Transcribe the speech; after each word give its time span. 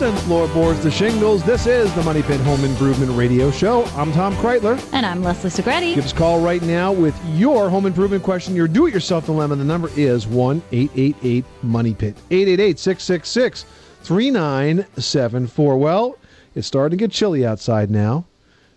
Coast 0.00 0.14
to 0.14 0.18
coast 0.18 0.24
and 0.24 0.26
floorboards 0.26 0.80
to 0.82 0.90
shingles. 0.90 1.44
This 1.44 1.66
is 1.66 1.94
the 1.94 2.02
Money 2.02 2.22
Pit 2.22 2.40
Home 2.40 2.64
Improvement 2.64 3.12
Radio 3.12 3.50
Show. 3.50 3.84
I'm 3.96 4.12
Tom 4.12 4.34
Kraeutler. 4.36 4.82
And 4.94 5.04
I'm 5.04 5.22
Leslie 5.22 5.50
Segrete. 5.50 5.94
Give 5.94 6.04
us 6.04 6.12
a 6.12 6.16
call 6.16 6.40
right 6.40 6.62
now 6.62 6.90
with 6.90 7.14
your 7.34 7.68
home 7.68 7.84
improvement 7.84 8.22
question, 8.22 8.56
your 8.56 8.66
do 8.66 8.86
it 8.86 8.94
yourself 8.94 9.26
dilemma. 9.26 9.56
The 9.56 9.64
number 9.64 9.90
is 9.96 10.26
1 10.26 10.62
888 10.72 11.44
Money 11.62 11.94
Pit. 11.94 12.16
888 12.30 12.78
666 12.78 13.66
3974. 14.02 15.76
Well, 15.76 16.16
it's 16.54 16.66
starting 16.66 16.98
to 16.98 17.04
get 17.04 17.12
chilly 17.12 17.44
outside 17.44 17.90
now. 17.90 18.24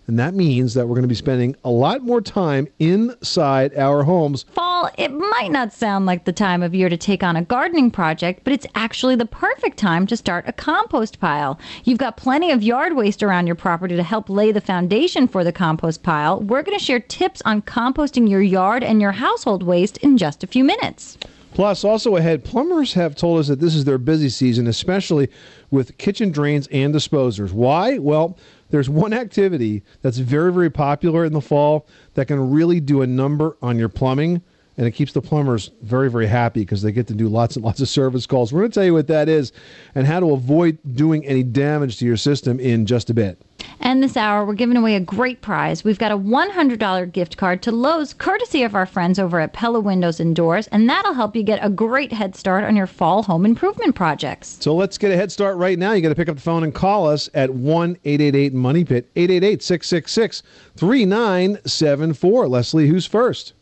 And 0.08 0.20
that 0.20 0.34
means 0.34 0.74
that 0.74 0.88
we're 0.88 0.96
going 0.96 1.04
to 1.04 1.08
be 1.08 1.16
spending 1.16 1.56
a 1.64 1.70
lot 1.70 2.02
more 2.02 2.22
time 2.22 2.68
inside 2.80 3.76
our 3.78 4.04
homes. 4.04 4.44
Fall, 4.52 4.90
it 4.98 5.10
might 5.10 5.52
not 5.52 5.72
sound 5.72 6.06
like 6.06 6.26
the 6.26 6.34
time 6.34 6.62
of 6.62 6.76
year 6.76 6.90
to 6.90 6.98
take 6.98 7.24
on 7.24 7.36
a 7.36 7.44
gardening 7.44 7.90
project, 7.90 8.42
but 8.44 8.52
it's 8.52 8.68
actually 8.76 9.16
the 9.16 9.26
perfect 9.26 9.78
time 9.78 10.06
to 10.08 10.18
start 10.18 10.44
a 10.48 10.52
compost 10.52 11.20
pile. 11.20 11.58
You've 11.86 12.00
got 12.00 12.18
plenty 12.18 12.52
of 12.52 12.62
yard 12.62 12.96
waste 12.96 13.24
around 13.24 13.48
your 13.48 13.56
property 13.56 13.96
to 13.96 14.04
help 14.04 14.30
lay 14.30 14.52
the 14.52 14.62
foundation 14.62 15.28
for 15.28 15.44
the 15.44 15.54
compost 15.54 16.04
pile. 16.04 16.42
We're 16.42 16.64
going 16.64 16.78
to 16.78 16.84
share 16.84 17.00
tips 17.00 17.42
on 17.46 17.62
composting 17.62 18.30
your 18.30 18.42
yard 18.42 18.84
and 18.84 19.02
your 19.02 19.14
household 19.14 19.64
waste 19.64 19.98
in 19.98 20.18
just 20.18 20.44
a 20.44 20.48
few 20.48 20.64
minutes. 20.64 21.18
Plus, 21.54 21.84
also 21.84 22.16
ahead, 22.16 22.44
plumbers 22.44 22.94
have 22.94 23.16
told 23.16 23.40
us 23.40 23.48
that 23.48 23.60
this 23.60 23.76
is 23.76 23.86
their 23.86 24.00
busy 24.00 24.30
season, 24.30 24.66
especially 24.68 25.30
with 25.70 25.98
kitchen 25.98 26.32
drains 26.32 26.68
and 26.72 26.92
disposers. 26.92 27.54
Why? 27.54 28.00
Well, 28.00 28.38
there's 28.72 28.90
one 28.90 29.14
activity 29.14 29.84
that's 30.02 30.18
very, 30.18 30.52
very 30.52 30.72
popular 30.72 31.26
in 31.26 31.34
the 31.34 31.42
fall 31.42 31.88
that 32.16 32.26
can 32.26 32.50
really 32.50 32.80
do 32.80 33.04
a 33.04 33.08
number 33.08 33.56
on 33.62 33.78
your 33.78 33.90
plumbing, 33.90 34.42
and 34.78 34.88
it 34.88 34.92
keeps 34.92 35.14
the 35.14 35.22
plumbers 35.22 35.70
very, 35.84 36.10
very 36.10 36.26
happy 36.26 36.62
because 36.62 36.82
they 36.82 36.92
get 36.92 37.06
to 37.08 37.14
do 37.14 37.30
lots 37.30 37.56
and 37.56 37.64
lots 37.64 37.82
of 37.82 37.88
service 37.88 38.26
calls. 38.26 38.52
We're 38.52 38.62
going 38.62 38.72
to 38.72 38.76
tell 38.76 38.86
you 38.86 38.94
what 38.94 39.08
that 39.08 39.30
is 39.30 39.52
and 39.94 40.08
how 40.08 40.20
to 40.22 40.32
avoid 40.32 40.80
doing 40.96 41.24
any 41.24 41.44
damage 41.44 41.98
to 42.00 42.06
your 42.06 42.18
system 42.18 42.60
in 42.60 42.88
just 42.88 43.12
a 43.12 43.14
bit. 43.14 43.40
And 43.80 44.02
this 44.02 44.16
hour, 44.16 44.46
we're 44.46 44.54
giving 44.54 44.78
away 44.78 44.96
a 44.96 45.00
great 45.00 45.42
prize. 45.42 45.84
We've 45.84 46.00
got 46.00 46.12
a 46.12 46.18
$100 46.18 47.12
gift 47.12 47.38
card 47.38 47.62
to 47.64 47.72
Lowe's, 47.72 48.14
courtesy 48.14 48.64
of 48.64 48.76
our 48.76 48.86
friends 48.86 49.20
over 49.20 49.40
at 49.40 49.54
Pella 49.54 49.80
Windows 49.80 50.20
and 50.20 50.36
Doors, 50.36 50.68
and 50.68 50.90
that'll 50.90 51.14
help 51.14 51.36
you 51.36 51.44
get 51.44 51.64
a 51.64 51.70
great 51.70 52.12
head 52.12 52.36
start 52.36 52.64
on 52.64 52.76
your 52.76 52.88
fall 52.88 53.24
home 53.24 53.46
improvement 53.46 53.96
projects. 53.96 54.58
So 54.62 54.76
let's 54.76 54.98
get 54.98 55.12
a 55.12 55.16
head 55.16 55.32
start 55.32 55.58
right 55.58 55.78
now. 55.78 55.94
You 55.94 56.02
got 56.02 56.10
to 56.10 56.16
pick 56.16 56.30
up 56.30 56.36
the 56.36 56.42
phone 56.42 56.64
and 56.64 56.74
call 56.74 57.08
us 57.08 57.30
at 57.34 57.50
1 57.50 57.98
888 58.04 58.54
Money 58.54 58.84
Pit, 58.86 59.10
888 59.16 59.64
666 59.64 60.44
3974. 60.78 62.48
Leslie, 62.48 62.88
who's 62.88 63.06
first? 63.06 63.54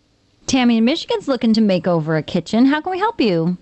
Tammy 0.47 0.77
in 0.77 0.85
Michigan's 0.85 1.27
looking 1.27 1.53
to 1.53 1.61
make 1.61 1.87
over 1.87 2.17
a 2.17 2.23
kitchen. 2.23 2.65
How 2.65 2.81
can 2.81 2.91
we 2.91 2.99
help 2.99 3.21
you? 3.21 3.57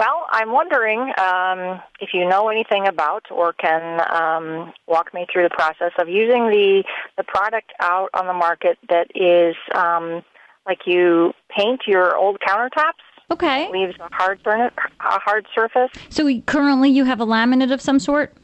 Well, 0.00 0.24
I'm 0.30 0.50
wondering 0.50 1.12
um, 1.18 1.82
if 2.00 2.14
you 2.14 2.26
know 2.26 2.48
anything 2.48 2.88
about 2.88 3.26
or 3.30 3.52
can 3.52 4.00
um, 4.10 4.72
walk 4.86 5.12
me 5.12 5.26
through 5.30 5.42
the 5.42 5.50
process 5.50 5.92
of 5.98 6.08
using 6.08 6.48
the 6.48 6.84
the 7.18 7.22
product 7.22 7.70
out 7.80 8.08
on 8.14 8.26
the 8.26 8.32
market 8.32 8.78
that 8.88 9.08
is 9.14 9.56
um, 9.74 10.22
like 10.66 10.86
you 10.86 11.34
paint 11.54 11.82
your 11.86 12.16
old 12.16 12.38
countertops. 12.40 13.04
Okay. 13.30 13.70
Leaves 13.70 13.94
a 14.00 14.08
hard 14.10 14.40
surface. 14.42 14.72
A 15.00 15.18
hard 15.18 15.46
surface. 15.54 15.90
So 16.08 16.24
we, 16.24 16.40
currently 16.40 16.88
you 16.88 17.04
have 17.04 17.20
a 17.20 17.26
laminate 17.26 17.70
of 17.70 17.82
some 17.82 17.98
sort? 17.98 18.34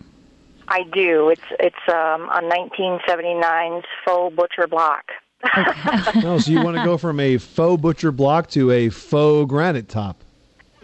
I 0.69 0.83
do. 0.83 1.31
It's 1.31 1.41
it's 1.59 1.89
um, 1.89 2.29
a 2.29 2.45
1979 2.45 3.81
faux 4.05 4.37
butcher 4.37 4.67
block. 4.67 5.05
Oh, 6.23 6.39
so 6.43 6.51
you 6.51 6.63
want 6.63 6.77
to 6.77 6.85
go 6.85 6.99
from 6.99 7.19
a 7.19 7.39
faux 7.39 7.81
butcher 7.81 8.13
block 8.13 8.49
to 8.49 8.71
a 8.73 8.91
faux 8.91 9.49
granite 9.49 9.89
top. 9.89 10.23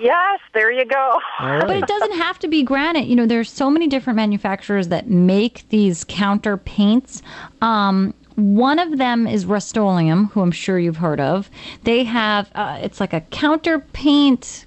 Yes, 0.02 0.40
there 0.52 0.70
you 0.70 0.84
go. 0.84 1.20
All 1.38 1.60
But 1.60 1.76
it 1.76 1.86
doesn't 1.86 2.16
have 2.16 2.38
to 2.40 2.48
be 2.48 2.62
granite. 2.62 3.06
You 3.06 3.16
know, 3.16 3.26
there's 3.26 3.50
so 3.50 3.70
many 3.70 3.86
different 3.86 4.16
manufacturers 4.16 4.88
that 4.88 5.08
make 5.08 5.68
these 5.68 6.04
counter 6.04 6.56
paints. 6.56 7.22
Um, 7.60 8.14
one 8.36 8.78
of 8.78 8.98
them 8.98 9.26
is 9.26 9.46
Rust-Oleum, 9.46 10.26
who 10.28 10.40
I'm 10.40 10.52
sure 10.52 10.78
you've 10.78 10.96
heard 10.96 11.20
of. 11.20 11.50
They 11.84 12.04
have 12.04 12.50
uh, 12.54 12.78
it's 12.82 13.00
like 13.00 13.12
a 13.12 13.20
counter 13.20 13.78
paint 13.78 14.66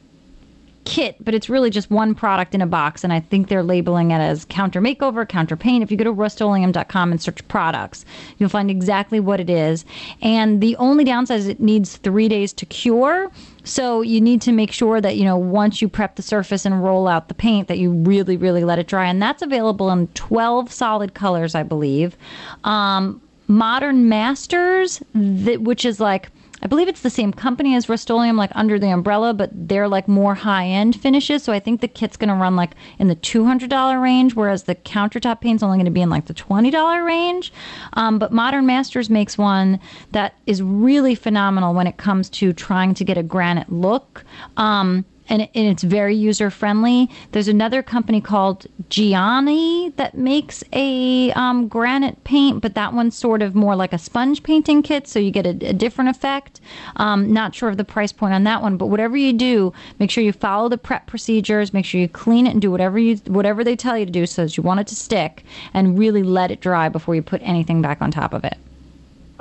kit, 0.85 1.17
but 1.23 1.33
it's 1.33 1.49
really 1.49 1.69
just 1.69 1.91
one 1.91 2.15
product 2.15 2.55
in 2.55 2.61
a 2.61 2.67
box, 2.67 3.03
and 3.03 3.11
I 3.11 3.19
think 3.19 3.49
they're 3.49 3.63
labeling 3.63 4.11
it 4.11 4.19
as 4.19 4.45
counter 4.45 4.81
makeover, 4.81 5.27
counter 5.27 5.55
paint. 5.55 5.83
If 5.83 5.91
you 5.91 5.97
go 5.97 6.03
to 6.05 6.13
rustoleum.com 6.13 7.11
and 7.11 7.21
search 7.21 7.45
products, 7.47 8.05
you'll 8.37 8.49
find 8.49 8.71
exactly 8.71 9.19
what 9.19 9.39
it 9.39 9.49
is. 9.49 9.83
And 10.21 10.61
the 10.61 10.75
only 10.77 11.03
downside 11.03 11.39
is 11.39 11.47
it 11.47 11.59
needs 11.59 11.97
three 11.97 12.27
days 12.29 12.53
to 12.53 12.65
cure. 12.65 13.31
So 13.63 14.01
you 14.01 14.21
need 14.21 14.41
to 14.43 14.51
make 14.51 14.71
sure 14.71 15.01
that, 15.01 15.17
you 15.17 15.23
know, 15.23 15.37
once 15.37 15.81
you 15.81 15.89
prep 15.89 16.15
the 16.15 16.21
surface 16.21 16.65
and 16.65 16.83
roll 16.83 17.07
out 17.07 17.27
the 17.27 17.33
paint, 17.33 17.67
that 17.67 17.79
you 17.79 17.91
really, 17.91 18.37
really 18.37 18.63
let 18.63 18.79
it 18.79 18.87
dry. 18.87 19.07
And 19.07 19.21
that's 19.21 19.41
available 19.41 19.89
in 19.89 20.07
12 20.09 20.71
solid 20.71 21.15
colors, 21.15 21.55
I 21.55 21.63
believe. 21.63 22.15
Um, 22.63 23.21
Modern 23.47 24.09
Masters, 24.09 25.01
which 25.13 25.85
is 25.85 25.99
like, 25.99 26.29
I 26.61 26.67
believe 26.67 26.87
it's 26.87 27.01
the 27.01 27.09
same 27.09 27.33
company 27.33 27.75
as 27.75 27.89
Rust-Oleum, 27.89 28.37
like 28.37 28.51
under 28.55 28.79
the 28.79 28.89
umbrella, 28.89 29.33
but 29.33 29.49
they're 29.53 29.87
like 29.87 30.07
more 30.07 30.35
high-end 30.35 30.99
finishes. 30.99 31.43
So 31.43 31.51
I 31.51 31.59
think 31.59 31.81
the 31.81 31.87
kit's 31.87 32.17
going 32.17 32.29
to 32.29 32.35
run 32.35 32.55
like 32.55 32.71
in 32.97 33.07
the 33.07 33.15
$200 33.15 34.01
range, 34.01 34.35
whereas 34.35 34.63
the 34.63 34.75
countertop 34.75 35.41
paint's 35.41 35.61
only 35.63 35.77
going 35.77 35.85
to 35.85 35.91
be 35.91 36.01
in 36.01 36.09
like 36.09 36.25
the 36.25 36.33
$20 36.33 37.05
range. 37.05 37.51
Um, 37.93 38.17
but 38.19 38.31
Modern 38.31 38.65
Masters 38.65 39.09
makes 39.09 39.37
one 39.37 39.79
that 40.11 40.35
is 40.45 40.61
really 40.61 41.13
phenomenal 41.13 41.73
when 41.73 41.87
it 41.87 41.97
comes 41.97 42.29
to 42.31 42.53
trying 42.53 42.93
to 42.95 43.03
get 43.03 43.17
a 43.17 43.23
granite 43.23 43.71
look. 43.71 44.23
Um, 44.57 45.05
and, 45.29 45.41
it- 45.43 45.49
and 45.55 45.67
it's 45.67 45.83
very 45.83 46.15
user 46.15 46.49
friendly. 46.49 47.09
There's 47.31 47.47
another 47.47 47.81
company 47.83 48.21
called 48.21 48.65
Giani 48.89 49.95
that 49.95 50.17
makes 50.17 50.63
a 50.73 51.31
um, 51.33 51.67
granite 51.67 52.23
paint, 52.23 52.61
but 52.61 52.75
that 52.75 52.93
one's 52.93 53.15
sort 53.15 53.41
of 53.41 53.55
more 53.55 53.75
like 53.75 53.93
a 53.93 53.97
sponge 53.97 54.43
painting 54.43 54.81
kit, 54.83 55.07
so 55.07 55.19
you 55.19 55.31
get 55.31 55.45
a, 55.45 55.49
a 55.69 55.73
different 55.73 56.09
effect. 56.09 56.61
Um, 56.97 57.31
not 57.33 57.55
sure 57.55 57.69
of 57.69 57.77
the 57.77 57.83
price 57.83 58.11
point 58.11 58.33
on 58.33 58.43
that 58.45 58.61
one, 58.61 58.77
but 58.77 58.87
whatever 58.87 59.17
you 59.17 59.33
do, 59.33 59.73
make 59.99 60.09
sure 60.11 60.23
you 60.23 60.31
follow 60.33 60.69
the 60.69 60.77
prep 60.77 61.07
procedures. 61.07 61.73
Make 61.73 61.85
sure 61.85 61.99
you 62.01 62.07
clean 62.09 62.47
it 62.47 62.51
and 62.51 62.61
do 62.61 62.71
whatever 62.71 62.97
you 62.99 63.15
whatever 63.27 63.63
they 63.63 63.75
tell 63.75 63.97
you 63.97 64.05
to 64.05 64.11
do, 64.11 64.25
so 64.25 64.43
that 64.43 64.55
you 64.57 64.63
want 64.63 64.79
it 64.79 64.87
to 64.87 64.95
stick, 64.95 65.43
and 65.73 65.97
really 65.97 66.23
let 66.23 66.51
it 66.51 66.61
dry 66.61 66.89
before 66.89 67.15
you 67.15 67.21
put 67.21 67.41
anything 67.43 67.81
back 67.81 68.01
on 68.01 68.11
top 68.11 68.33
of 68.33 68.43
it. 68.43 68.57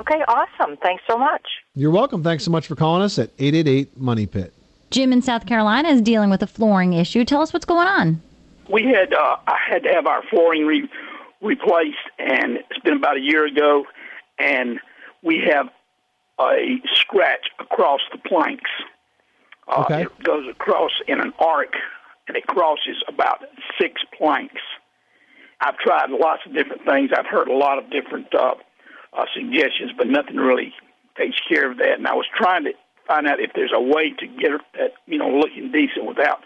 Okay, 0.01 0.21
awesome. 0.27 0.77
Thanks 0.77 1.03
so 1.09 1.17
much. 1.17 1.41
You're 1.73 1.91
welcome. 1.91 2.21
Thanks 2.23 2.43
so 2.43 2.51
much 2.51 2.67
for 2.67 2.75
calling 2.75 3.01
us 3.01 3.17
at 3.17 3.29
888 3.39 3.97
Money 3.97 4.25
Pit. 4.27 4.53
Jim 4.95 5.11
in 5.11 5.21
South 5.21 5.45
Carolina 5.45 5.89
is 5.89 6.01
dealing 6.01 6.29
with 6.29 6.41
a 6.41 6.47
flooring 6.47 6.93
issue. 6.93 7.25
Tell 7.25 7.41
us 7.41 7.51
what's 7.51 7.65
going 7.65 7.85
on. 7.85 8.21
we 8.71 8.85
had 8.85 9.13
uh, 9.13 9.35
I 9.45 9.57
had 9.69 9.83
to 9.83 9.89
have 9.89 10.07
our 10.07 10.23
flooring 10.29 10.65
re- 10.65 10.89
replaced, 11.41 11.97
and 12.17 12.59
it's 12.69 12.79
been 12.81 12.93
about 12.95 13.17
a 13.17 13.19
year 13.19 13.45
ago, 13.45 13.83
and 14.39 14.79
we 15.21 15.43
have 15.51 15.67
a 16.39 16.77
scratch 16.93 17.47
across 17.59 17.99
the 18.13 18.17
planks. 18.19 18.71
Uh, 19.67 19.83
Okay. 19.83 20.03
It 20.03 20.23
goes 20.23 20.47
across 20.49 20.91
in 21.09 21.19
an 21.19 21.33
arc, 21.39 21.73
and 22.29 22.37
it 22.37 22.47
crosses 22.47 23.03
about 23.09 23.43
six 23.77 24.01
planks. 24.17 24.61
I've 25.59 25.77
tried 25.79 26.09
lots 26.09 26.43
of 26.45 26.53
different 26.53 26.85
things. 26.85 27.11
I've 27.13 27.25
heard 27.25 27.49
a 27.49 27.57
lot 27.57 27.79
of 27.79 27.89
different 27.89 28.33
uh, 28.33 28.55
uh, 29.11 29.25
suggestions, 29.33 29.91
but 29.97 30.07
nothing 30.07 30.37
really 30.37 30.73
takes 31.17 31.35
care 31.49 31.69
of 31.69 31.79
that. 31.79 31.97
And 31.97 32.07
I 32.07 32.13
was 32.13 32.27
trying 32.33 32.63
to 32.63 32.71
find 33.07 33.27
out 33.27 33.39
if 33.39 33.51
there's 33.53 33.71
a 33.73 33.81
way 33.81 34.11
to 34.19 34.27
get 34.27 34.51
that, 34.73 34.93
you 35.07 35.17
know, 35.17 35.29
looking 35.29 35.71
decent 35.71 36.05
without 36.05 36.39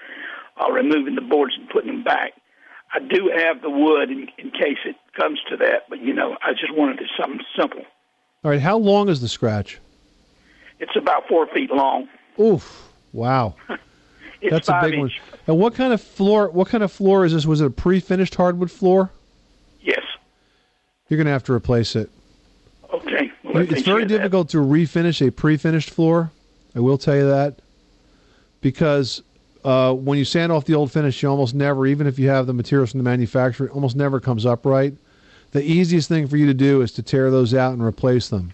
uh, 0.62 0.72
removing 0.72 1.16
the 1.16 1.22
boards 1.22 1.54
and 1.60 1.70
putting 1.70 1.92
them 1.92 2.04
back. 2.04 2.34
I 2.94 3.00
do 3.00 3.32
have 3.36 3.62
the 3.62 3.70
wood 3.70 4.10
in, 4.10 4.28
in 4.38 4.52
case 4.52 4.78
it 4.86 4.96
comes 5.16 5.40
to 5.50 5.58
that, 5.58 5.84
but 5.90 6.00
you 6.02 6.14
know, 6.14 6.38
I 6.44 6.52
just 6.54 6.74
wanted 6.76 7.00
it 7.02 7.10
something 7.20 7.42
simple. 7.58 7.82
All 8.44 8.52
right, 8.52 8.60
how 8.62 8.78
long 8.78 9.10
is 9.10 9.22
the 9.22 9.28
scratch? 9.28 9.80
It's 10.80 10.96
about 10.96 11.28
four 11.28 11.46
feet 11.48 11.72
long. 11.72 12.08
Oof. 12.40 12.88
Wow. 13.14 13.56
That's 14.50 14.70
a 14.70 14.80
big 14.82 14.98
one. 14.98 15.12
And 15.48 15.60
what 15.60 15.76
kind 15.76 15.92
of 15.94 16.02
floor 16.02 16.50
what 16.50 16.70
kind 16.70 16.84
of 16.84 16.92
floor 16.92 17.26
is 17.26 17.34
this? 17.34 17.46
Was 17.46 17.60
it 17.62 17.66
a 17.66 17.70
pre-finished 17.70 18.34
hardwood 18.36 18.72
floor? 18.72 19.10
Yes. 19.82 20.02
You're 21.10 21.18
going 21.18 21.26
to 21.26 21.32
have 21.34 21.44
to 21.46 21.54
replace 21.54 21.96
it. 21.98 22.10
Okay. 22.94 23.32
Well, 23.44 23.58
It's 23.64 23.82
very 23.82 24.02
had 24.04 24.10
that. 24.10 24.18
difficult 24.18 24.50
to 24.50 24.58
refinish 24.60 25.26
a 25.28 25.32
pre-finished 25.32 25.90
floor. 25.90 26.32
I 26.76 26.80
will 26.80 26.98
tell 26.98 27.16
you 27.16 27.28
that 27.28 27.60
because 28.62 29.22
uh, 29.64 29.94
when 29.94 30.18
you 30.18 30.26
sand 30.26 30.52
off 30.52 30.66
the 30.66 30.76
old 30.76 30.92
finish, 30.92 31.22
you 31.22 31.30
almost 31.30 31.56
never, 31.56 31.86
even 31.88 32.08
if 32.08 32.20
you 32.20 32.30
have 32.30 32.48
the 32.48 32.54
materials 32.54 32.92
from 32.92 33.00
the 33.00 33.04
manufacturer, 33.04 33.68
it 33.68 33.72
almost 33.72 33.96
never 33.96 34.20
comes 34.20 34.46
up 34.46 34.66
right. 34.66 34.94
The 35.52 35.64
easiest 35.64 36.08
thing 36.08 36.28
for 36.28 36.38
you 36.38 36.46
to 36.46 36.54
do 36.54 36.82
is 36.82 36.92
to 36.94 37.04
tear 37.04 37.32
those 37.32 37.54
out 37.54 37.74
and 37.74 37.84
replace 37.84 38.30
them. 38.30 38.54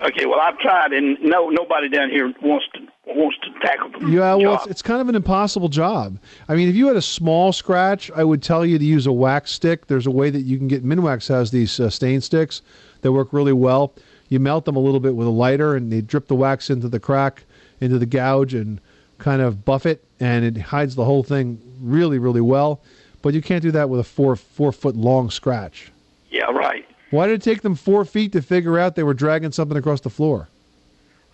Okay. 0.00 0.24
Well, 0.24 0.40
I've 0.40 0.58
tried, 0.58 0.92
and 0.92 1.18
no, 1.20 1.50
nobody 1.50 1.88
down 1.88 2.08
here 2.08 2.32
wants 2.42 2.66
to 2.74 2.80
wants 3.06 3.36
to 3.42 3.50
tackle 3.60 3.90
the 3.90 4.06
Yeah, 4.08 4.34
well, 4.34 4.54
it's, 4.54 4.66
it's 4.66 4.82
kind 4.82 5.00
of 5.00 5.08
an 5.08 5.14
impossible 5.14 5.68
job. 5.68 6.18
I 6.48 6.54
mean, 6.54 6.68
if 6.68 6.74
you 6.74 6.86
had 6.86 6.96
a 6.96 7.02
small 7.02 7.52
scratch, 7.52 8.10
I 8.12 8.24
would 8.24 8.42
tell 8.42 8.64
you 8.64 8.78
to 8.78 8.84
use 8.84 9.06
a 9.06 9.12
wax 9.12 9.50
stick. 9.50 9.88
There's 9.88 10.06
a 10.06 10.10
way 10.10 10.30
that 10.30 10.42
you 10.42 10.58
can 10.58 10.68
get 10.68 10.84
Minwax 10.84 11.28
has 11.28 11.50
these 11.50 11.78
uh, 11.80 11.90
stain 11.90 12.20
sticks 12.20 12.62
that 13.02 13.12
work 13.12 13.32
really 13.32 13.52
well. 13.52 13.92
You 14.28 14.38
melt 14.38 14.64
them 14.64 14.76
a 14.76 14.80
little 14.80 15.00
bit 15.00 15.16
with 15.16 15.26
a 15.26 15.30
lighter, 15.30 15.74
and 15.74 15.92
they 15.92 16.00
drip 16.00 16.28
the 16.28 16.36
wax 16.36 16.70
into 16.70 16.88
the 16.88 17.00
crack, 17.00 17.44
into 17.80 17.98
the 17.98 18.06
gouge, 18.06 18.54
and 18.54 18.80
kind 19.18 19.42
of 19.42 19.64
buff 19.64 19.86
it, 19.86 20.04
and 20.18 20.44
it 20.44 20.56
hides 20.60 20.94
the 20.94 21.04
whole 21.04 21.22
thing 21.22 21.60
really, 21.80 22.18
really 22.18 22.40
well. 22.40 22.80
But 23.22 23.34
you 23.34 23.42
can't 23.42 23.62
do 23.62 23.70
that 23.72 23.88
with 23.90 24.00
a 24.00 24.04
four 24.04 24.34
four 24.36 24.72
foot 24.72 24.96
long 24.96 25.30
scratch. 25.30 25.90
Yeah, 26.30 26.44
right. 26.52 26.86
Why 27.10 27.26
did 27.26 27.34
it 27.34 27.42
take 27.42 27.62
them 27.62 27.74
four 27.74 28.04
feet 28.04 28.32
to 28.32 28.40
figure 28.42 28.78
out 28.78 28.94
they 28.96 29.02
were 29.02 29.14
dragging 29.14 29.52
something 29.52 29.76
across 29.76 30.00
the 30.00 30.10
floor? 30.10 30.48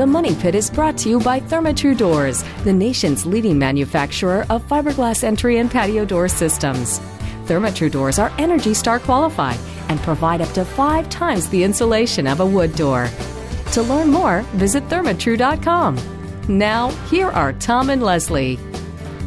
The 0.00 0.06
Money 0.06 0.34
Pit 0.34 0.54
is 0.54 0.70
brought 0.70 0.96
to 0.96 1.10
you 1.10 1.20
by 1.20 1.40
Therma-Tru 1.40 1.94
Doors, 1.94 2.42
the 2.64 2.72
nation's 2.72 3.26
leading 3.26 3.58
manufacturer 3.58 4.46
of 4.48 4.66
fiberglass 4.66 5.22
entry 5.22 5.58
and 5.58 5.70
patio 5.70 6.06
door 6.06 6.26
systems. 6.26 7.00
Therma-Tru 7.44 7.90
Doors 7.90 8.18
are 8.18 8.32
Energy 8.38 8.72
Star 8.72 8.98
qualified 8.98 9.58
and 9.90 10.00
provide 10.00 10.40
up 10.40 10.50
to 10.54 10.64
five 10.64 11.10
times 11.10 11.50
the 11.50 11.62
insulation 11.62 12.26
of 12.26 12.40
a 12.40 12.46
wood 12.46 12.74
door. 12.76 13.10
To 13.72 13.82
learn 13.82 14.08
more, 14.08 14.40
visit 14.54 14.88
thermatru.com. 14.88 15.98
Now, 16.48 16.88
here 17.10 17.28
are 17.28 17.52
Tom 17.52 17.90
and 17.90 18.02
Leslie. 18.02 18.58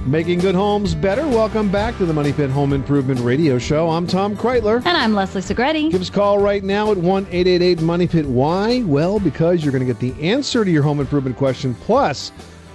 Making 0.05 0.39
good 0.39 0.53
homes 0.53 0.95
better. 0.95 1.25
Welcome 1.25 1.71
back 1.71 1.97
to 1.97 2.05
the 2.05 2.11
Money 2.11 2.33
Pit 2.33 2.50
Home 2.50 2.73
Improvement 2.73 3.21
Radio 3.21 3.57
Show. 3.57 3.89
I'm 3.89 4.05
Tom 4.05 4.35
Kraeutler. 4.35 4.85
And 4.85 4.97
I'm 4.97 5.13
Leslie 5.13 5.41
Segrete. 5.41 5.91
Give 5.91 6.01
us 6.01 6.09
a 6.09 6.11
call 6.11 6.39
right 6.39 6.61
now 6.61 6.91
at 6.91 6.97
1 6.97 7.27
888 7.27 7.81
Money 7.81 8.07
Pit. 8.07 8.25
Why? 8.25 8.81
Well, 8.81 9.17
because 9.17 9.63
you're 9.63 9.71
going 9.71 9.88
to 9.88 9.91
get 9.91 10.01
the 10.01 10.21
answer 10.21 10.65
to 10.65 10.69
your 10.69 10.83
home 10.83 11.00
improvement 11.00 11.38
question. 11.38 11.73
Plus, 11.73 12.31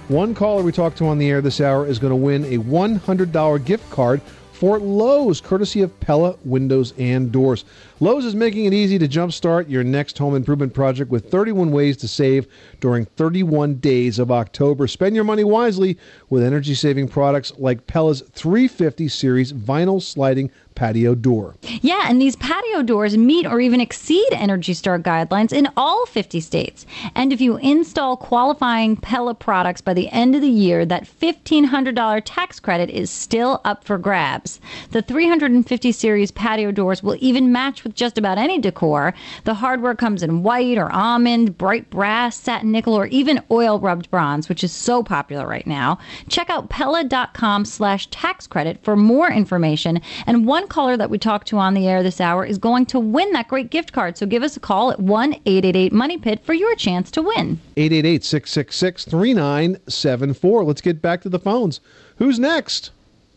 one 0.07 0.33
caller 0.33 0.63
we 0.63 0.71
talked 0.71 0.97
to 0.97 1.05
on 1.05 1.19
the 1.19 1.29
air 1.29 1.39
this 1.39 1.61
hour 1.61 1.85
is 1.85 1.99
going 1.99 2.09
to 2.09 2.15
win 2.15 2.45
a 2.45 2.57
$100 2.57 3.63
gift 3.63 3.87
card 3.91 4.23
for 4.51 4.79
Lowe's, 4.79 5.39
courtesy 5.39 5.83
of 5.83 5.97
Pella 5.99 6.35
Windows 6.43 6.95
and 6.97 7.31
Doors. 7.31 7.63
Lowe's 8.01 8.23
is 8.23 8.33
making 8.33 8.63
it 8.63 8.73
easy 8.73 8.97
to 8.97 9.09
jumpstart 9.09 9.69
your 9.69 9.83
next 9.83 10.17
home 10.17 10.33
improvement 10.33 10.73
project 10.73 11.11
with 11.11 11.29
31 11.29 11.69
ways 11.71 11.97
to 11.97 12.07
save 12.07 12.47
during 12.79 13.03
31 13.03 13.75
days 13.75 14.19
of 14.19 14.31
October. 14.31 14.87
Spend 14.87 15.15
your 15.15 15.25
money 15.25 15.43
wisely 15.43 15.97
with 16.29 16.41
energy 16.41 16.75
saving 16.75 17.09
products 17.09 17.51
like 17.57 17.87
Pella's 17.87 18.21
350 18.21 19.09
series 19.09 19.51
vinyl 19.51 20.01
sliding 20.01 20.49
patio 20.79 21.13
door. 21.13 21.55
Yeah, 21.81 22.05
and 22.07 22.21
these 22.21 22.37
patio 22.37 22.81
doors 22.81 23.17
meet 23.17 23.45
or 23.45 23.59
even 23.59 23.81
exceed 23.81 24.29
Energy 24.31 24.73
Star 24.73 24.97
guidelines 24.97 25.51
in 25.51 25.67
all 25.75 26.05
50 26.05 26.39
states. 26.39 26.85
And 27.15 27.33
if 27.33 27.41
you 27.41 27.57
install 27.57 28.15
qualifying 28.15 28.95
Pella 28.95 29.35
products 29.35 29.81
by 29.81 29.93
the 29.93 30.07
end 30.09 30.35
of 30.35 30.41
the 30.41 30.47
year, 30.47 30.85
that 30.85 31.03
$1,500 31.03 32.21
tax 32.23 32.61
credit 32.61 32.89
is 32.89 33.09
still 33.09 33.59
up 33.65 33.83
for 33.83 33.97
grabs. 33.97 34.61
The 34.91 35.01
350 35.01 35.91
series 35.91 36.31
patio 36.31 36.71
doors 36.71 37.03
will 37.03 37.17
even 37.19 37.51
match 37.51 37.83
with 37.83 37.88
just 37.95 38.17
about 38.17 38.37
any 38.37 38.59
decor. 38.59 39.13
The 39.43 39.53
hardware 39.53 39.95
comes 39.95 40.23
in 40.23 40.43
white 40.43 40.77
or 40.77 40.91
almond, 40.91 41.57
bright 41.57 41.89
brass, 41.89 42.35
satin 42.37 42.71
nickel, 42.71 42.93
or 42.93 43.07
even 43.07 43.43
oil 43.51 43.79
rubbed 43.79 44.09
bronze, 44.11 44.49
which 44.49 44.63
is 44.63 44.71
so 44.71 45.03
popular 45.03 45.47
right 45.47 45.67
now. 45.67 45.99
Check 46.27 46.49
out 46.49 46.69
Pella.com 46.69 47.65
slash 47.65 48.07
tax 48.07 48.47
credit 48.47 48.83
for 48.83 48.95
more 48.95 49.31
information. 49.31 50.01
And 50.25 50.45
one 50.45 50.67
caller 50.67 50.97
that 50.97 51.09
we 51.09 51.17
talked 51.17 51.47
to 51.49 51.57
on 51.57 51.73
the 51.73 51.87
air 51.87 52.03
this 52.03 52.21
hour 52.21 52.45
is 52.45 52.57
going 52.57 52.85
to 52.87 52.99
win 52.99 53.31
that 53.33 53.47
great 53.47 53.69
gift 53.69 53.93
card. 53.93 54.17
So 54.17 54.25
give 54.25 54.43
us 54.43 54.57
a 54.57 54.59
call 54.59 54.91
at 54.91 54.99
1 54.99 55.33
888 55.45 55.93
Money 55.93 56.17
Pit 56.17 56.43
for 56.43 56.53
your 56.53 56.75
chance 56.75 57.11
to 57.11 57.21
win. 57.21 57.59
888 57.77 58.23
666 58.23 59.05
3974. 59.05 60.63
Let's 60.63 60.81
get 60.81 61.01
back 61.01 61.21
to 61.21 61.29
the 61.29 61.39
phones. 61.39 61.79
Who's 62.17 62.39
next? 62.39 62.91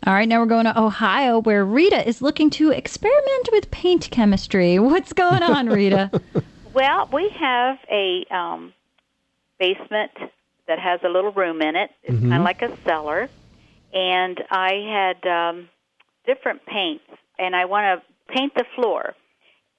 All 0.04 0.12
right, 0.12 0.28
now 0.28 0.40
we're 0.40 0.46
going 0.46 0.64
to 0.64 0.80
Ohio 0.80 1.38
where 1.38 1.64
Rita 1.64 2.06
is 2.06 2.20
looking 2.20 2.50
to 2.50 2.70
experiment 2.70 3.48
with 3.52 3.70
paint 3.70 4.10
chemistry. 4.10 4.80
What's 4.80 5.12
going 5.12 5.42
on, 5.42 5.68
Rita? 5.68 6.10
Well, 6.74 7.06
we 7.12 7.28
have 7.38 7.76
a 7.90 8.24
um, 8.34 8.72
basement 9.58 10.12
that 10.66 10.78
has 10.78 11.00
a 11.04 11.08
little 11.10 11.30
room 11.30 11.60
in 11.60 11.76
it. 11.76 11.90
It's 12.02 12.18
kind 12.18 12.32
of 12.32 12.42
like 12.44 12.62
a 12.62 12.74
cellar, 12.86 13.28
and 13.92 14.40
I 14.50 14.70
had 14.88 15.30
um, 15.30 15.68
different 16.24 16.64
paints, 16.64 17.04
and 17.38 17.54
I 17.54 17.66
want 17.66 18.00
to 18.00 18.34
paint 18.34 18.54
the 18.54 18.64
floor, 18.74 19.14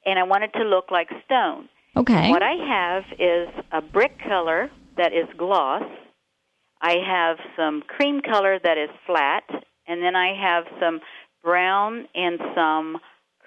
and 0.05 0.19
I 0.19 0.23
want 0.23 0.43
it 0.43 0.51
to 0.53 0.63
look 0.65 0.91
like 0.91 1.09
stone. 1.25 1.67
Okay. 1.97 2.29
What 2.29 2.43
I 2.43 2.53
have 2.53 3.03
is 3.19 3.49
a 3.71 3.81
brick 3.81 4.19
color 4.19 4.69
that 4.97 5.13
is 5.13 5.25
gloss. 5.35 5.81
I 6.79 6.97
have 7.03 7.37
some 7.57 7.81
cream 7.87 8.21
color 8.21 8.59
that 8.63 8.77
is 8.77 8.89
flat, 9.07 9.43
and 9.87 10.01
then 10.01 10.15
I 10.15 10.33
have 10.39 10.65
some 10.79 11.01
brown 11.43 12.07
and 12.15 12.39
some 12.55 12.97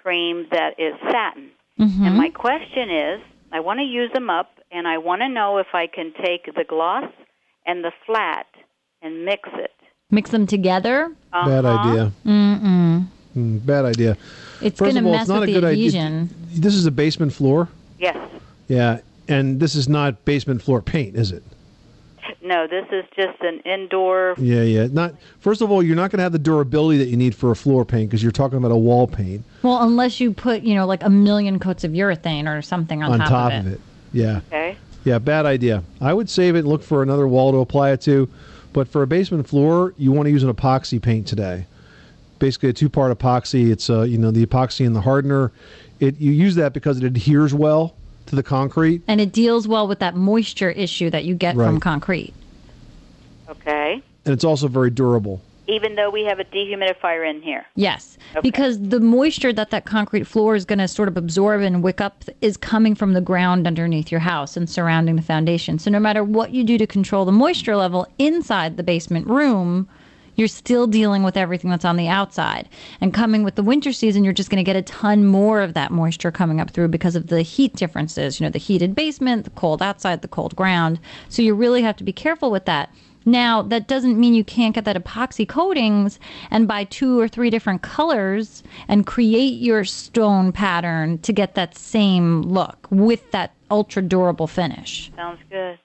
cream 0.01 0.47
that 0.51 0.79
is 0.79 0.93
satin. 1.11 1.49
And 1.79 2.17
my 2.17 2.29
question 2.29 2.89
is, 2.89 3.21
I 3.51 3.59
want 3.59 3.79
to 3.79 3.83
use 3.83 4.11
them 4.13 4.29
up, 4.31 4.49
and 4.71 4.87
I 4.87 4.97
want 4.97 5.21
to 5.21 5.29
know 5.29 5.59
if 5.59 5.67
I 5.73 5.85
can 5.87 6.11
take 6.23 6.45
the 6.55 6.63
gloss 6.67 7.05
and 7.67 7.83
the 7.83 7.91
flat 8.05 8.47
and 9.03 9.25
mix 9.25 9.47
it. 9.53 9.71
Mix 10.09 10.31
them 10.31 10.47
together. 10.47 11.11
Bad 11.31 11.65
Uh-huh. 11.65 11.89
idea. 11.89 12.11
Mm 12.25 13.07
mm. 13.37 13.65
bad 13.65 13.85
idea. 13.85 14.17
It's 14.61 14.79
going 14.79 14.95
to 14.95 15.01
mess 15.01 15.21
it's 15.21 15.29
not 15.29 15.41
with 15.41 15.49
a 15.49 15.53
the 15.53 15.59
good 15.61 15.67
adhesion. 15.69 16.23
idea. 16.23 16.61
This 16.61 16.73
is 16.73 16.85
a 16.87 16.91
basement 16.91 17.33
floor. 17.33 17.67
Yes. 17.99 18.17
Yeah. 18.67 18.99
And 19.27 19.59
this 19.59 19.75
is 19.75 19.87
not 19.87 20.25
basement 20.25 20.61
floor 20.63 20.81
paint, 20.81 21.15
is 21.15 21.31
it? 21.31 21.43
No, 22.47 22.65
this 22.65 22.85
is 22.91 23.03
just 23.13 23.41
an 23.41 23.59
indoor. 23.65 24.33
Yeah, 24.37 24.61
yeah. 24.61 24.87
Not 24.89 25.15
First 25.39 25.61
of 25.61 25.69
all, 25.69 25.83
you're 25.83 25.97
not 25.97 26.11
going 26.11 26.19
to 26.19 26.23
have 26.23 26.31
the 26.31 26.39
durability 26.39 26.97
that 26.99 27.09
you 27.09 27.17
need 27.17 27.35
for 27.35 27.51
a 27.51 27.55
floor 27.57 27.83
paint 27.83 28.09
because 28.09 28.23
you're 28.23 28.31
talking 28.31 28.57
about 28.57 28.71
a 28.71 28.77
wall 28.77 29.05
paint 29.05 29.43
Well, 29.63 29.83
unless 29.83 30.21
you 30.21 30.31
put, 30.31 30.63
you 30.63 30.73
know, 30.73 30.85
like 30.85 31.03
a 31.03 31.09
million 31.09 31.59
coats 31.59 31.83
of 31.83 31.91
urethane 31.91 32.47
or 32.47 32.61
something 32.61 33.03
on, 33.03 33.19
on 33.19 33.27
top 33.27 33.51
of 33.51 33.67
it. 33.67 33.81
Yeah. 34.13 34.39
Okay. 34.47 34.77
Yeah, 35.03 35.19
bad 35.19 35.45
idea. 35.45 35.83
I 35.99 36.13
would 36.13 36.29
save 36.29 36.55
it 36.55 36.59
and 36.59 36.67
look 36.69 36.83
for 36.83 37.03
another 37.03 37.27
wall 37.27 37.51
to 37.51 37.57
apply 37.57 37.91
it 37.91 38.01
to. 38.01 38.29
But 38.71 38.87
for 38.87 39.03
a 39.03 39.07
basement 39.07 39.47
floor, 39.47 39.93
you 39.97 40.13
want 40.13 40.27
to 40.27 40.31
use 40.31 40.43
an 40.43 40.53
epoxy 40.53 41.01
paint 41.01 41.27
today. 41.27 41.65
Basically, 42.39 42.69
a 42.69 42.73
two-part 42.73 43.17
epoxy. 43.17 43.71
It's 43.71 43.89
uh, 43.89 44.03
you 44.03 44.17
know 44.17 44.31
the 44.31 44.45
epoxy 44.45 44.85
and 44.85 44.95
the 44.95 45.01
hardener. 45.01 45.51
It 45.99 46.17
you 46.19 46.31
use 46.31 46.55
that 46.55 46.71
because 46.73 46.97
it 46.97 47.03
adheres 47.03 47.53
well 47.53 47.95
to 48.27 48.35
the 48.35 48.43
concrete. 48.43 49.01
And 49.07 49.19
it 49.19 49.31
deals 49.31 49.67
well 49.67 49.87
with 49.87 49.99
that 49.99 50.15
moisture 50.15 50.69
issue 50.71 51.09
that 51.09 51.25
you 51.25 51.35
get 51.35 51.55
from 51.55 51.79
concrete. 51.79 52.33
Okay. 53.49 54.01
and 54.25 54.33
it's 54.33 54.43
also 54.43 54.67
very 54.67 54.89
durable. 54.89 55.41
even 55.67 55.95
though 55.95 56.09
we 56.09 56.23
have 56.23 56.39
a 56.39 56.45
dehumidifier 56.45 57.29
in 57.29 57.41
here. 57.41 57.65
Yes, 57.75 58.17
because 58.41 58.79
the 58.79 58.99
moisture 59.01 59.51
that 59.51 59.69
that 59.71 59.85
concrete 59.85 60.25
floor 60.25 60.55
is 60.55 60.63
going 60.63 60.79
to 60.79 60.87
sort 60.87 61.09
of 61.09 61.17
absorb 61.17 61.61
and 61.61 61.83
wick 61.83 61.99
up 61.99 62.23
is 62.41 62.55
coming 62.55 62.95
from 62.95 63.13
the 63.13 63.21
ground 63.21 63.67
underneath 63.67 64.09
your 64.11 64.21
house 64.21 64.55
and 64.55 64.69
surrounding 64.69 65.17
the 65.17 65.21
foundation. 65.21 65.77
So 65.79 65.91
no 65.91 65.99
matter 65.99 66.23
what 66.23 66.51
you 66.51 66.63
do 66.63 66.77
to 66.77 66.87
control 66.87 67.25
the 67.25 67.31
moisture 67.33 67.75
level 67.75 68.07
inside 68.17 68.77
the 68.77 68.83
basement 68.83 69.27
room, 69.27 69.89
you're 70.37 70.47
still 70.47 70.87
dealing 70.87 71.23
with 71.23 71.35
everything 71.35 71.69
that's 71.69 71.83
on 71.83 71.97
the 71.97 72.07
outside. 72.07 72.69
And 73.01 73.13
coming 73.13 73.43
with 73.43 73.55
the 73.55 73.63
winter 73.63 73.91
season, 73.91 74.23
you're 74.23 74.31
just 74.31 74.49
going 74.49 74.63
to 74.63 74.63
get 74.63 74.77
a 74.77 74.81
ton 74.83 75.25
more 75.25 75.61
of 75.61 75.73
that 75.73 75.91
moisture 75.91 76.31
coming 76.31 76.61
up 76.61 76.69
through 76.71 76.87
because 76.87 77.17
of 77.17 77.27
the 77.27 77.41
heat 77.41 77.75
differences. 77.75 78.39
You 78.39 78.45
know, 78.45 78.51
the 78.51 78.59
heated 78.59 78.95
basement, 78.95 79.43
the 79.43 79.49
cold 79.51 79.81
outside, 79.81 80.21
the 80.21 80.27
cold 80.29 80.55
ground. 80.55 80.99
So 81.27 81.41
you 81.41 81.53
really 81.53 81.81
have 81.81 81.97
to 81.97 82.03
be 82.05 82.13
careful 82.13 82.49
with 82.51 82.65
that. 82.65 82.89
Now, 83.25 83.61
that 83.63 83.89
doesn't 83.89 84.17
mean 84.17 84.35
you 84.35 84.45
can't 84.45 84.73
get 84.73 84.85
that 84.85 84.95
epoxy 84.95 85.45
coatings 85.45 86.17
and 86.49 86.65
buy 86.65 86.85
two 86.85 87.19
or 87.19 87.27
three 87.27 87.49
different 87.49 87.81
colors 87.81 88.63
and 88.87 89.05
create 89.05 89.59
your 89.59 89.83
stone 89.83 90.53
pattern 90.53 91.17
to 91.19 91.33
get 91.33 91.55
that 91.55 91.75
same 91.75 92.41
look 92.43 92.87
with 92.89 93.29
that 93.31 93.53
ultra 93.69 94.01
durable 94.01 94.47
finish. 94.47 95.11
Sounds 95.17 95.41
good. 95.49 95.77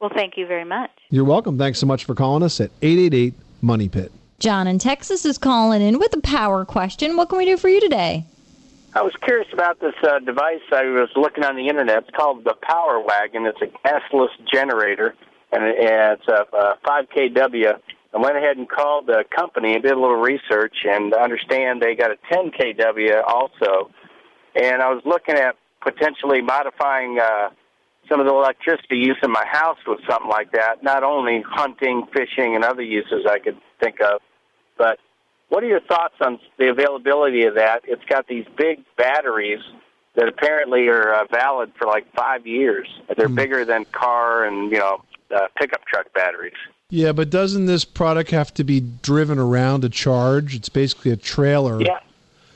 Well, 0.00 0.10
thank 0.14 0.36
you 0.36 0.46
very 0.46 0.64
much. 0.64 0.90
You're 1.10 1.24
welcome. 1.24 1.58
Thanks 1.58 1.78
so 1.78 1.86
much 1.86 2.04
for 2.04 2.14
calling 2.14 2.42
us 2.42 2.60
at 2.60 2.70
888 2.82 3.34
Money 3.62 3.88
Pit. 3.88 4.12
John 4.38 4.68
in 4.68 4.78
Texas 4.78 5.24
is 5.24 5.38
calling 5.38 5.82
in 5.82 5.98
with 5.98 6.14
a 6.14 6.20
power 6.20 6.64
question. 6.64 7.16
What 7.16 7.28
can 7.28 7.38
we 7.38 7.44
do 7.44 7.56
for 7.56 7.68
you 7.68 7.80
today? 7.80 8.24
I 8.94 9.02
was 9.02 9.12
curious 9.22 9.48
about 9.52 9.80
this 9.80 9.94
uh, 10.02 10.20
device. 10.20 10.60
I 10.72 10.84
was 10.84 11.10
looking 11.16 11.44
on 11.44 11.56
the 11.56 11.68
internet. 11.68 12.04
It's 12.04 12.16
called 12.16 12.44
the 12.44 12.54
Power 12.62 13.00
Wagon. 13.00 13.46
It's 13.46 13.60
a 13.60 13.66
gasless 13.66 14.28
generator, 14.52 15.14
and 15.52 15.64
it's 15.64 16.28
a, 16.28 16.46
a 16.56 16.78
5 16.86 17.08
kW. 17.10 17.78
I 18.14 18.16
went 18.16 18.36
ahead 18.36 18.56
and 18.56 18.68
called 18.68 19.06
the 19.06 19.24
company 19.34 19.74
and 19.74 19.82
did 19.82 19.92
a 19.92 20.00
little 20.00 20.16
research, 20.16 20.76
and 20.88 21.14
I 21.14 21.22
understand 21.22 21.82
they 21.82 21.94
got 21.94 22.12
a 22.12 22.16
10 22.32 22.52
kW 22.52 23.22
also. 23.26 23.90
And 24.54 24.80
I 24.80 24.92
was 24.92 25.02
looking 25.04 25.34
at 25.34 25.56
potentially 25.82 26.40
modifying 26.40 27.18
uh, 27.18 27.50
some 28.08 28.20
of 28.20 28.26
the 28.26 28.32
electricity 28.32 28.96
use 28.96 29.18
in 29.22 29.30
my 29.30 29.44
house 29.50 29.78
with 29.86 30.00
something 30.08 30.30
like 30.30 30.52
that. 30.52 30.82
Not 30.82 31.02
only 31.02 31.42
hunting, 31.46 32.06
fishing, 32.12 32.54
and 32.54 32.64
other 32.64 32.82
uses 32.82 33.26
I 33.28 33.38
could 33.38 33.58
think 33.80 34.00
of, 34.00 34.20
but 34.76 34.98
what 35.48 35.62
are 35.62 35.66
your 35.66 35.80
thoughts 35.80 36.14
on 36.20 36.38
the 36.58 36.68
availability 36.70 37.44
of 37.44 37.54
that? 37.54 37.82
It's 37.84 38.04
got 38.04 38.26
these 38.28 38.44
big 38.56 38.84
batteries 38.96 39.60
that 40.14 40.28
apparently 40.28 40.88
are 40.88 41.14
uh, 41.14 41.24
valid 41.30 41.72
for 41.78 41.86
like 41.86 42.06
five 42.14 42.46
years. 42.46 42.88
They're 43.16 43.28
bigger 43.28 43.64
than 43.64 43.84
car 43.86 44.44
and 44.44 44.70
you 44.70 44.78
know 44.78 45.02
uh, 45.34 45.48
pickup 45.56 45.84
truck 45.86 46.12
batteries. 46.12 46.54
Yeah, 46.90 47.12
but 47.12 47.30
doesn't 47.30 47.66
this 47.66 47.84
product 47.84 48.30
have 48.30 48.52
to 48.54 48.64
be 48.64 48.80
driven 48.80 49.38
around 49.38 49.82
to 49.82 49.90
charge? 49.90 50.54
It's 50.54 50.70
basically 50.70 51.10
a 51.10 51.16
trailer. 51.16 51.80
Yeah, 51.82 51.98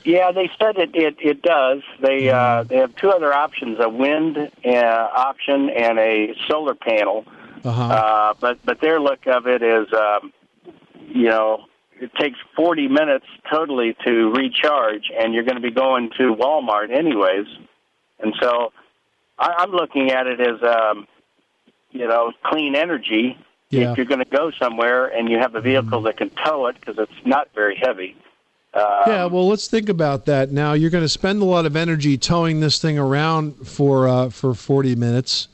yeah. 0.03 0.31
They 0.31 0.49
said 0.59 0.77
it 0.77 0.95
it, 0.95 1.15
it 1.19 1.41
does. 1.41 1.81
They 2.01 2.29
uh, 2.29 2.63
they 2.63 2.77
have 2.77 2.95
two 2.95 3.09
other 3.09 3.33
options: 3.33 3.77
a 3.79 3.89
wind 3.89 4.37
uh, 4.37 4.69
option 4.69 5.69
and 5.69 5.99
a 5.99 6.35
solar 6.47 6.75
panel. 6.75 7.25
Uh-huh. 7.63 7.81
Uh, 7.81 8.33
but 8.39 8.59
but 8.65 8.81
their 8.81 8.99
look 8.99 9.25
of 9.27 9.47
it 9.47 9.61
is, 9.61 9.87
um, 9.93 10.33
you 11.07 11.29
know, 11.29 11.65
it 11.99 12.13
takes 12.15 12.37
40 12.55 12.89
minutes 12.89 13.25
totally 13.49 13.95
to 14.05 14.31
recharge, 14.31 15.09
and 15.17 15.33
you're 15.33 15.43
going 15.43 15.55
to 15.55 15.61
be 15.61 15.71
going 15.71 16.09
to 16.17 16.35
Walmart 16.35 16.91
anyways. 16.91 17.47
And 18.19 18.33
so 18.41 18.73
I, 19.39 19.53
I'm 19.59 19.71
looking 19.71 20.11
at 20.11 20.27
it 20.27 20.41
as, 20.41 20.61
um, 20.63 21.07
you 21.91 22.07
know, 22.07 22.33
clean 22.43 22.75
energy. 22.75 23.37
Yeah. 23.69 23.91
If 23.91 23.97
you're 23.97 24.05
going 24.05 24.19
to 24.19 24.25
go 24.25 24.51
somewhere 24.51 25.07
and 25.07 25.29
you 25.29 25.39
have 25.39 25.55
a 25.55 25.61
vehicle 25.61 26.01
that 26.03 26.17
can 26.17 26.29
tow 26.29 26.67
it 26.67 26.75
because 26.79 26.99
it's 26.99 27.25
not 27.25 27.47
very 27.55 27.75
heavy. 27.75 28.15
Um, 28.73 29.03
Yeah, 29.07 29.25
well, 29.25 29.47
let's 29.47 29.67
think 29.67 29.89
about 29.89 30.25
that. 30.25 30.51
Now, 30.51 30.73
you're 30.73 30.89
going 30.89 31.03
to 31.03 31.09
spend 31.09 31.41
a 31.41 31.45
lot 31.45 31.65
of 31.65 31.75
energy 31.75 32.17
towing 32.17 32.59
this 32.59 32.79
thing 32.79 32.97
around 32.97 33.67
for 33.67 34.07
uh, 34.07 34.29
for 34.29 34.53
40 34.53 34.95
minutes 34.95 35.47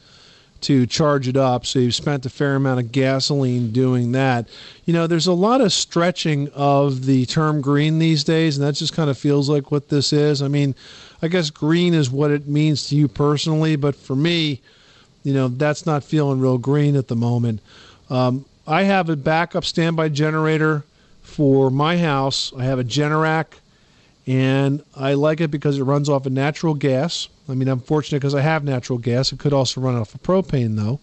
to 0.62 0.86
charge 0.86 1.28
it 1.28 1.38
up. 1.38 1.66
So 1.66 1.80
you've 1.80 1.96
spent 1.96 2.26
a 2.26 2.30
fair 2.30 2.56
amount 2.56 2.80
of 2.80 2.92
gasoline 2.92 3.72
doing 3.72 4.12
that. 4.12 4.48
You 4.86 4.94
know, 4.94 5.08
there's 5.08 5.28
a 5.28 5.34
lot 5.34 5.62
of 5.62 5.72
stretching 5.72 6.50
of 6.50 7.06
the 7.06 7.26
term 7.26 7.62
green 7.62 8.00
these 8.00 8.24
days, 8.24 8.58
and 8.58 8.68
that 8.68 8.74
just 8.74 8.94
kind 8.94 9.10
of 9.10 9.18
feels 9.18 9.50
like 9.50 9.72
what 9.72 9.90
this 9.90 10.12
is. 10.12 10.42
I 10.42 10.48
mean, 10.48 10.76
I 11.22 11.28
guess 11.28 11.50
green 11.50 11.94
is 11.94 12.10
what 12.10 12.32
it 12.32 12.48
means 12.48 12.90
to 12.90 12.96
you 12.96 13.08
personally, 13.08 13.76
but 13.76 13.96
for 13.96 14.16
me, 14.16 14.62
you 15.24 15.34
know, 15.34 15.48
that's 15.48 15.86
not 15.86 16.04
feeling 16.04 16.40
real 16.40 16.58
green 16.58 16.96
at 16.96 17.08
the 17.08 17.16
moment. 17.16 17.62
Um, 18.10 18.46
I 18.68 18.84
have 18.84 19.10
a 19.10 19.16
backup 19.16 19.66
standby 19.66 20.10
generator 20.10 20.84
for 21.30 21.70
my 21.70 21.98
house. 21.98 22.52
I 22.58 22.64
have 22.64 22.80
a 22.80 22.84
Generac, 22.84 23.46
and 24.28 24.84
I 24.96 25.14
like 25.14 25.42
it 25.42 25.52
because 25.52 25.78
it 25.78 25.84
runs 25.84 26.10
off 26.10 26.26
of 26.26 26.34
natural 26.34 26.74
gas. 26.74 27.30
I 27.48 27.54
mean, 27.54 27.68
I'm 27.68 27.80
fortunate 27.80 28.20
because 28.20 28.36
I 28.36 28.42
have 28.42 28.64
natural 28.64 29.00
gas. 29.00 29.32
It 29.32 29.40
could 29.40 29.54
also 29.54 29.82
run 29.82 29.96
off 29.96 30.14
of 30.14 30.22
propane, 30.22 30.76
though. 30.76 31.00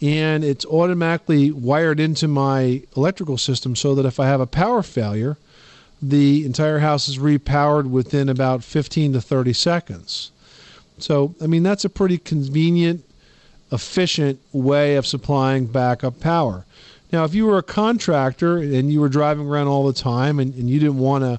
And 0.00 0.44
it's 0.44 0.66
automatically 0.66 1.50
wired 1.50 2.00
into 2.00 2.28
my 2.28 2.82
electrical 2.96 3.38
system 3.38 3.76
so 3.76 3.94
that 3.94 4.04
if 4.04 4.20
I 4.20 4.26
have 4.26 4.40
a 4.40 4.46
power 4.46 4.82
failure, 4.82 5.38
the 6.02 6.44
entire 6.44 6.80
house 6.80 7.08
is 7.08 7.18
repowered 7.18 7.86
within 7.86 8.28
about 8.28 8.62
15 8.62 9.14
to 9.14 9.20
30 9.20 9.52
seconds. 9.52 10.30
So, 10.98 11.34
I 11.42 11.46
mean, 11.46 11.62
that's 11.62 11.84
a 11.84 11.90
pretty 11.90 12.18
convenient, 12.18 13.04
efficient 13.72 14.38
way 14.52 14.96
of 14.96 15.06
supplying 15.06 15.66
backup 15.66 16.20
power. 16.20 16.66
Now, 17.14 17.22
if 17.22 17.32
you 17.32 17.46
were 17.46 17.58
a 17.58 17.62
contractor 17.62 18.56
and 18.56 18.92
you 18.92 19.00
were 19.00 19.08
driving 19.08 19.46
around 19.46 19.68
all 19.68 19.86
the 19.86 19.92
time 19.92 20.40
and, 20.40 20.52
and 20.54 20.68
you 20.68 20.80
didn't 20.80 20.98
want 20.98 21.22
to, 21.22 21.38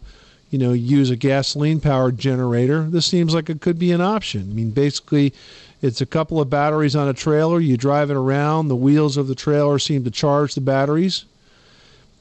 you 0.49 0.57
know, 0.57 0.71
use 0.71 1.09
a 1.09 1.17
gasoline 1.17 1.81
powered 1.81 2.17
generator, 2.17 2.83
this 2.83 3.05
seems 3.05 3.35
like 3.35 3.49
it 3.49 3.59
could 3.59 3.77
be 3.77 3.91
an 3.91 3.99
option. 3.99 4.43
I 4.49 4.53
mean, 4.53 4.71
basically, 4.71 5.33
it's 5.81 5.99
a 5.99 6.05
couple 6.05 6.39
of 6.39 6.49
batteries 6.49 6.95
on 6.95 7.09
a 7.09 7.13
trailer. 7.13 7.59
You 7.59 7.75
drive 7.75 8.09
it 8.09 8.15
around, 8.15 8.69
the 8.69 8.75
wheels 8.77 9.17
of 9.17 9.27
the 9.27 9.35
trailer 9.35 9.77
seem 9.77 10.05
to 10.05 10.11
charge 10.11 10.55
the 10.55 10.61
batteries. 10.61 11.25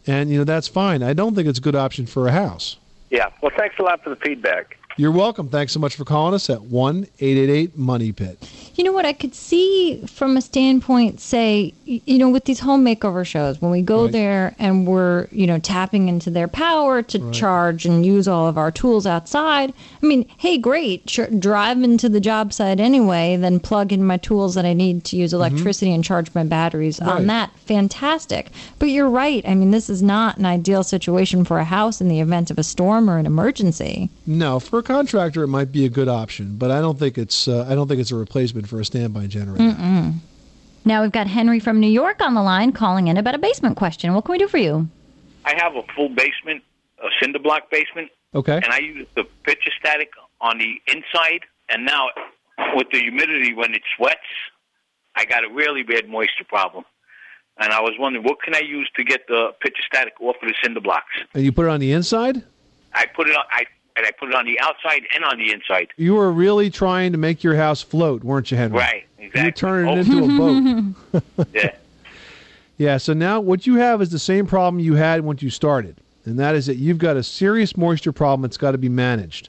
And, 0.05 0.31
you 0.31 0.39
know, 0.39 0.45
that's 0.45 0.67
fine. 0.67 1.05
I 1.05 1.13
don't 1.13 1.37
think 1.37 1.47
it's 1.47 1.61
a 1.61 1.63
good 1.63 1.77
option 1.77 2.07
for 2.07 2.27
a 2.27 2.33
house. 2.33 2.77
Yeah. 3.11 3.31
Well, 3.41 3.53
thanks 3.57 3.77
a 3.79 3.85
lot 3.85 4.03
for 4.03 4.11
the 4.11 4.17
feedback. 4.17 4.79
You're 4.97 5.11
welcome. 5.11 5.49
Thanks 5.49 5.73
so 5.73 5.81
much 5.81 5.97
for 5.97 6.05
calling 6.05 6.35
us 6.35 6.49
at 6.49 6.63
1 6.63 7.09
888 7.19 7.77
Money 7.77 8.13
Pit. 8.13 8.49
You 8.77 8.85
know 8.85 8.93
what? 8.93 9.05
I 9.05 9.13
could 9.13 9.35
see 9.35 10.05
from 10.07 10.37
a 10.37 10.41
standpoint, 10.41 11.21
say, 11.21 11.75
you 11.85 12.17
know, 12.19 12.29
with 12.31 12.45
these 12.45 12.61
home 12.61 12.85
makeover 12.85 13.27
shows, 13.27 13.61
when 13.61 13.73
we 13.73 13.83
go 13.83 14.05
Right. 14.05 14.13
there 14.13 14.57
and 14.61 14.87
we're, 14.87 15.27
you 15.33 15.49
know, 15.49 15.59
tapping 15.59 16.09
into 16.09 16.31
their 16.31 16.47
power 16.47 17.03
to 17.03 17.31
charge 17.33 17.87
and 17.87 18.07
use 18.07 18.29
all 18.29 18.47
of 18.47 18.57
our 18.57 18.71
tools 18.71 19.05
outside. 19.05 19.73
I 20.01 20.07
mean, 20.07 20.27
hey, 20.39 20.59
great. 20.59 21.07
Drive 21.41 21.83
into 21.83 22.09
the 22.09 22.21
job 22.21 22.53
site 22.53 22.79
anyway, 22.79 23.37
then 23.37 23.59
plug 23.59 23.93
in 23.93 24.05
my 24.05 24.17
tools 24.19 24.55
that 24.55 24.65
I 24.65 24.75
need 24.75 25.03
to 25.07 25.17
use 25.17 25.33
electricity 25.33 25.93
and 25.93 26.05
charge 26.05 26.33
my 26.37 26.45
batteries 26.45 26.99
Mm-hmm. 27.01 27.09
Right. 27.09 27.17
on 27.17 27.27
that. 27.29 27.51
Fantastic. 27.67 28.51
But 28.79 28.87
you're 28.91 29.09
right. 29.11 29.43
I 29.49 29.55
mean, 29.55 29.73
this 29.73 29.91
is 29.91 30.03
not 30.03 30.37
an 30.37 30.47
ideal 30.47 30.85
situation 30.85 31.45
for 31.45 31.59
a 31.59 31.65
house 31.65 32.01
in 32.01 32.09
the 32.09 32.21
event 32.21 32.51
of 32.53 32.59
a 32.59 32.63
storm 32.63 33.11
or 33.11 33.19
an 33.19 33.27
emergency. 33.27 34.09
No, 34.27 34.61
for 34.61 34.83
contractor, 34.85 35.43
it 35.43 35.49
might 35.49 35.73
be 35.73 35.85
a 35.85 35.89
good 35.89 36.09
option, 36.09 36.57
but 36.57 36.71
I 36.71 36.81
don't 36.81 36.99
think 36.99 37.19
it's 37.19 37.49
uh, 37.49 37.67
I 37.69 37.75
don't 37.75 37.89
think 37.89 38.01
it's 38.01 38.11
a 38.11 38.17
replacement 38.17 38.69
for 38.69 38.81
a 38.81 38.85
standby 38.85 39.27
generator. 39.27 39.75
Now 40.87 41.01
we've 41.03 41.13
got 41.13 41.27
Henry 41.27 41.61
from 41.61 41.81
New 41.81 41.89
York 41.91 42.21
on 42.21 42.35
the 42.35 42.43
line 42.43 42.73
calling 42.73 43.09
in 43.09 43.17
about 43.17 43.35
a 43.35 43.39
basement 43.39 43.77
question. 43.77 44.13
What 44.15 44.25
can 44.27 44.33
we 44.33 44.39
do 44.39 44.49
for 44.49 44.59
you? 44.59 44.89
I 45.47 45.55
have 45.57 45.75
a 45.77 45.83
full 45.97 46.11
basement, 46.11 46.63
a 47.03 47.09
cinder 47.23 47.39
block 47.39 47.71
basement, 47.71 48.11
Okay. 48.35 48.57
and 48.57 48.67
I 48.67 48.79
use 48.79 49.07
the 49.17 49.25
pitcher 49.45 49.71
static 49.79 50.11
on 50.41 50.59
the 50.59 50.75
inside. 50.87 51.41
And 51.71 51.87
now, 51.87 52.09
with 52.75 52.89
the 52.93 52.99
humidity 53.01 53.55
when 53.55 53.73
it 53.75 53.81
sweats, 53.97 54.19
I 55.17 55.25
got 55.25 55.43
a 55.45 55.49
really 55.49 55.83
bad 55.83 56.09
moisture 56.09 56.45
problem. 56.47 56.85
And 57.57 57.73
I 57.73 57.81
was 57.81 57.95
wondering, 57.99 58.25
what 58.25 58.43
can 58.43 58.55
I 58.55 58.61
use 58.61 58.91
to 58.97 59.05
get 59.05 59.27
the 59.29 59.53
pitcher 59.61 59.83
static 59.87 60.15
off 60.21 60.37
of 60.43 60.49
the 60.49 60.55
cinder 60.63 60.81
blocks? 60.81 61.07
And 61.33 61.45
you 61.45 61.53
put 61.53 61.65
it 61.67 61.71
on 61.71 61.81
the 61.81 61.93
inside? 61.93 62.43
I 62.93 63.07
put 63.07 63.29
it 63.29 63.37
on, 63.37 63.45
I 63.51 63.65
and 63.97 64.07
I 64.07 64.11
put 64.19 64.29
it 64.29 64.35
on 64.35 64.45
the 64.47 64.59
outside 64.61 65.03
and 65.15 65.25
on 65.25 65.39
the 65.39 65.53
inside. 65.53 65.89
You 65.97 66.15
were 66.15 66.33
really 66.33 66.71
trying 66.71 67.13
to 67.13 67.19
make 67.19 67.43
your 67.43 67.55
house 67.57 67.83
float, 67.83 68.25
weren't 68.25 68.51
you, 68.51 68.57
Henry? 68.57 68.79
Right, 68.79 69.07
exactly. 69.19 69.43
You 69.45 69.53
turned 69.53 69.89
it 69.89 70.09
Oh, 70.09 70.17
into 70.19 70.95
a 71.15 71.23
boat. 71.23 71.49
yeah. 71.55 71.75
Yeah, 72.77 72.97
so 72.97 73.13
now 73.13 73.39
what 73.41 73.67
you 73.69 73.77
have 73.77 74.03
is 74.03 74.11
the 74.11 74.19
same 74.19 74.47
problem 74.47 74.81
you 74.81 74.95
had 74.95 75.21
once 75.21 75.43
you 75.43 75.51
started, 75.51 75.97
and 76.25 76.39
that 76.41 76.57
is 76.57 76.67
that 76.67 76.75
you've 76.77 76.99
got 76.99 77.17
a 77.17 77.23
serious 77.23 77.77
moisture 77.77 78.11
problem 78.13 78.43
that's 78.43 78.57
got 78.57 78.73
to 78.73 78.79
be 78.79 78.89
managed. 78.89 79.49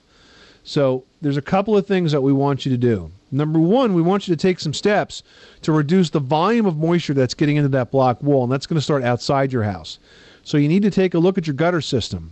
So 0.64 1.04
there's 1.22 1.38
a 1.38 1.42
couple 1.42 1.75
of 1.75 1.88
things 1.88 2.12
that 2.12 2.22
we 2.22 2.34
want 2.34 2.66
you 2.66 2.72
to 2.72 2.78
do. 2.78 3.12
Number 3.32 3.58
one, 3.60 3.96
we 3.96 4.02
want 4.04 4.28
you 4.28 4.36
to 4.36 4.40
take 4.42 4.60
some 4.60 4.74
steps 4.74 5.24
to 5.64 5.72
reduce 5.72 6.12
the 6.12 6.20
volume 6.20 6.68
of 6.68 6.78
moisture 6.78 7.16
that's 7.16 7.34
getting 7.34 7.56
into 7.56 7.70
that 7.70 7.90
block 7.90 8.22
wall, 8.22 8.44
and 8.44 8.52
that's 8.52 8.68
going 8.68 8.78
to 8.78 8.82
start 8.82 9.04
outside 9.04 9.52
your 9.52 9.64
house. 9.64 9.98
So 10.44 10.58
you 10.58 10.68
need 10.68 10.84
to 10.84 10.92
take 10.92 11.16
a 11.16 11.20
look 11.20 11.40
at 11.40 11.48
your 11.48 11.56
gutter 11.56 11.82
system. 11.82 12.32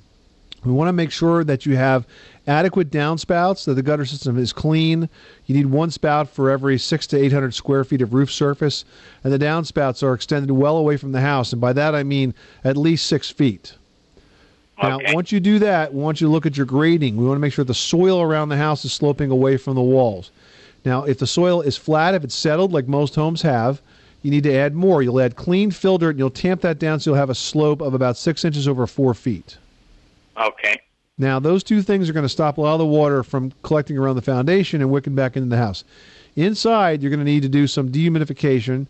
We 0.65 0.71
want 0.71 0.87
to 0.87 0.93
make 0.93 1.11
sure 1.11 1.43
that 1.43 1.65
you 1.65 1.75
have 1.75 2.07
adequate 2.47 2.89
downspouts, 2.89 3.65
that 3.65 3.73
the 3.73 3.81
gutter 3.81 4.05
system 4.05 4.37
is 4.37 4.53
clean. 4.53 5.09
You 5.45 5.55
need 5.55 5.65
one 5.65 5.91
spout 5.91 6.29
for 6.29 6.49
every 6.49 6.77
six 6.77 7.05
to 7.07 7.17
800 7.17 7.53
square 7.53 7.83
feet 7.83 8.01
of 8.01 8.13
roof 8.13 8.31
surface, 8.31 8.85
and 9.23 9.33
the 9.33 9.39
downspouts 9.39 10.03
are 10.03 10.13
extended 10.13 10.51
well 10.51 10.77
away 10.77 10.97
from 10.97 11.11
the 11.11 11.21
house. 11.21 11.51
And 11.51 11.61
by 11.61 11.73
that 11.73 11.95
I 11.95 12.03
mean 12.03 12.33
at 12.63 12.77
least 12.77 13.07
six 13.07 13.29
feet. 13.29 13.73
Now, 14.81 14.97
Okay. 14.97 15.13
once 15.13 15.31
you 15.31 15.39
do 15.39 15.59
that, 15.59 15.93
we 15.93 16.01
want 16.01 16.19
you 16.19 16.27
to 16.27 16.31
look 16.31 16.45
at 16.45 16.57
your 16.57 16.65
grading. 16.65 17.15
We 17.15 17.25
want 17.25 17.35
to 17.37 17.41
make 17.41 17.53
sure 17.53 17.63
the 17.63 17.73
soil 17.73 18.21
around 18.21 18.49
the 18.49 18.57
house 18.57 18.83
is 18.83 18.91
sloping 18.91 19.29
away 19.31 19.55
from 19.57 19.75
the 19.75 19.81
walls. 19.81 20.31
Now, 20.83 21.03
if 21.03 21.19
the 21.19 21.27
soil 21.27 21.61
is 21.61 21.77
flat, 21.77 22.15
if 22.15 22.23
it's 22.23 22.35
settled 22.35 22.73
like 22.73 22.87
most 22.87 23.15
homes 23.15 23.43
have, 23.43 23.81
you 24.23 24.31
need 24.31 24.43
to 24.43 24.53
add 24.53 24.73
more. 24.73 25.01
You'll 25.03 25.21
add 25.21 25.35
clean 25.35 25.69
fill 25.71 25.97
dirt 25.97 26.11
and 26.11 26.19
you'll 26.19 26.29
tamp 26.29 26.61
that 26.61 26.79
down 26.79 26.99
so 26.99 27.11
you'll 27.11 27.17
have 27.19 27.29
a 27.29 27.35
slope 27.35 27.81
of 27.81 27.93
about 27.93 28.17
six 28.17 28.43
inches 28.43 28.67
over 28.67 28.87
four 28.87 29.13
feet. 29.13 29.57
Okay. 30.37 30.79
Now, 31.17 31.39
those 31.39 31.63
two 31.63 31.81
things 31.81 32.09
are 32.09 32.13
going 32.13 32.25
to 32.25 32.29
stop 32.29 32.57
a 32.57 32.61
lot 32.61 32.73
of 32.73 32.79
the 32.79 32.85
water 32.85 33.23
from 33.23 33.51
collecting 33.61 33.97
around 33.97 34.15
the 34.15 34.21
foundation 34.21 34.81
and 34.81 34.89
wicking 34.89 35.13
back 35.13 35.35
into 35.37 35.47
the 35.49 35.57
house. 35.57 35.83
Inside, 36.35 37.01
you're 37.03 37.11
going 37.11 37.19
to 37.19 37.25
need 37.25 37.43
to 37.43 37.49
do 37.49 37.67
some 37.67 37.89
dehumidification. 37.89 38.87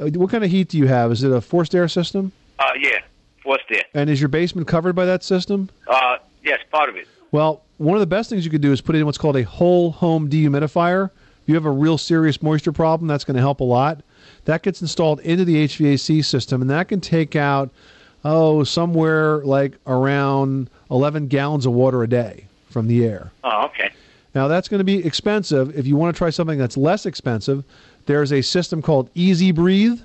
Uh, 0.00 0.06
What 0.14 0.30
kind 0.30 0.44
of 0.44 0.50
heat 0.50 0.68
do 0.68 0.78
you 0.78 0.86
have? 0.86 1.12
Is 1.12 1.22
it 1.22 1.30
a 1.30 1.40
forced 1.40 1.74
air 1.74 1.88
system? 1.88 2.32
Uh, 2.58 2.70
yeah. 2.78 3.00
What's 3.44 3.64
there? 3.68 3.82
And 3.94 4.08
is 4.08 4.20
your 4.20 4.28
basement 4.28 4.66
covered 4.66 4.94
by 4.94 5.04
that 5.04 5.22
system? 5.22 5.68
Uh, 5.86 6.16
yes, 6.42 6.60
part 6.70 6.88
of 6.88 6.96
it. 6.96 7.06
Well, 7.32 7.62
one 7.76 7.94
of 7.96 8.00
the 8.00 8.06
best 8.06 8.30
things 8.30 8.44
you 8.44 8.50
could 8.50 8.62
do 8.62 8.72
is 8.72 8.80
put 8.80 8.96
in 8.96 9.04
what's 9.04 9.18
called 9.18 9.36
a 9.36 9.42
whole 9.44 9.90
home 9.90 10.28
dehumidifier. 10.30 11.10
If 11.42 11.48
you 11.48 11.54
have 11.54 11.66
a 11.66 11.70
real 11.70 11.98
serious 11.98 12.42
moisture 12.42 12.72
problem, 12.72 13.06
that's 13.08 13.24
going 13.24 13.36
to 13.36 13.40
help 13.40 13.60
a 13.60 13.64
lot. 13.64 14.02
That 14.46 14.62
gets 14.62 14.80
installed 14.80 15.20
into 15.20 15.44
the 15.44 15.64
HVAC 15.66 16.24
system, 16.24 16.62
and 16.62 16.70
that 16.70 16.88
can 16.88 17.00
take 17.00 17.36
out, 17.36 17.70
oh, 18.24 18.64
somewhere 18.64 19.38
like 19.38 19.74
around 19.86 20.70
11 20.90 21.28
gallons 21.28 21.66
of 21.66 21.72
water 21.72 22.02
a 22.02 22.08
day 22.08 22.46
from 22.70 22.88
the 22.88 23.04
air. 23.04 23.30
Oh, 23.44 23.66
okay. 23.66 23.90
Now, 24.34 24.48
that's 24.48 24.68
going 24.68 24.78
to 24.78 24.84
be 24.84 25.04
expensive. 25.04 25.76
If 25.76 25.86
you 25.86 25.96
want 25.96 26.14
to 26.14 26.18
try 26.18 26.30
something 26.30 26.58
that's 26.58 26.76
less 26.76 27.06
expensive, 27.06 27.64
there's 28.06 28.32
a 28.32 28.42
system 28.42 28.82
called 28.82 29.10
EZ 29.16 29.52
Breathe, 29.52 30.00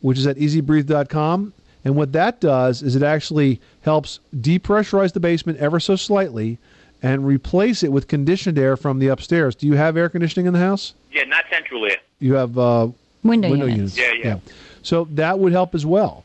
which 0.00 0.18
is 0.18 0.26
at 0.26 0.36
ezbreathe.com. 0.36 1.52
And 1.84 1.94
what 1.94 2.12
that 2.12 2.40
does 2.40 2.82
is 2.82 2.96
it 2.96 3.02
actually 3.02 3.60
helps 3.82 4.18
depressurize 4.36 5.12
the 5.12 5.20
basement 5.20 5.58
ever 5.58 5.78
so 5.78 5.94
slightly 5.94 6.58
and 7.02 7.24
replace 7.24 7.82
it 7.82 7.92
with 7.92 8.08
conditioned 8.08 8.58
air 8.58 8.76
from 8.76 8.98
the 8.98 9.08
upstairs. 9.08 9.54
Do 9.54 9.66
you 9.66 9.74
have 9.74 9.96
air 9.96 10.08
conditioning 10.08 10.46
in 10.46 10.52
the 10.52 10.58
house? 10.58 10.94
Yeah, 11.12 11.24
not 11.24 11.44
central 11.50 11.84
air. 11.86 11.98
You 12.18 12.34
have 12.34 12.58
uh, 12.58 12.88
Window 13.22 13.66
units. 13.66 13.96
Yeah, 13.96 14.12
yeah. 14.12 14.38
So 14.82 15.06
that 15.12 15.38
would 15.38 15.52
help 15.52 15.74
as 15.74 15.86
well. 15.86 16.24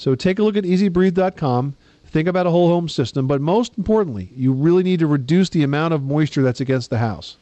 So 0.00 0.14
take 0.14 0.38
a 0.38 0.42
look 0.42 0.56
at 0.56 0.64
ezbreathe.com. 0.64 1.76
Think 2.06 2.26
about 2.26 2.46
a 2.46 2.50
whole 2.50 2.68
home 2.68 2.88
system, 2.88 3.26
but 3.26 3.42
most 3.42 3.76
importantly, 3.76 4.30
you 4.34 4.50
really 4.50 4.82
need 4.82 4.98
to 5.00 5.06
reduce 5.06 5.50
the 5.50 5.62
amount 5.62 5.92
of 5.92 6.02
moisture 6.02 6.40
that's 6.40 6.58
against 6.58 6.88
the 6.88 6.96
house. 6.96 7.36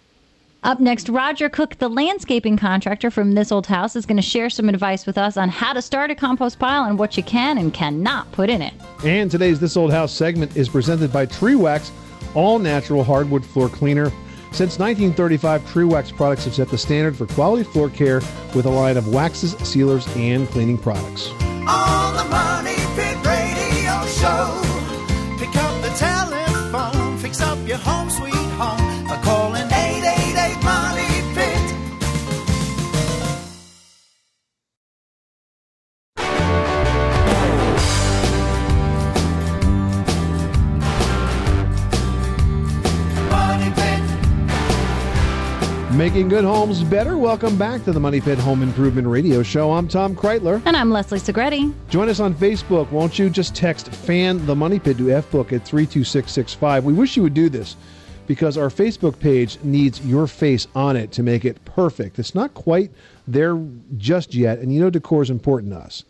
Up 0.65 0.81
next, 0.81 1.09
Roger 1.09 1.49
Cook, 1.49 1.79
the 1.79 1.89
landscaping 1.89 2.57
contractor 2.57 3.13
from 3.13 3.35
this 3.35 3.53
old 3.53 3.69
house, 3.69 3.95
is 3.95 4.07
going 4.07 4.17
to 4.17 4.23
share 4.23 4.51
some 4.51 4.69
advice 4.69 5.07
with 5.07 5.17
us 5.17 5.37
on 5.37 5.49
how 5.51 5.73
to 5.73 5.81
start 5.81 6.11
a 6.11 6.17
compost 6.17 6.59
pile 6.59 6.83
and 6.83 6.99
what 6.99 7.17
you 7.17 7.23
can 7.23 7.59
and 7.59 7.73
cannot 7.73 8.31
put 8.33 8.51
in 8.51 8.61
it. 8.61 8.75
And 9.05 9.31
today's 9.31 9.61
This 9.61 9.77
Old 9.77 9.93
House 9.93 10.13
segment 10.13 10.57
is 10.57 10.69
presented 10.69 11.13
by 11.13 11.27
Trewax, 11.27 11.93
all 12.35 12.59
natural 12.59 13.05
hardwood 13.05 13.47
floor 13.47 13.69
cleaner. 13.69 14.11
Since 14.51 14.81
1935, 14.81 15.63
Trewax 15.63 16.13
products 16.13 16.47
have 16.47 16.55
set 16.55 16.71
the 16.71 16.79
standard 16.79 17.17
for 17.17 17.27
quality 17.27 17.63
floor 17.63 17.89
care 17.89 18.21
with 18.53 18.67
a 18.67 18.71
line 18.71 18.97
of 18.97 19.15
waxes, 19.15 19.53
sealers, 19.59 20.09
and 20.17 20.49
cleaning 20.49 20.77
products. 20.77 21.31
On 21.69 22.17
the 22.17 22.25
Money 22.25 22.78
Making 45.99 46.29
good 46.29 46.45
homes 46.45 46.85
better. 46.85 47.19
Welcome 47.19 47.59
back 47.59 47.83
to 47.83 47.91
the 47.91 47.99
Money 47.99 48.21
Pit 48.21 48.39
Home 48.39 48.63
Improvement 48.63 49.09
Radio 49.09 49.43
Show. 49.43 49.73
I'm 49.73 49.89
Tom 49.89 50.15
Kraeutler. 50.15 50.63
And 50.65 50.77
I'm 50.77 50.93
Leslie 50.93 51.19
Segrete. 51.19 51.75
Join 51.89 52.09
us 52.09 52.21
on 52.21 52.35
Facebook. 52.35 52.89
Won't 52.93 53.19
you 53.19 53.29
just 53.29 53.57
text 53.57 53.93
fan 53.93 54.47
the 54.47 54.55
money 54.55 54.79
pit 54.79 54.97
to 54.99 55.07
FBook 55.07 55.53
at 55.53 55.67
32665. 55.67 56.85
We 56.85 56.93
wish 56.93 57.17
you 57.17 57.25
would 57.25 57.35
do 57.35 57.49
this 57.49 57.75
because 58.29 58.57
our 58.57 58.69
Facebook 58.69 59.19
page 59.19 59.59
needs 59.65 60.01
your 60.07 60.29
face 60.29 60.69
on 60.77 60.97
it 60.97 61.11
to 61.11 61.25
make 61.25 61.45
it 61.45 61.65
perfect. 61.65 62.21
It's 62.21 62.33
not 62.33 62.55
quite 62.55 62.93
there 63.27 63.61
just 63.97 64.37
yet, 64.37 64.61
and 64.61 64.73
you 64.73 64.79
know 64.79 64.91
decor 64.91 65.23
is 65.23 65.31
important 65.31 65.73
to 65.73 65.81
us. 65.81 66.05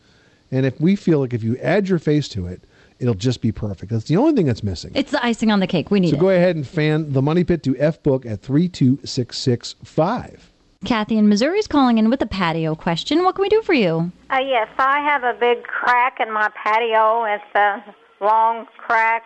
And 0.52 0.66
if 0.66 0.78
we 0.82 0.96
feel 0.96 1.20
like 1.20 1.32
if 1.32 1.42
you 1.42 1.56
add 1.62 1.88
your 1.88 1.98
face 1.98 2.28
to 2.28 2.46
it, 2.46 2.60
it'll 3.00 3.14
just 3.14 3.40
be 3.40 3.52
perfect. 3.52 3.90
That's 3.92 4.04
the 4.04 4.16
only 4.16 4.34
thing 4.34 4.46
that's 4.46 4.62
missing. 4.62 4.92
It's 4.94 5.10
the 5.12 5.24
icing 5.24 5.50
on 5.50 5.60
the 5.60 5.66
cake. 5.66 5.90
We 5.90 6.00
need 6.00 6.10
So 6.10 6.16
it. 6.16 6.20
go 6.20 6.28
ahead 6.30 6.56
and 6.56 6.66
fan 6.66 7.12
the 7.12 7.22
money 7.22 7.44
pit 7.44 7.62
to 7.64 7.76
F 7.78 8.02
book 8.02 8.24
at 8.26 8.42
32665. 8.42 10.52
Kathy 10.84 11.18
in 11.18 11.28
Missouri 11.28 11.58
is 11.58 11.66
calling 11.66 11.98
in 11.98 12.08
with 12.08 12.22
a 12.22 12.26
patio 12.26 12.74
question. 12.76 13.24
What 13.24 13.34
can 13.34 13.42
we 13.42 13.48
do 13.48 13.62
for 13.62 13.72
you? 13.74 14.12
Uh, 14.30 14.38
yes, 14.38 14.68
I 14.78 15.00
have 15.00 15.24
a 15.24 15.34
big 15.38 15.64
crack 15.64 16.18
in 16.20 16.32
my 16.32 16.48
patio. 16.62 17.24
It's 17.24 17.42
a 17.56 17.82
long 18.24 18.66
crack, 18.76 19.24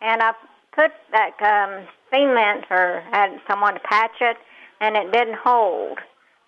and 0.00 0.22
I 0.22 0.32
put 0.72 0.92
that 1.10 1.32
um, 1.42 1.84
cement 2.12 2.66
or 2.70 3.02
had 3.10 3.40
someone 3.48 3.74
to 3.74 3.80
patch 3.80 4.12
it, 4.20 4.36
and 4.80 4.96
it 4.96 5.10
didn't 5.12 5.36
hold. 5.42 5.98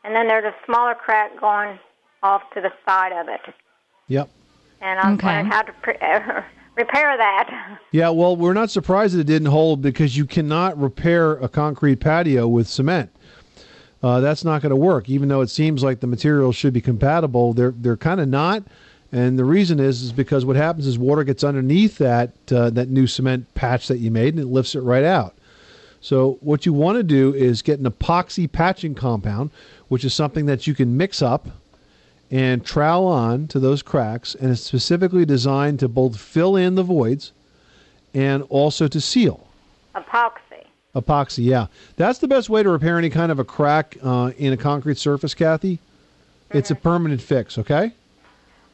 And 0.05 0.15
then 0.15 0.29
there's 0.29 0.45
a 0.45 0.55
smaller 0.65 0.95
crack 0.95 1.41
going 1.41 1.81
off 2.23 2.43
to 2.55 2.61
the 2.61 2.71
side 2.87 3.11
of 3.13 3.27
it, 3.29 3.41
Yep. 4.07 4.29
and 4.81 5.01
I'm 5.01 5.15
Okay. 5.15 5.27
wondering 5.27 5.47
how 5.47 5.63
to 5.63 5.73
pre- 5.83 5.95
repair 6.77 7.17
that. 7.17 7.81
Yeah, 7.91 8.11
well, 8.11 8.37
we're 8.37 8.53
not 8.53 8.71
surprised 8.71 9.15
that 9.15 9.21
it 9.21 9.27
didn't 9.27 9.49
hold 9.49 9.83
because 9.83 10.17
you 10.17 10.27
cannot 10.27 10.79
repair 10.79 11.33
a 11.33 11.49
concrete 11.49 11.97
patio 11.97 12.47
with 12.47 12.69
cement. 12.69 13.11
Uh, 14.03 14.21
that's 14.21 14.45
not 14.45 14.63
going 14.63 14.71
to 14.71 14.77
work, 14.77 15.09
even 15.09 15.29
though 15.29 15.41
it 15.41 15.49
seems 15.49 15.83
like 15.83 16.01
the 16.01 16.07
materials 16.07 16.55
should 16.55 16.73
be 16.73 16.81
compatible. 16.81 17.55
They're 17.55 17.75
they're 17.77 17.97
kind 17.97 18.21
of 18.21 18.29
not, 18.29 18.63
and 19.11 19.39
the 19.39 19.45
reason 19.45 19.81
is 19.81 20.03
is 20.03 20.13
because 20.13 20.45
what 20.45 20.55
happens 20.55 20.87
is 20.87 20.99
water 20.99 21.25
gets 21.25 21.43
underneath 21.43 21.99
that 21.99 22.33
uh, 22.53 22.71
that 22.71 22.91
new 22.91 23.07
cement 23.07 23.53
patch 23.55 23.89
that 23.89 23.99
you 23.99 24.11
made 24.11 24.35
and 24.35 24.43
it 24.43 24.49
lifts 24.49 24.75
it 24.75 24.81
right 24.81 25.03
out. 25.03 25.35
So 26.01 26.39
what 26.41 26.67
you 26.67 26.73
want 26.73 26.99
to 26.99 27.03
do 27.03 27.35
is 27.35 27.63
get 27.63 27.81
an 27.81 27.91
epoxy 27.91 28.51
patching 28.51 28.95
compound, 28.95 29.51
which 29.89 30.05
is 30.05 30.15
something 30.15 30.47
that 30.47 30.67
you 30.67 30.75
can 30.75 30.97
mix 30.97 31.23
up 31.23 31.49
and 32.31 32.65
trowel 32.65 33.07
on 33.07 33.47
to 33.49 33.61
those 33.61 33.83
cracks, 33.83 34.35
and 34.35 34.51
it's 34.51 34.61
specifically 34.61 35.25
designed 35.25 35.79
to 35.81 35.89
both 35.89 36.19
fill 36.19 36.57
in 36.57 36.75
the 36.75 36.83
voids 36.83 37.33
and 38.15 38.43
also 38.49 38.89
to 38.89 39.01
seal. 39.01 39.47
Epoxy. 39.95 40.67
Epoxy, 40.95 41.45
yeah. 41.45 41.67
That's 41.97 42.19
the 42.19 42.29
best 42.29 42.49
way 42.49 42.63
to 42.63 42.71
repair 42.71 42.99
any 42.99 43.11
kind 43.11 43.31
of 43.31 43.39
a 43.39 43.45
crack 43.45 43.97
uh, 44.03 44.33
in 44.39 44.53
a 44.53 44.57
concrete 44.57 44.99
surface, 44.99 45.35
Kathy. 45.35 45.79
It's 46.51 46.71
a 46.71 46.75
permanent 46.75 47.21
fix, 47.21 47.59
okay? 47.59 47.93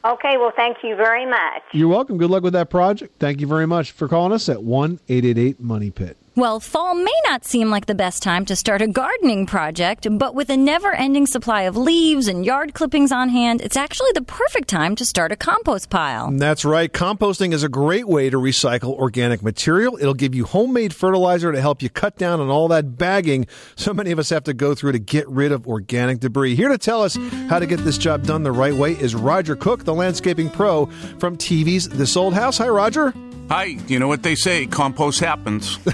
Okay, 0.05 0.37
well, 0.37 0.51
thank 0.55 0.83
you 0.83 0.95
very 0.95 1.25
much. 1.25 1.63
You're 1.71 1.87
welcome. 1.87 2.17
Good 2.17 2.29
luck 2.29 2.43
with 2.43 2.53
that 2.53 2.69
project. 2.69 3.15
Thank 3.19 3.41
you 3.41 3.47
very 3.47 3.65
much 3.65 3.91
for 3.91 4.07
calling 4.07 4.33
us 4.33 4.49
at 4.49 4.61
1 4.61 4.99
888 5.07 5.59
Money 5.59 5.91
Pit. 5.91 6.17
Well, 6.35 6.59
fall 6.59 6.95
may 6.95 7.13
not 7.25 7.45
seem 7.45 7.69
like 7.69 7.85
the 7.85 7.93
best 7.93 8.23
time 8.23 8.43
to 8.47 8.55
start 8.55 8.81
a 8.81 8.87
gardening 8.87 9.45
project, 9.45 10.07
but 10.09 10.33
with 10.33 10.49
a 10.49 10.57
never 10.57 10.91
ending 10.91 11.27
supply 11.27 11.63
of 11.63 11.77
leaves 11.77 12.27
and 12.27 12.43
yard 12.43 12.73
clippings 12.73 13.11
on 13.11 13.29
hand, 13.29 13.61
it's 13.61 13.77
actually 13.77 14.09
the 14.15 14.23
perfect 14.23 14.67
time 14.67 14.95
to 14.95 15.05
start 15.05 15.31
a 15.31 15.35
compost 15.35 15.91
pile. 15.91 16.31
That's 16.31 16.65
right. 16.65 16.91
Composting 16.91 17.53
is 17.53 17.61
a 17.61 17.69
great 17.69 18.07
way 18.07 18.31
to 18.31 18.37
recycle 18.37 18.97
organic 18.97 19.43
material. 19.43 19.95
It'll 20.01 20.15
give 20.15 20.33
you 20.33 20.45
homemade 20.45 20.95
fertilizer 20.95 21.51
to 21.51 21.61
help 21.61 21.83
you 21.83 21.91
cut 21.91 22.17
down 22.17 22.39
on 22.39 22.49
all 22.49 22.67
that 22.69 22.97
bagging 22.97 23.45
so 23.75 23.93
many 23.93 24.09
of 24.09 24.17
us 24.17 24.31
have 24.31 24.45
to 24.45 24.55
go 24.55 24.73
through 24.73 24.93
to 24.93 24.99
get 24.99 25.29
rid 25.29 25.51
of 25.51 25.67
organic 25.67 26.19
debris. 26.19 26.55
Here 26.55 26.69
to 26.69 26.79
tell 26.79 27.03
us 27.03 27.15
how 27.47 27.59
to 27.59 27.67
get 27.67 27.81
this 27.81 27.99
job 27.99 28.25
done 28.25 28.41
the 28.41 28.51
right 28.51 28.73
way 28.73 28.93
is 28.93 29.13
Roger 29.13 29.55
Cook, 29.55 29.83
the 29.83 29.93
landscaping 29.93 30.49
pro 30.49 30.87
from 31.19 31.37
TV's 31.37 31.89
This 31.89 32.17
Old 32.17 32.33
House. 32.33 32.57
Hi, 32.57 32.69
Roger. 32.69 33.13
Hi, 33.55 33.77
you 33.87 33.99
know 33.99 34.07
what 34.07 34.23
they 34.23 34.33
say, 34.33 34.65
compost 34.65 35.19
happens. 35.19 35.77
and 35.85 35.93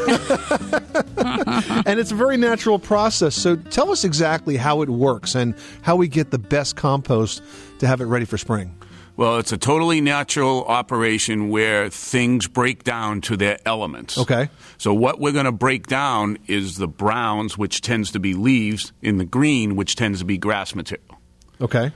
it's 2.00 2.10
a 2.10 2.15
very 2.15 2.38
natural 2.38 2.80
process. 2.80 3.36
So 3.36 3.58
tell 3.58 3.91
us 3.91 4.06
exactly 4.06 4.56
how 4.56 4.82
it 4.82 4.88
works 4.88 5.36
and 5.36 5.54
how 5.82 5.98
we 5.98 6.08
get 6.08 6.32
the 6.32 6.38
best 6.38 6.78
compost 6.78 7.43
to 7.80 7.88
have 7.88 8.00
it 8.00 8.06
ready 8.06 8.24
for 8.24 8.38
spring. 8.38 8.78
well, 9.17 9.39
it's 9.39 9.52
a 9.52 9.58
totally 9.58 10.00
natural 10.00 10.63
operation 10.63 11.50
where 11.50 11.89
things 11.89 12.48
break 12.48 12.86
down 12.86 13.19
to 13.19 13.36
their 13.36 13.60
elements. 13.65 14.17
Okay. 14.17 14.48
So 14.78 14.93
what 14.93 15.19
we're 15.19 15.34
going 15.34 15.43
to 15.43 15.52
break 15.52 15.88
down 15.88 16.38
is 16.48 16.78
the 16.78 16.88
browns, 16.88 17.58
which 17.58 17.82
tends 17.82 18.12
to 18.12 18.22
be 18.22 18.36
leaves, 18.36 18.93
in 19.02 19.17
the 19.17 19.26
green, 19.26 19.76
which 19.76 19.98
tends 19.98 20.19
to 20.19 20.26
be 20.26 20.38
grass 20.38 20.76
material. 20.76 21.19
Okay. 21.60 21.91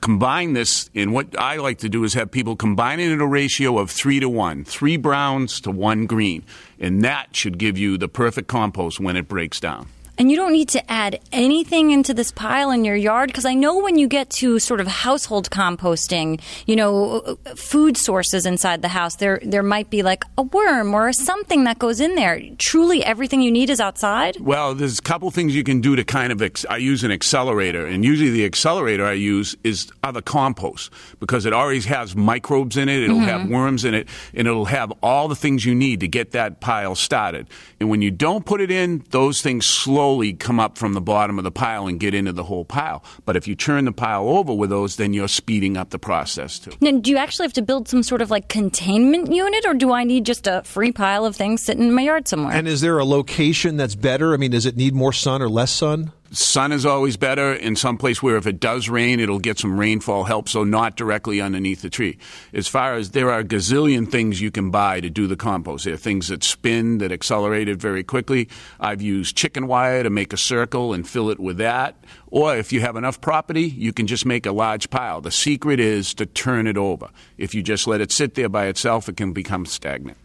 Combine 0.00 0.52
this, 0.52 0.90
and 0.94 1.14
what 1.14 1.38
I 1.38 1.56
like 1.56 1.78
to 1.78 1.88
do 1.88 2.04
is 2.04 2.12
have 2.12 2.30
people 2.30 2.54
combine 2.54 3.00
it 3.00 3.10
in 3.10 3.20
a 3.20 3.26
ratio 3.26 3.78
of 3.78 3.90
three 3.90 4.20
to 4.20 4.28
one, 4.28 4.62
three 4.64 4.98
browns 4.98 5.58
to 5.62 5.70
one 5.70 6.04
green, 6.04 6.42
and 6.78 7.02
that 7.02 7.34
should 7.34 7.56
give 7.56 7.78
you 7.78 7.96
the 7.96 8.08
perfect 8.08 8.46
compost 8.46 9.00
when 9.00 9.16
it 9.16 9.26
breaks 9.26 9.58
down. 9.58 9.88
And 10.20 10.30
you 10.30 10.36
don't 10.36 10.52
need 10.52 10.68
to 10.70 10.92
add 10.92 11.18
anything 11.32 11.92
into 11.92 12.12
this 12.12 12.30
pile 12.30 12.70
in 12.70 12.84
your 12.84 12.94
yard 12.94 13.30
because 13.30 13.46
I 13.46 13.54
know 13.54 13.78
when 13.78 13.96
you 13.96 14.06
get 14.06 14.28
to 14.40 14.58
sort 14.58 14.78
of 14.78 14.86
household 14.86 15.48
composting, 15.48 16.42
you 16.66 16.76
know, 16.76 17.38
food 17.56 17.96
sources 17.96 18.44
inside 18.44 18.82
the 18.82 18.88
house, 18.88 19.16
there 19.16 19.40
there 19.42 19.62
might 19.62 19.88
be 19.88 20.02
like 20.02 20.24
a 20.36 20.42
worm 20.42 20.92
or 20.92 21.10
something 21.14 21.64
that 21.64 21.78
goes 21.78 22.00
in 22.00 22.16
there. 22.16 22.38
Truly, 22.58 23.02
everything 23.02 23.40
you 23.40 23.50
need 23.50 23.70
is 23.70 23.80
outside. 23.80 24.38
Well, 24.38 24.74
there's 24.74 24.98
a 24.98 25.02
couple 25.02 25.30
things 25.30 25.56
you 25.56 25.64
can 25.64 25.80
do 25.80 25.96
to 25.96 26.04
kind 26.04 26.32
of. 26.32 26.42
Ex- 26.42 26.66
I 26.68 26.76
use 26.76 27.02
an 27.02 27.10
accelerator, 27.12 27.86
and 27.86 28.04
usually 28.04 28.28
the 28.30 28.44
accelerator 28.44 29.06
I 29.06 29.12
use 29.12 29.56
is 29.64 29.90
other 30.04 30.20
compost 30.20 30.90
because 31.18 31.46
it 31.46 31.54
already 31.54 31.80
has 31.80 32.14
microbes 32.14 32.76
in 32.76 32.90
it. 32.90 33.02
It'll 33.04 33.16
Mhm. 33.16 33.24
have 33.24 33.48
worms 33.48 33.86
in 33.86 33.94
it, 33.94 34.06
and 34.34 34.46
it'll 34.46 34.66
have 34.66 34.92
all 35.02 35.28
the 35.28 35.34
things 35.36 35.64
you 35.64 35.74
need 35.74 36.00
to 36.00 36.08
get 36.08 36.32
that 36.32 36.60
pile 36.60 36.94
started. 36.94 37.46
And 37.80 37.88
when 37.88 38.02
you 38.02 38.10
don't 38.10 38.44
put 38.44 38.60
it 38.60 38.70
in, 38.70 39.02
those 39.12 39.40
things 39.40 39.64
slowly 40.10 40.32
come 40.32 40.58
up 40.58 40.76
from 40.76 40.92
the 40.94 41.00
bottom 41.00 41.38
of 41.38 41.44
the 41.44 41.52
pile 41.52 41.86
and 41.86 42.00
get 42.00 42.14
into 42.14 42.32
the 42.32 42.42
whole 42.42 42.64
pile. 42.64 43.04
But 43.26 43.36
if 43.36 43.46
you 43.46 43.54
turn 43.54 43.84
the 43.84 43.92
pile 43.92 44.28
over 44.28 44.52
with 44.52 44.68
those, 44.68 44.96
then 44.96 45.12
you're 45.12 45.28
speeding 45.28 45.76
up 45.76 45.90
the 45.90 46.00
process 46.00 46.58
too. 46.58 46.72
Now, 46.80 46.98
do 46.98 47.10
you 47.12 47.16
actually 47.16 47.44
have 47.44 47.52
to 47.52 47.62
build 47.62 47.86
some 47.86 48.02
sort 48.02 48.20
of 48.20 48.28
like 48.28 48.48
containment 48.48 49.32
unit, 49.32 49.64
or 49.66 49.74
do 49.74 49.92
I 49.92 50.02
need 50.02 50.26
just 50.26 50.48
a 50.48 50.62
free 50.64 50.90
pile 50.90 51.24
of 51.24 51.36
things 51.36 51.62
sitting 51.62 51.84
in 51.84 51.94
my 51.94 52.02
yard 52.02 52.26
somewhere? 52.26 52.52
And 52.52 52.66
is 52.66 52.80
there 52.80 52.98
a 52.98 53.04
location 53.04 53.76
that's 53.76 53.94
better? 53.94 54.34
I 54.34 54.36
mean, 54.36 54.50
does 54.50 54.66
it 54.66 54.76
need 54.76 54.94
more 54.94 55.12
sun 55.12 55.42
or 55.42 55.48
less 55.48 55.70
sun? 55.70 56.12
Sun 56.30 56.72
is 56.72 56.86
always 56.86 57.16
better. 57.16 57.52
In 57.52 57.76
some 57.76 57.96
place 57.96 58.22
where 58.22 58.36
if 58.36 58.46
it 58.46 58.60
does 58.60 58.88
rain 58.88 59.20
it'll 59.20 59.38
get 59.38 59.58
some 59.58 59.78
rainfall 59.78 60.24
help 60.24 60.48
so 60.48 60.64
not 60.64 60.96
directly 60.96 61.40
underneath 61.40 61.82
the 61.82 61.90
tree. 61.90 62.18
As 62.52 62.68
far 62.68 62.94
as 62.94 63.10
there 63.10 63.30
are 63.30 63.42
gazillion 63.42 64.10
things 64.10 64.40
you 64.40 64.50
can 64.50 64.70
buy 64.70 65.00
to 65.00 65.10
do 65.10 65.26
the 65.26 65.36
compost. 65.36 65.84
There 65.84 65.94
are 65.94 65.98
things 65.98 66.28
that 66.28 66.44
spin 66.44 66.98
that 66.98 67.12
accelerate 67.12 67.68
it 67.68 67.78
very 67.78 68.04
quickly. 68.04 68.48
I've 68.78 69.02
used 69.02 69.36
chicken 69.36 69.66
wire 69.66 70.02
to 70.02 70.10
make 70.10 70.32
a 70.32 70.36
circle 70.36 70.92
and 70.92 71.08
fill 71.08 71.30
it 71.30 71.40
with 71.40 71.58
that. 71.58 71.96
Or 72.30 72.56
if 72.56 72.72
you 72.72 72.80
have 72.80 72.96
enough 72.96 73.20
property 73.20 73.64
you 73.64 73.92
can 73.92 74.06
just 74.06 74.24
make 74.24 74.46
a 74.46 74.52
large 74.52 74.90
pile. 74.90 75.20
The 75.20 75.30
secret 75.30 75.80
is 75.80 76.14
to 76.14 76.26
turn 76.26 76.66
it 76.66 76.76
over. 76.76 77.08
If 77.38 77.54
you 77.54 77.62
just 77.62 77.86
let 77.86 78.00
it 78.00 78.12
sit 78.12 78.34
there 78.34 78.48
by 78.48 78.66
itself 78.66 79.08
it 79.08 79.16
can 79.16 79.32
become 79.32 79.66
stagnant 79.66 80.16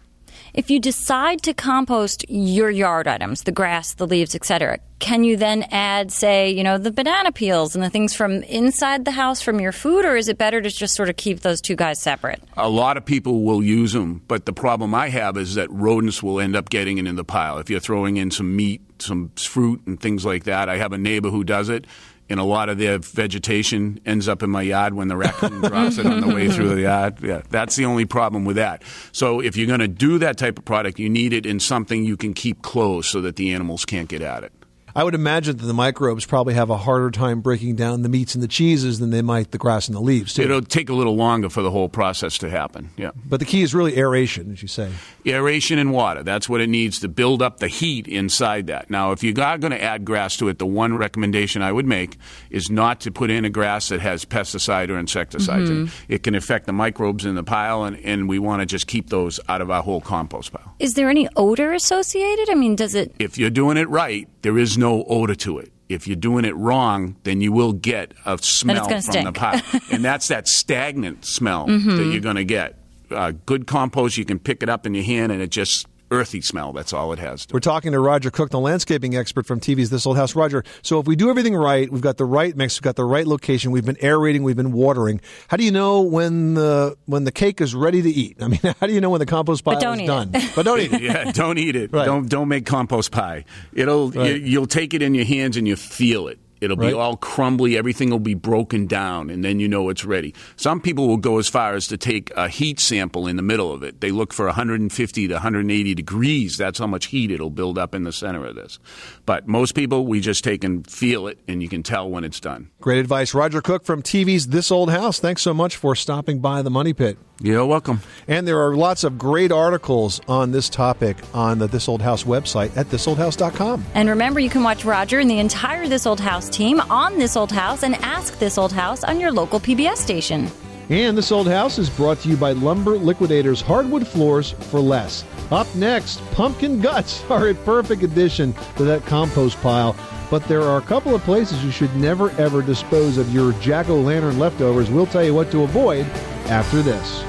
If 0.56 0.72
you 0.72 0.80
decide 0.80 1.42
to 1.42 1.54
compost 1.54 2.24
your 2.30 2.72
yard 2.72 3.10
items, 3.10 3.44
the 3.44 3.52
grass, 3.52 3.94
the 3.94 4.08
leaves, 4.08 4.36
etc., 4.36 4.80
can 5.00 5.26
you 5.26 5.36
then 5.36 5.64
add, 5.70 6.14
say, 6.14 6.50
you 6.50 6.64
know, 6.64 6.78
the 6.78 6.92
banana 6.92 7.34
peels 7.34 7.76
and 7.76 7.84
the 7.84 7.90
things 7.90 8.16
from 8.16 8.42
inside 8.44 9.04
the 9.04 9.12
house 9.12 9.42
from 9.42 9.60
your 9.60 9.74
food, 9.74 10.06
or 10.06 10.16
is 10.16 10.30
it 10.30 10.38
better 10.38 10.62
to 10.62 10.70
just 10.70 10.96
sort 10.96 11.10
of 11.10 11.18
keep 11.18 11.42
those 11.42 11.60
two 11.60 11.76
guys 11.76 12.02
separate? 12.02 12.42
A 12.56 12.70
lot 12.70 12.96
of 12.96 13.04
people 13.04 13.44
will 13.44 13.62
use 13.62 13.92
them, 13.92 14.22
but 14.30 14.46
the 14.46 14.54
problem 14.54 14.96
I 14.96 15.10
have 15.10 15.36
is 15.36 15.56
that 15.56 15.70
rodents 15.70 16.24
will 16.24 16.40
end 16.40 16.56
up 16.56 16.70
getting 16.70 17.00
it 17.00 17.06
in 17.06 17.18
the 17.18 17.26
pile. 17.26 17.58
If 17.58 17.70
you're 17.70 17.82
throwing 17.82 18.16
in 18.16 18.32
some 18.32 18.56
meat, 18.56 18.82
some 19.00 19.32
fruit, 19.36 19.86
and 19.86 20.00
things 20.00 20.24
like 20.24 20.46
that, 20.46 20.70
I 20.70 20.78
have 20.78 20.94
a 20.94 20.98
neighbor 20.98 21.32
who 21.32 21.44
does 21.44 21.68
it, 21.68 21.86
and 22.30 22.40
a 22.40 22.44
lot 22.44 22.70
of 22.70 22.78
the 22.78 22.98
vegetation 23.00 24.00
ends 24.06 24.28
up 24.28 24.42
in 24.42 24.50
my 24.50 24.62
yard 24.62 24.94
when 24.94 25.08
the 25.08 25.18
raccoon 25.18 25.62
drops 25.62 25.98
it 25.98 26.06
on 26.06 26.22
the 26.22 26.34
way 26.34 26.50
through 26.50 26.70
the 26.70 26.82
yard. 26.82 27.22
Yeah, 27.22 27.42
that's 27.50 27.76
the 27.76 27.86
only 27.86 28.06
problem 28.06 28.46
with 28.46 28.56
that. 28.56 28.84
So 29.12 29.40
if 29.40 29.56
you're 29.56 29.68
going 29.68 29.80
to 29.80 29.88
do 29.88 30.18
that 30.20 30.38
type 30.38 30.58
of 30.58 30.66
product, 30.66 31.00
you 31.00 31.10
need 31.10 31.34
it 31.34 31.46
in 31.46 31.60
something 31.60 32.04
you 32.04 32.18
can 32.18 32.34
keep 32.34 32.62
closed 32.62 33.10
so 33.10 33.22
that 33.22 33.36
the 33.36 33.54
animals 33.54 33.86
can't 33.86 34.10
get 34.10 34.22
at 34.22 34.44
it. 34.44 34.52
I 34.96 35.04
would 35.04 35.14
imagine 35.14 35.58
that 35.58 35.66
the 35.66 35.74
microbes 35.74 36.26
probably 36.26 36.54
have 36.54 36.70
a 36.70 36.78
harder 36.78 37.12
time 37.12 37.42
breaking 37.42 37.76
down 37.76 38.02
the 38.02 38.08
meats 38.10 38.34
and 38.34 38.42
the 38.44 38.48
cheeses 38.48 39.00
than 39.00 39.10
they 39.10 39.22
might 39.22 39.52
the 39.52 39.58
grass 39.58 39.88
and 39.88 39.96
the 39.96 40.00
leaves, 40.00 40.34
too. 40.34 40.44
It'll 40.44 40.62
take 40.62 40.88
a 40.90 40.94
little 40.94 41.16
longer 41.18 41.50
for 41.50 41.62
the 41.62 41.70
whole 41.72 41.90
process 41.90 42.38
to 42.38 42.50
happen. 42.50 42.92
Yeah. 42.96 43.12
But 43.26 43.42
the 43.42 43.46
key 43.46 43.62
is 43.62 43.76
really 43.76 43.98
aeration, 43.98 44.54
as 44.54 44.62
you 44.62 44.70
say. 44.70 44.90
aeration 45.26 45.80
and 45.80 45.92
water. 45.92 46.24
That's 46.24 46.48
what 46.48 46.62
it 46.62 46.68
needs 46.70 47.00
to 47.00 47.10
build 47.10 47.42
up 47.42 47.60
the 47.60 47.68
heat 47.68 48.08
inside 48.08 48.68
that. 48.68 48.90
Now, 48.90 49.12
if 49.12 49.22
you 49.24 49.34
are 49.42 49.58
going 49.58 49.72
to 49.72 49.84
add 49.84 50.06
grass 50.06 50.38
to 50.38 50.48
it, 50.48 50.60
the 50.60 50.66
one 50.66 50.96
recommendation 50.98 51.62
I 51.62 51.72
would 51.74 51.86
make 51.88 52.18
is 52.50 52.70
not 52.70 53.02
to 53.02 53.12
put 53.12 53.30
in 53.30 53.44
a 53.44 53.50
grass 53.50 53.90
that 53.90 54.00
has 54.00 54.24
pesticide 54.24 54.90
or 54.90 54.98
insecticides 54.98 55.70
in 55.70 55.82
it. 55.84 55.86
Mhm. 55.88 55.92
It 56.08 56.24
can 56.24 56.36
affect 56.36 56.68
the 56.68 56.74
microbes 56.74 57.26
in 57.26 57.36
the 57.36 57.44
pile, 57.44 57.84
and, 57.84 57.98
and 58.06 58.30
we 58.30 58.40
want 58.40 58.62
to 58.62 58.66
just 58.66 58.88
keep 58.88 59.10
those 59.10 59.40
out 59.50 59.60
of 59.62 59.70
our 59.70 59.84
whole 59.84 60.00
compost 60.00 60.54
pile. 60.54 60.74
Is 60.80 60.94
there 60.94 61.10
any 61.10 61.28
odor 61.36 61.74
associated? 61.74 62.50
I 62.50 62.56
mean, 62.56 62.76
does 62.78 62.96
it? 62.96 63.14
If 63.20 63.38
you're 63.38 63.50
doing 63.50 63.76
it 63.78 63.90
right, 63.90 64.30
there 64.44 64.58
is 64.58 64.78
no 64.78 64.85
odor 64.86 65.36
to 65.36 65.60
it. 65.60 65.72
If 65.88 66.08
you're 66.08 66.16
doing 66.16 66.46
it 66.46 66.56
wrong, 66.56 67.16
then 67.24 67.42
you 67.42 67.52
will 67.52 67.74
get 67.74 68.14
a 68.26 68.38
smell 68.40 68.88
from 68.90 69.24
the 69.24 69.32
pot. 69.34 69.64
and 69.92 70.04
that's 70.04 70.30
that 70.30 70.48
stagnant 70.48 71.26
smell 71.26 71.68
that 71.68 71.72
Mhm. 71.82 72.12
you're 72.12 72.22
going 72.22 72.38
to 72.38 72.44
get. 72.46 72.80
Uh, 73.12 73.34
good 73.46 73.68
compost, 73.68 74.18
you 74.18 74.26
can 74.26 74.40
pick 74.40 74.64
it 74.64 74.70
up 74.70 74.88
in 74.88 74.96
your 74.96 75.04
hand, 75.04 75.32
and 75.32 75.42
it 75.42 75.52
just 75.52 75.86
earthy 76.12 76.42
smell. 76.42 76.72
That's 76.74 76.94
all 76.94 77.12
it 77.14 77.20
has. 77.20 77.48
We're 77.52 77.60
talking 77.60 77.92
to 77.92 78.00
Roger 78.00 78.32
Cook, 78.32 78.50
the 78.50 78.60
landscaping 78.60 79.16
expert 79.16 79.46
from 79.46 79.60
TV's 79.60 79.90
This 79.90 80.06
Old 80.06 80.18
House. 80.18 80.36
Roger, 80.36 80.64
so 80.82 81.00
if 81.00 81.08
we 81.08 81.16
do 81.16 81.30
everything 81.30 81.56
right, 81.56 81.92
we've 81.92 82.02
got 82.02 82.18
the 82.18 82.26
right 82.26 82.56
mix, 82.56 82.78
we've 82.78 82.84
got 82.84 82.96
the 82.96 83.06
right 83.06 83.26
location, 83.28 83.72
we've 83.72 83.86
been 83.86 83.98
aerating, 84.02 84.44
we've 84.44 84.56
been 84.56 84.72
watering. 84.72 85.20
How 85.48 85.58
do 85.58 85.64
you 85.64 85.72
know 85.72 86.02
when 86.02 86.54
the 86.56 86.96
when 87.06 87.24
the 87.24 87.32
cake 87.32 87.62
is 87.62 87.74
ready 87.76 88.02
to 88.02 88.10
eat? 88.10 88.38
I 88.42 88.48
mean, 88.48 88.60
how 88.80 88.88
do 88.88 88.94
you 88.94 89.02
know 89.02 89.10
when 89.10 89.20
the 89.20 89.26
compost 89.26 89.64
pile 89.64 89.80
don't 89.80 90.00
is 90.00 90.08
done? 90.08 90.32
it. 90.34 90.52
But 90.56 90.64
don't 90.64 90.80
eat 90.80 90.94
it. 90.94 91.02
yeah, 91.02 91.32
don't 91.32 91.58
eat 91.58 91.76
it. 91.76 91.92
Right. 91.92 92.06
Don't 92.06 92.30
don't 92.30 92.48
make 92.48 92.66
compost 92.66 93.12
pie. 93.12 93.46
It'll 93.74 94.12
Right. 94.12 94.32
you, 94.32 94.36
you'll 94.38 94.68
take 94.68 94.94
it 94.94 95.02
in 95.02 95.14
your 95.16 95.26
hands 95.26 95.58
and 95.58 95.68
you 95.68 95.76
feel 95.76 96.28
it. 96.28 96.40
It'll 96.62 96.78
Right. 96.78 96.90
be 96.90 96.94
all 96.94 97.18
crumbly. 97.18 97.78
Everything 97.78 98.10
will 98.10 98.20
be 98.20 98.34
broken 98.34 98.88
down, 98.88 99.30
and 99.30 99.44
then 99.44 99.60
you 99.60 99.68
know 99.68 99.90
it's 99.90 100.06
ready. 100.06 100.34
Some 100.56 100.80
people 100.80 101.08
will 101.08 101.18
go 101.18 101.38
as 101.38 101.48
far 101.48 101.74
as 101.76 101.88
to 101.88 101.98
take 101.98 102.32
a 102.36 102.48
heat 102.48 102.80
sample 102.80 103.28
in 103.28 103.36
the 103.36 103.42
middle 103.42 103.72
of 103.72 103.84
it. 103.84 104.02
They 104.02 104.12
look 104.12 104.34
for 104.34 104.46
150 104.48 105.28
to 105.28 105.34
180 105.36 105.94
degrees. 105.96 106.58
That's 106.58 106.80
how 106.80 106.88
much 106.88 107.08
heat 107.08 107.32
it'll 107.32 107.50
build 107.50 107.78
up 107.78 107.94
in 107.94 108.04
the 108.04 108.12
center 108.12 108.46
of 108.46 108.56
this. 108.56 108.80
But 109.26 109.48
most 109.48 109.76
people, 109.76 110.06
we 110.08 110.20
just 110.22 110.44
take 110.44 110.64
and 110.64 110.86
feel 110.90 111.28
it, 111.28 111.40
and 111.48 111.62
you 111.62 111.70
can 111.70 111.84
tell 111.84 112.10
when 112.10 112.24
it's 112.24 112.40
done. 112.40 112.70
Great 112.82 113.00
advice. 113.00 113.34
Roger 113.34 113.62
Cook 113.62 113.84
from 113.86 114.02
TV's 114.02 114.48
This 114.48 114.72
Old 114.72 114.90
House. 114.92 115.20
Thanks 115.20 115.42
so 115.42 115.54
much 115.54 115.76
for 115.76 115.96
stopping 115.96 116.40
by 116.40 116.62
the 116.62 116.70
Money 116.70 116.94
Pit. 116.94 117.18
You're 117.42 117.66
welcome. 117.66 118.00
And 118.30 118.48
there 118.48 118.62
are 118.66 118.78
lots 118.78 119.04
of 119.04 119.18
great 119.18 119.52
articles 119.52 120.22
on 120.26 120.52
this 120.52 120.70
topic 120.70 121.18
on 121.34 121.60
the 121.60 121.68
This 121.68 121.90
Old 121.90 122.02
House 122.02 122.24
website 122.24 122.76
at 122.78 122.88
thisoldhouse.com. 122.88 123.84
And 123.94 124.08
remember, 124.08 124.40
you 124.40 124.50
can 124.50 124.64
watch 124.64 124.86
Roger 124.86 125.20
and 125.20 125.30
the 125.30 125.40
entire 125.40 125.86
This 125.90 126.06
Old 126.06 126.22
House 126.22 126.45
team 126.50 126.82
on 126.90 127.18
This 127.18 127.36
Old 127.36 127.52
House 127.52 127.84
and 127.84 127.96
ask 127.96 128.38
This 128.40 128.58
Old 128.58 128.72
House 128.72 129.04
on 129.04 129.20
your 129.20 129.32
local 129.32 129.60
PBS 129.60 129.98
station. 129.98 130.50
And 130.90 131.18
This 131.18 131.32
Old 131.32 131.48
House 131.48 131.78
is 131.80 131.90
brought 131.90 132.20
to 132.20 132.30
you 132.30 132.38
by 132.38 132.52
Lumber 132.52 132.98
Liquidators 132.98 133.62
Hardwood 133.62 134.08
Floors 134.08 134.52
for 134.70 134.80
Less. 134.80 135.24
Up 135.52 135.68
next, 135.76 136.18
pumpkin 136.32 136.82
guts 136.82 137.24
are 137.30 137.50
a 137.50 137.56
perfect 137.56 138.04
addition 138.04 138.54
to 138.78 138.84
that 138.84 139.06
compost 139.06 139.60
pile. 139.62 139.96
But 140.30 140.44
there 140.48 140.62
are 140.62 140.78
a 140.78 140.82
couple 140.82 141.14
of 141.14 141.22
places 141.24 141.64
you 141.64 141.72
should 141.72 141.96
never 141.96 142.32
ever 142.32 142.62
dispose 142.62 143.18
of 143.18 143.34
your 143.34 143.54
jack 143.54 143.90
o' 143.90 144.00
lantern 144.00 144.40
leftovers. 144.40 144.90
We'll 144.90 145.06
tell 145.06 145.24
you 145.24 145.34
what 145.34 145.52
to 145.52 145.64
avoid 145.64 146.06
after 146.48 146.82
this. 146.82 147.24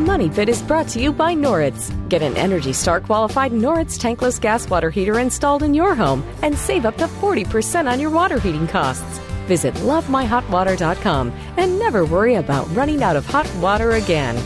Money 0.00 0.30
Pit 0.30 0.48
is 0.48 0.62
brought 0.62 0.88
to 0.88 0.98
you 0.98 1.12
by 1.12 1.34
Noritz. 1.34 1.92
Get 2.08 2.22
an 2.22 2.34
Energy 2.34 2.72
Star 2.72 3.02
qualified 3.02 3.52
Noritz 3.52 3.98
tankless 3.98 4.40
gas 4.40 4.68
water 4.70 4.88
heater 4.88 5.18
installed 5.18 5.62
in 5.62 5.74
your 5.74 5.94
home 5.94 6.24
and 6.40 6.56
save 6.56 6.86
up 6.86 6.96
to 6.96 7.04
40% 7.06 7.90
on 7.90 8.00
your 8.00 8.08
water 8.08 8.40
heating 8.40 8.66
costs. 8.66 9.18
Visit 9.46 9.74
lovemyhotwater.com 9.74 11.30
and 11.58 11.78
never 11.78 12.06
worry 12.06 12.36
about 12.36 12.66
running 12.74 13.02
out 13.02 13.14
of 13.14 13.26
hot 13.26 13.52
water 13.56 13.90
again. 13.92 14.42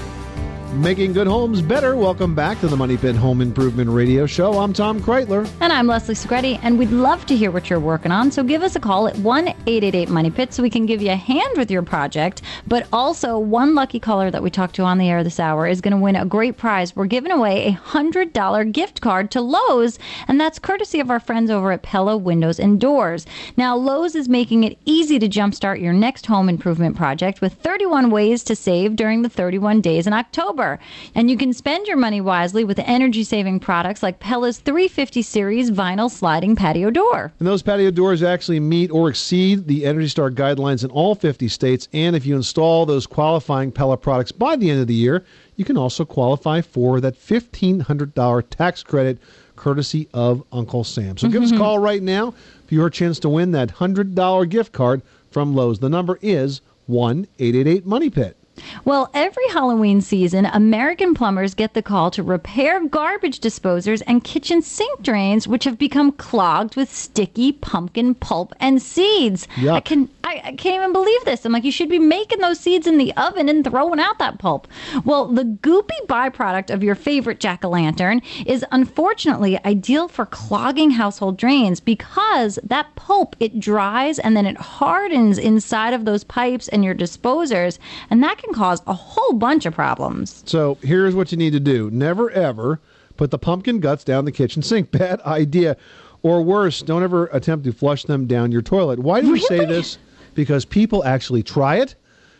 Making 0.82 1.12
good 1.12 1.28
homes 1.28 1.62
better. 1.62 1.94
Welcome 1.94 2.34
back 2.34 2.58
to 2.58 2.66
the 2.66 2.76
Money 2.76 2.96
Pit 2.96 3.14
Home 3.14 3.40
Improvement 3.40 3.88
Radio 3.88 4.26
Show. 4.26 4.58
I'm 4.58 4.72
Tom 4.72 5.00
Kraeutler. 5.00 5.48
And 5.60 5.72
I'm 5.72 5.86
Leslie 5.86 6.16
Segrete, 6.16 6.58
and 6.64 6.80
we'd 6.80 6.90
love 6.90 7.26
to 7.26 7.36
hear 7.36 7.52
what 7.52 7.70
you're 7.70 7.78
working 7.78 8.10
on. 8.10 8.32
So 8.32 8.42
give 8.42 8.64
us 8.64 8.74
a 8.74 8.80
call 8.80 9.06
at 9.06 9.16
1 9.18 9.53
888 9.66 10.10
Money 10.10 10.30
Pit 10.30 10.52
so 10.52 10.62
we 10.62 10.68
can 10.68 10.84
give 10.84 11.00
you 11.00 11.10
a 11.10 11.16
hand 11.16 11.56
with 11.56 11.70
your 11.70 11.82
project. 11.82 12.42
But 12.66 12.86
also, 12.92 13.38
one 13.38 13.74
lucky 13.74 13.98
caller 13.98 14.30
that 14.30 14.42
we 14.42 14.50
talked 14.50 14.74
to 14.76 14.82
on 14.82 14.98
the 14.98 15.08
air 15.08 15.24
this 15.24 15.40
hour 15.40 15.66
is 15.66 15.80
going 15.80 15.92
to 15.92 16.02
win 16.02 16.16
a 16.16 16.26
great 16.26 16.58
prize. 16.58 16.94
We're 16.94 17.06
giving 17.06 17.32
away 17.32 17.66
a 17.66 17.72
$100 17.72 18.72
gift 18.72 19.00
card 19.00 19.30
to 19.30 19.40
Lowe's, 19.40 19.98
and 20.28 20.38
that's 20.38 20.58
courtesy 20.58 21.00
of 21.00 21.10
our 21.10 21.20
friends 21.20 21.50
over 21.50 21.72
at 21.72 21.82
Pella 21.82 22.16
Windows 22.16 22.60
and 22.60 22.78
Doors. 22.78 23.24
Now, 23.56 23.74
Lowe's 23.74 24.14
is 24.14 24.28
making 24.28 24.64
it 24.64 24.78
easy 24.84 25.18
to 25.18 25.28
jumpstart 25.28 25.80
your 25.80 25.94
next 25.94 26.26
home 26.26 26.48
improvement 26.48 26.96
project 26.96 27.40
with 27.40 27.54
31 27.54 28.10
ways 28.10 28.44
to 28.44 28.54
save 28.54 28.96
during 28.96 29.22
the 29.22 29.30
31 29.30 29.80
days 29.80 30.06
in 30.06 30.12
October. 30.12 30.78
And 31.14 31.30
you 31.30 31.38
can 31.38 31.54
spend 31.54 31.86
your 31.86 31.96
money 31.96 32.20
wisely 32.20 32.64
with 32.64 32.78
energy 32.80 33.24
saving 33.24 33.60
products 33.60 34.02
like 34.02 34.20
Pella's 34.20 34.58
350 34.58 35.22
series 35.22 35.70
vinyl 35.70 36.10
sliding 36.10 36.54
patio 36.54 36.90
door. 36.90 37.32
And 37.38 37.48
those 37.48 37.62
patio 37.62 37.90
doors 37.90 38.22
actually 38.22 38.60
meet 38.60 38.90
or 38.90 39.08
exceed 39.08 39.53
the 39.56 39.84
Energy 39.84 40.08
Star 40.08 40.30
guidelines 40.30 40.84
in 40.84 40.90
all 40.90 41.14
50 41.14 41.48
states. 41.48 41.88
And 41.92 42.14
if 42.14 42.26
you 42.26 42.36
install 42.36 42.86
those 42.86 43.06
qualifying 43.06 43.72
Pella 43.72 43.96
products 43.96 44.32
by 44.32 44.56
the 44.56 44.70
end 44.70 44.80
of 44.80 44.86
the 44.86 44.94
year, 44.94 45.24
you 45.56 45.64
can 45.64 45.76
also 45.76 46.04
qualify 46.04 46.60
for 46.60 47.00
that 47.00 47.18
$1,500 47.18 48.44
tax 48.50 48.82
credit 48.82 49.18
courtesy 49.56 50.08
of 50.12 50.42
Uncle 50.52 50.84
Sam. 50.84 51.16
So 51.16 51.28
give 51.28 51.42
us 51.42 51.50
a 51.50 51.54
mm-hmm. 51.54 51.62
call 51.62 51.78
right 51.78 52.02
now 52.02 52.34
for 52.66 52.74
your 52.74 52.90
chance 52.90 53.18
to 53.20 53.28
win 53.28 53.52
that 53.52 53.68
$100 53.68 54.48
gift 54.48 54.72
card 54.72 55.02
from 55.30 55.54
Lowe's. 55.54 55.78
The 55.78 55.88
number 55.88 56.18
is 56.22 56.60
1 56.86 57.26
888 57.38 57.86
Money 57.86 58.10
Pit. 58.10 58.36
Well, 58.84 59.10
every 59.14 59.46
Halloween 59.48 60.00
season, 60.00 60.46
American 60.46 61.14
plumbers 61.14 61.54
get 61.54 61.74
the 61.74 61.82
call 61.82 62.10
to 62.12 62.22
repair 62.22 62.86
garbage 62.86 63.40
disposers 63.40 64.02
and 64.02 64.22
kitchen 64.22 64.62
sink 64.62 65.02
drains, 65.02 65.48
which 65.48 65.64
have 65.64 65.78
become 65.78 66.12
clogged 66.12 66.76
with 66.76 66.92
sticky 66.92 67.52
pumpkin 67.52 68.14
pulp 68.14 68.54
and 68.60 68.80
seeds. 68.80 69.46
Yuck. 69.56 69.84
can 69.84 70.08
I, 70.34 70.48
I 70.48 70.52
can't 70.52 70.76
even 70.76 70.92
believe 70.92 71.24
this. 71.24 71.44
I'm 71.44 71.52
like, 71.52 71.64
you 71.64 71.72
should 71.72 71.88
be 71.88 71.98
making 71.98 72.40
those 72.40 72.60
seeds 72.60 72.86
in 72.86 72.98
the 72.98 73.12
oven 73.16 73.48
and 73.48 73.64
throwing 73.64 74.00
out 74.00 74.18
that 74.18 74.38
pulp. 74.38 74.68
Well, 75.04 75.26
the 75.26 75.44
goopy 75.44 76.06
byproduct 76.06 76.72
of 76.72 76.82
your 76.82 76.94
favorite 76.94 77.40
jack 77.40 77.64
o' 77.64 77.70
lantern 77.70 78.20
is 78.46 78.64
unfortunately 78.72 79.62
ideal 79.64 80.08
for 80.08 80.26
clogging 80.26 80.90
household 80.90 81.36
drains 81.36 81.80
because 81.80 82.58
that 82.64 82.94
pulp 82.96 83.36
it 83.40 83.60
dries 83.60 84.18
and 84.18 84.36
then 84.36 84.46
it 84.46 84.56
hardens 84.56 85.38
inside 85.38 85.94
of 85.94 86.04
those 86.04 86.24
pipes 86.24 86.68
and 86.68 86.84
your 86.84 86.94
disposers, 86.94 87.78
and 88.10 88.22
that 88.22 88.38
can 88.38 88.52
cause 88.52 88.82
a 88.86 88.94
whole 88.94 89.34
bunch 89.34 89.66
of 89.66 89.74
problems. 89.74 90.42
So 90.46 90.78
here's 90.82 91.14
what 91.14 91.32
you 91.32 91.38
need 91.38 91.52
to 91.52 91.60
do 91.60 91.90
never 91.90 92.30
ever 92.30 92.80
put 93.16 93.30
the 93.30 93.38
pumpkin 93.38 93.80
guts 93.80 94.04
down 94.04 94.24
the 94.24 94.32
kitchen 94.32 94.62
sink. 94.62 94.90
Bad 95.04 95.20
idea. 95.22 95.76
Or 96.22 96.42
worse, 96.42 96.80
don't 96.80 97.02
ever 97.02 97.26
attempt 97.26 97.66
to 97.66 97.72
flush 97.72 98.04
them 98.04 98.26
down 98.26 98.50
your 98.50 98.62
toilet. 98.62 98.98
Why 98.98 99.20
do 99.20 99.30
we 99.30 99.40
say 99.42 99.66
this? 99.66 99.98
Because 100.34 100.64
people 100.64 101.04
actually 101.04 101.42
try 101.42 101.76
it 101.76 101.94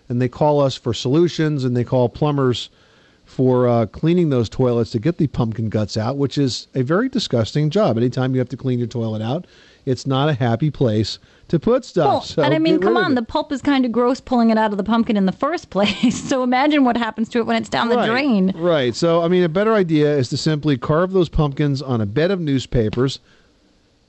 and 0.09 0.21
they 0.21 0.29
call 0.29 0.61
us 0.61 0.77
for 0.77 0.93
solutions 0.93 1.65
and 1.65 1.77
they 1.77 1.85
call 1.85 2.09
plumbers 2.09 2.71
for 3.25 3.67
uh, 3.67 3.87
cleaning 3.87 4.29
those 4.29 4.49
toilets 4.49 4.91
to 4.91 4.99
get 4.99 5.17
the 5.17 5.27
pumpkin 5.27 5.69
guts 5.69 5.97
out, 5.97 6.17
which 6.17 6.37
is 6.37 6.69
a 6.75 6.83
very 6.83 7.09
disgusting 7.09 7.71
job. 7.71 7.97
Anytime 7.97 8.35
you 8.35 8.39
have 8.39 8.51
to 8.51 8.57
clean 8.57 8.79
your 8.79 8.89
toilet 8.89 9.23
out, 9.23 9.47
it's 9.87 10.07
not 10.07 10.29
a 10.29 10.35
happy 10.35 10.71
place 10.71 11.19
to 11.49 11.59
put 11.59 11.85
stuff. 11.85 12.07
Well, 12.07 12.21
so 12.23 12.43
and 12.43 12.55
I 12.55 12.59
mean, 12.59 12.81
come 12.81 12.97
on, 12.97 13.15
the 13.15 13.23
pulp 13.23 13.53
is 13.53 13.61
kind 13.61 13.85
of 13.85 13.93
gross 13.93 14.21
pulling 14.21 14.51
it 14.51 14.59
out 14.59 14.73
of 14.73 14.79
the 14.79 14.85
pumpkin 14.85 15.17
in 15.17 15.27
the 15.27 15.33
first 15.33 15.71
place. 15.71 16.23
so 16.23 16.43
imagine 16.43 16.85
what 16.85 16.97
happens 16.97 17.29
to 17.31 17.39
it 17.39 17.47
when 17.47 17.57
it's 17.57 17.69
down 17.69 17.89
the 17.89 18.05
drain. 18.05 18.53
Right. 18.57 18.95
So, 18.95 19.23
I 19.23 19.29
mean, 19.29 19.43
a 19.43 19.49
better 19.49 19.75
idea 19.75 20.17
is 20.17 20.29
to 20.31 20.37
simply 20.37 20.77
carve 20.77 21.13
those 21.13 21.29
pumpkins 21.29 21.83
on 21.83 22.01
a 22.01 22.07
bed 22.07 22.31
of 22.31 22.41
newspapers 22.41 23.21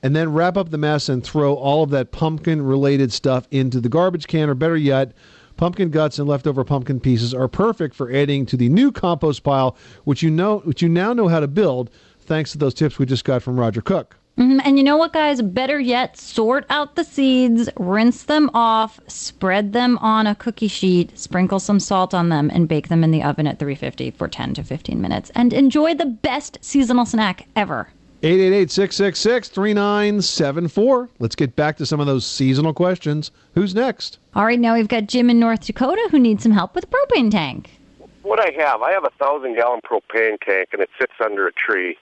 and 0.02 0.14
then 0.14 0.32
wrap 0.32 0.56
up 0.56 0.70
the 0.70 0.78
mess 0.78 1.08
and 1.08 1.24
throw 1.24 1.54
all 1.54 1.82
of 1.82 1.90
that 1.90 2.12
pumpkin 2.12 2.62
related 2.62 3.12
stuff 3.12 3.46
into 3.50 3.80
the 3.80 3.88
garbage 3.88 4.26
can, 4.26 4.48
or 4.48 4.54
better 4.54 4.76
yet, 4.76 5.12
pumpkin 5.56 5.90
guts 5.90 6.18
and 6.18 6.28
leftover 6.28 6.64
pumpkin 6.64 7.00
pieces 7.00 7.32
are 7.32 7.48
perfect 7.48 7.94
for 7.94 8.12
adding 8.12 8.44
to 8.46 8.56
the 8.56 8.68
new 8.68 8.92
compost 8.92 9.42
pile, 9.42 9.76
which 10.04 10.22
you 10.22 10.30
know, 10.30 10.58
which 10.60 10.82
you 10.82 10.88
now 10.88 11.12
know 11.12 11.28
how 11.28 11.40
to 11.40 11.48
build 11.48 11.90
thanks 12.20 12.52
to 12.52 12.58
those 12.58 12.74
tips 12.74 12.98
we 12.98 13.06
just 13.06 13.24
got 13.24 13.42
from 13.42 13.58
Roger 13.58 13.80
Cook. 13.80 14.16
Mhm, 14.38 14.60
And 14.66 14.76
you 14.76 14.84
know 14.84 14.98
what, 14.98 15.14
guys? 15.14 15.40
Better 15.40 15.80
yet, 15.80 16.18
sort 16.18 16.66
out 16.68 16.94
the 16.94 17.04
seeds, 17.04 17.70
rinse 17.78 18.24
them 18.24 18.50
off, 18.52 19.00
spread 19.06 19.72
them 19.72 19.96
on 20.02 20.26
a 20.26 20.34
cookie 20.34 20.68
sheet, 20.68 21.18
sprinkle 21.18 21.58
some 21.58 21.80
salt 21.80 22.12
on 22.12 22.28
them, 22.28 22.50
and 22.52 22.68
bake 22.68 22.88
them 22.88 23.02
in 23.02 23.12
the 23.12 23.22
oven 23.22 23.46
at 23.46 23.58
350 23.58 24.10
for 24.10 24.28
10 24.28 24.52
to 24.52 24.62
15 24.62 25.00
minutes. 25.00 25.30
And 25.34 25.54
enjoy 25.54 25.94
the 25.94 26.04
best 26.04 26.58
seasonal 26.60 27.06
snack 27.06 27.46
ever. 27.56 27.88
888 28.22 28.70
666 28.70 29.48
3974. 29.48 31.08
Let's 31.18 31.34
get 31.34 31.54
back 31.54 31.76
to 31.76 31.86
some 31.86 32.00
of 32.00 32.06
those 32.06 32.26
seasonal 32.26 32.72
questions. 32.72 33.30
Who's 33.54 33.74
next? 33.74 34.18
All 34.34 34.46
right, 34.46 34.58
now 34.58 34.74
we've 34.74 34.88
got 34.88 35.06
Jim 35.06 35.28
in 35.28 35.38
North 35.38 35.66
Dakota 35.66 36.08
who 36.10 36.18
needs 36.18 36.42
some 36.42 36.52
help 36.52 36.74
with 36.74 36.84
a 36.84 36.86
propane 36.86 37.30
tank. 37.30 37.78
What 38.22 38.40
I 38.40 38.50
have, 38.62 38.80
I 38.80 38.90
have 38.92 39.04
a 39.04 39.10
thousand 39.18 39.54
gallon 39.56 39.80
propane 39.84 40.40
tank, 40.40 40.70
and 40.72 40.80
it 40.80 40.88
sits 40.98 41.12
under 41.22 41.46
a 41.46 41.52
tree, 41.52 41.96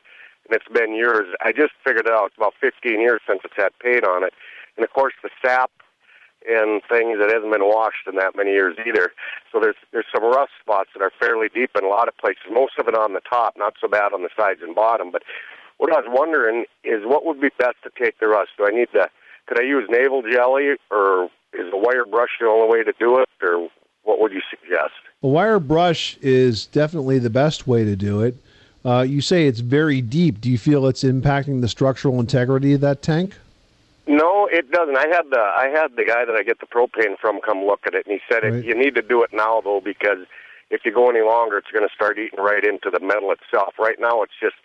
and 0.46 0.56
it's 0.56 0.68
been 0.72 0.94
years. 0.94 1.34
I 1.44 1.50
just 1.50 1.72
figured 1.84 2.06
it 2.06 2.12
out. 2.12 2.26
It's 2.26 2.36
about 2.36 2.54
15 2.60 3.00
years 3.00 3.20
since 3.26 3.40
it's 3.44 3.56
had 3.56 3.70
paint 3.80 4.04
on 4.04 4.22
it, 4.22 4.32
and 4.76 4.84
of 4.84 4.92
course 4.92 5.14
the 5.22 5.30
sap 5.44 5.70
and 6.46 6.82
things 6.88 7.18
that 7.18 7.30
hasn't 7.32 7.50
been 7.50 7.64
washed 7.64 8.06
in 8.06 8.16
that 8.16 8.36
many 8.36 8.52
years 8.52 8.76
either. 8.86 9.12
So 9.50 9.58
there's 9.60 9.76
there's 9.92 10.06
some 10.14 10.22
rust 10.22 10.52
spots 10.60 10.90
that 10.94 11.02
are 11.02 11.12
fairly 11.18 11.48
deep 11.48 11.70
in 11.76 11.84
a 11.84 11.88
lot 11.88 12.06
of 12.06 12.16
places. 12.18 12.44
Most 12.52 12.78
of 12.78 12.86
it 12.86 12.96
on 12.96 13.14
the 13.14 13.20
top, 13.20 13.54
not 13.56 13.74
so 13.80 13.88
bad 13.88 14.12
on 14.12 14.22
the 14.22 14.30
sides 14.36 14.60
and 14.62 14.74
bottom. 14.74 15.10
But 15.10 15.22
what 15.78 15.92
I 15.92 16.00
was 16.00 16.06
wondering 16.08 16.64
is 16.84 17.02
what 17.04 17.24
would 17.24 17.40
be 17.40 17.50
best 17.58 17.76
to 17.84 17.90
take 17.98 18.18
the 18.20 18.28
rust. 18.28 18.50
Do 18.56 18.66
I 18.66 18.70
need 18.70 18.88
to? 18.92 19.08
Could 19.46 19.60
I 19.60 19.64
use 19.64 19.88
naval 19.90 20.22
jelly, 20.22 20.76
or 20.90 21.24
is 21.52 21.72
a 21.72 21.76
wire 21.76 22.04
brush 22.04 22.30
the 22.40 22.46
only 22.46 22.68
way 22.78 22.84
to 22.84 22.92
do 22.98 23.18
it, 23.18 23.28
or 23.42 23.68
what 24.04 24.20
would 24.20 24.32
you 24.32 24.40
suggest? 24.50 24.94
A 25.22 25.28
wire 25.28 25.58
brush 25.58 26.16
is 26.22 26.66
definitely 26.66 27.18
the 27.18 27.30
best 27.30 27.66
way 27.66 27.84
to 27.84 27.96
do 27.96 28.22
it. 28.22 28.36
Uh, 28.84 29.00
you 29.00 29.20
say 29.20 29.46
it's 29.46 29.60
very 29.60 30.00
deep. 30.00 30.40
Do 30.40 30.50
you 30.50 30.58
feel 30.58 30.86
it's 30.86 31.04
impacting 31.04 31.60
the 31.62 31.68
structural 31.68 32.20
integrity 32.20 32.74
of 32.74 32.80
that 32.82 33.00
tank? 33.02 33.34
No, 34.06 34.46
it 34.52 34.70
doesn't. 34.70 34.96
I 34.96 35.08
had 35.08 35.30
the 35.30 35.40
I 35.40 35.68
had 35.74 35.96
the 35.96 36.04
guy 36.04 36.26
that 36.26 36.34
I 36.34 36.42
get 36.42 36.60
the 36.60 36.66
propane 36.66 37.18
from 37.18 37.40
come 37.40 37.64
look 37.64 37.80
at 37.86 37.94
it, 37.94 38.06
and 38.06 38.12
he 38.12 38.20
said 38.30 38.42
Right. 38.44 38.54
it, 38.54 38.64
you 38.64 38.74
need 38.74 38.94
to 38.96 39.02
do 39.02 39.22
it 39.22 39.30
now 39.32 39.62
though 39.62 39.80
because 39.82 40.26
if 40.70 40.82
you 40.84 40.92
go 40.92 41.08
any 41.08 41.22
longer, 41.22 41.56
it's 41.56 41.70
going 41.70 41.86
to 41.88 41.94
start 41.94 42.18
eating 42.18 42.38
right 42.38 42.64
into 42.64 42.90
the 42.90 43.00
metal 43.00 43.32
itself. 43.32 43.74
Right 43.78 43.96
now, 43.98 44.22
it's 44.22 44.32
just 44.40 44.56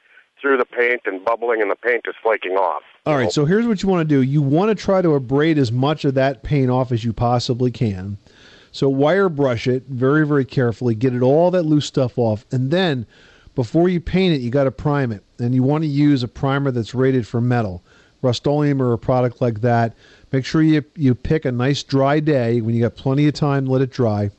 through 0.42 0.58
the 0.58 0.66
paint 0.66 1.02
and 1.06 1.24
bubbling, 1.24 1.62
and 1.62 1.70
the 1.70 1.76
paint 1.76 2.06
is 2.08 2.16
flaking 2.22 2.54
off. 2.54 2.84
All 3.06 3.16
right, 3.16 3.32
so 3.32 3.46
here's 3.46 3.68
what 3.68 3.82
you 3.82 3.90
want 3.90 4.08
to 4.08 4.16
do. 4.16 4.22
You 4.22 4.42
want 4.42 4.70
to 4.70 4.76
try 4.76 5.02
to 5.02 5.16
abrade 5.16 5.58
as 5.58 5.72
much 5.72 6.06
of 6.06 6.14
that 6.16 6.44
paint 6.44 6.70
off 6.70 6.92
as 6.92 7.04
you 7.04 7.14
possibly 7.14 7.72
can. 7.72 8.18
So 8.72 8.88
wire 8.88 9.30
brush 9.30 9.68
it 9.68 9.84
very, 9.88 10.28
very 10.28 10.46
carefully, 10.46 10.94
get 10.96 11.16
it 11.16 11.22
all 11.22 11.50
that 11.52 11.64
loose 11.64 11.86
stuff 11.86 12.18
off, 12.18 12.46
and 12.52 12.72
then 12.72 13.06
before 13.56 13.90
you 13.90 14.00
paint 14.00 14.34
it, 14.34 14.42
you 14.42 14.52
got 14.52 14.66
to 14.66 14.72
prime 14.72 15.12
it. 15.12 15.24
And 15.38 15.54
you 15.54 15.64
want 15.64 15.84
to 15.84 15.90
use 15.90 16.24
a 16.24 16.28
primer 16.30 16.72
that's 16.72 16.96
rated 16.96 17.28
for 17.28 17.42
metal, 17.42 17.84
Rust-Oleum 18.22 18.82
or 18.82 18.94
a 18.94 18.98
product 18.98 19.42
like 19.42 19.62
that. 19.62 19.96
Make 20.32 20.46
sure 20.46 20.62
you 20.62 20.86
you 20.96 21.16
pick 21.16 21.46
a 21.46 21.52
nice 21.52 21.84
dry 21.84 22.20
day 22.20 22.62
when 22.62 22.76
you 22.76 22.82
got 22.82 22.96
plenty 22.96 23.28
of 23.28 23.34
time 23.34 23.66
let 23.66 23.82
it 23.82 23.92
dry. 23.92 24.32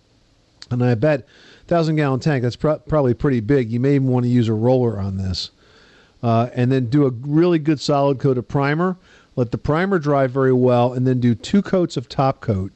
And 0.70 0.82
I 0.82 0.94
bet 0.94 1.26
thousand 1.66 1.96
gallon 1.96 2.20
tank 2.20 2.42
that's 2.42 2.56
pro- 2.56 2.78
probably 2.78 3.12
pretty 3.12 3.40
big. 3.40 3.70
You 3.70 3.78
may 3.78 3.96
even 3.96 4.08
want 4.08 4.24
to 4.24 4.30
use 4.30 4.48
a 4.48 4.54
roller 4.54 4.98
on 4.98 5.16
this 5.16 5.50
uh, 6.22 6.50
and 6.54 6.70
then 6.70 6.87
do 6.87 7.06
a 7.06 7.11
really 7.11 7.59
good 7.59 7.80
solid 7.80 8.18
coat 8.18 8.38
of 8.38 8.48
primer. 8.48 8.96
Let 9.37 9.50
the 9.50 9.59
primer 9.59 9.98
dry 9.98 10.26
very 10.26 10.52
well, 10.52 10.92
and 10.92 11.06
then 11.06 11.20
do 11.20 11.35
two 11.35 11.62
coats 11.62 11.96
of 11.96 12.09
top 12.09 12.40
coat. 12.40 12.72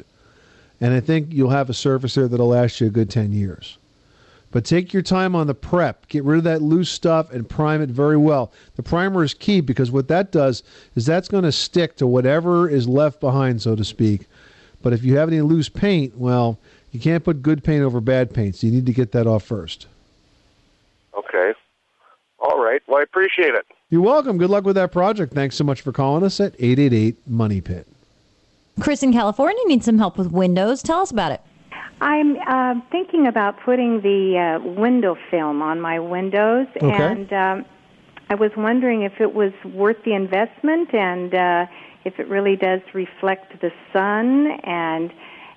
And 0.80 0.94
I 0.94 1.00
think 1.00 1.28
you'll 1.32 1.50
have 1.50 1.70
a 1.70 1.74
surface 1.74 2.14
there 2.14 2.28
that'll 2.28 2.48
last 2.48 2.80
you 2.80 2.86
a 2.86 2.90
good 2.90 3.10
10 3.10 3.32
years. 3.32 3.78
But 4.50 4.64
take 4.64 4.92
your 4.92 5.02
time 5.02 5.34
on 5.34 5.48
the 5.48 5.54
prep. 5.54 6.06
Get 6.06 6.22
rid 6.22 6.38
of 6.38 6.44
that 6.44 6.62
loose 6.62 6.88
stuff 6.88 7.32
and 7.32 7.48
prime 7.48 7.82
it 7.82 7.90
very 7.90 8.16
well. 8.16 8.52
The 8.76 8.84
primer 8.84 9.24
is 9.24 9.34
key 9.34 9.60
because 9.60 9.90
what 9.90 10.06
that 10.08 10.30
does 10.30 10.62
is 10.94 11.04
that's 11.04 11.26
going 11.26 11.42
to 11.42 11.50
stick 11.50 11.96
to 11.96 12.06
whatever 12.06 12.68
is 12.68 12.86
left 12.86 13.18
behind, 13.18 13.62
so 13.62 13.74
to 13.74 13.84
speak. 13.84 14.26
But 14.80 14.92
if 14.92 15.02
you 15.02 15.16
have 15.16 15.28
any 15.28 15.40
loose 15.40 15.68
paint, 15.68 16.16
well, 16.16 16.58
you 16.92 17.00
can't 17.00 17.24
put 17.24 17.42
good 17.42 17.64
paint 17.64 17.82
over 17.82 18.00
bad 18.00 18.32
paint, 18.32 18.54
so 18.54 18.68
you 18.68 18.72
need 18.72 18.86
to 18.86 18.92
get 18.92 19.10
that 19.10 19.26
off 19.26 19.42
first. 19.42 19.88
Okay. 21.18 21.52
All 22.44 22.62
right. 22.62 22.82
Well, 22.86 22.98
I 22.98 23.02
appreciate 23.02 23.54
it. 23.54 23.64
You're 23.90 24.02
welcome. 24.02 24.38
Good 24.38 24.50
luck 24.50 24.64
with 24.64 24.76
that 24.76 24.92
project. 24.92 25.32
Thanks 25.32 25.56
so 25.56 25.64
much 25.64 25.80
for 25.80 25.92
calling 25.92 26.22
us 26.24 26.40
at 26.40 26.54
888 26.58 27.16
Money 27.26 27.60
Pit. 27.60 27.86
Chris 28.80 29.02
in 29.02 29.12
California 29.12 29.62
needs 29.66 29.84
some 29.84 29.98
help 29.98 30.18
with 30.18 30.30
windows. 30.32 30.82
Tell 30.82 31.00
us 31.00 31.10
about 31.10 31.32
it. 31.32 31.40
I'm 32.00 32.36
uh, 32.46 32.74
thinking 32.90 33.26
about 33.26 33.58
putting 33.64 34.02
the 34.02 34.58
uh, 34.60 34.68
window 34.68 35.16
film 35.30 35.62
on 35.62 35.80
my 35.80 35.98
windows, 36.00 36.66
Okay. 36.76 36.90
and 36.92 37.32
um, 37.32 37.64
I 38.28 38.34
was 38.34 38.50
wondering 38.56 39.02
if 39.02 39.20
it 39.20 39.32
was 39.32 39.52
worth 39.64 39.96
the 40.04 40.12
investment 40.12 40.92
and 40.92 41.34
uh, 41.34 41.66
if 42.04 42.18
it 42.18 42.28
really 42.28 42.56
does 42.56 42.80
reflect 42.92 43.60
the 43.60 43.70
sun, 43.92 44.58
and 44.64 45.12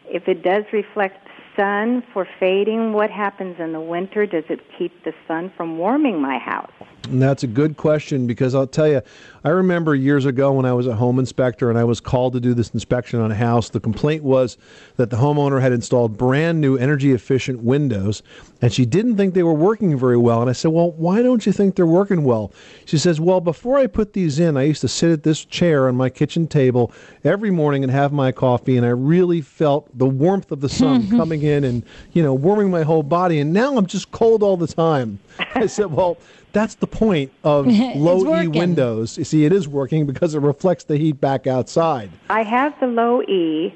if 0.05 0.27
it 0.27 0.43
does 0.43 0.63
reflect 0.71 1.26
sun 1.57 2.03
for 2.13 2.27
fading, 2.39 2.93
what 2.93 3.09
happens 3.09 3.59
in 3.59 3.73
the 3.73 3.81
winter? 3.81 4.25
Does 4.25 4.45
it 4.49 4.61
keep 4.77 5.03
the 5.03 5.13
sun 5.27 5.51
from 5.57 5.77
warming 5.77 6.21
my 6.21 6.37
house? 6.37 6.71
And 7.09 7.21
that's 7.21 7.43
a 7.43 7.47
good 7.47 7.77
question 7.77 8.27
because 8.27 8.53
I'll 8.53 8.67
tell 8.67 8.87
you, 8.87 9.01
I 9.43 9.49
remember 9.49 9.95
years 9.95 10.25
ago 10.25 10.51
when 10.53 10.65
I 10.65 10.73
was 10.73 10.87
a 10.87 10.95
home 10.95 11.19
inspector 11.19 11.69
and 11.69 11.79
I 11.79 11.83
was 11.85 12.01
called 12.01 12.33
to 12.33 12.39
do 12.39 12.53
this 12.53 12.69
inspection 12.71 13.21
on 13.21 13.31
a 13.31 13.35
house. 13.35 13.69
The 13.69 13.79
complaint 13.79 14.23
was 14.23 14.57
that 14.97 15.09
the 15.09 15.17
homeowner 15.17 15.61
had 15.61 15.71
installed 15.71 16.17
brand 16.17 16.59
new 16.59 16.75
energy 16.77 17.13
efficient 17.13 17.63
windows 17.63 18.23
and 18.61 18.73
she 18.73 18.85
didn't 18.85 19.15
think 19.15 19.33
they 19.33 19.43
were 19.43 19.53
working 19.53 19.97
very 19.97 20.17
well. 20.17 20.41
And 20.41 20.49
I 20.49 20.53
said, 20.53 20.71
Well, 20.71 20.91
why 20.91 21.21
don't 21.21 21.45
you 21.45 21.51
think 21.51 21.75
they're 21.75 21.85
working 21.85 22.23
well? 22.23 22.51
She 22.85 22.97
says, 22.97 23.21
Well, 23.21 23.39
before 23.39 23.77
I 23.77 23.87
put 23.87 24.13
these 24.13 24.39
in, 24.39 24.57
I 24.57 24.63
used 24.63 24.81
to 24.81 24.87
sit 24.87 25.11
at 25.11 25.23
this 25.23 25.45
chair 25.45 25.87
on 25.87 25.95
my 25.95 26.09
kitchen 26.09 26.47
table 26.47 26.91
every 27.23 27.51
morning 27.51 27.83
and 27.83 27.91
have 27.91 28.11
my 28.11 28.31
coffee, 28.31 28.75
and 28.75 28.85
I 28.85 28.89
really 28.89 29.41
felt 29.41 29.95
the 29.97 30.07
warmth 30.07 30.51
of 30.51 30.59
the 30.59 30.69
sun 30.69 31.09
coming 31.17 31.43
in 31.43 31.46
and 31.47 31.83
you 32.13 32.21
know 32.23 32.33
warming 32.33 32.69
my 32.71 32.83
whole 32.83 33.03
body, 33.03 33.39
and 33.39 33.53
now 33.53 33.77
I'm 33.77 33.85
just 33.85 34.11
cold 34.11 34.43
all 34.43 34.57
the 34.57 34.67
time. 34.67 35.19
I 35.55 35.67
said, 35.67 35.91
well. 35.91 36.17
That's 36.53 36.75
the 36.75 36.87
point 36.87 37.31
of 37.43 37.67
low 37.95 38.41
E 38.41 38.47
windows. 38.47 39.15
You 39.17 39.25
see, 39.25 39.45
it 39.45 39.51
is 39.51 39.67
working 39.67 40.07
because 40.07 40.33
it 40.33 40.39
reflects 40.39 40.85
the 40.85 40.97
heat 40.97 41.21
back 41.21 41.45
outside. 41.45 42.09
I 42.31 42.41
have 42.41 42.73
the 42.79 42.87
low 42.87 43.21
E 43.21 43.75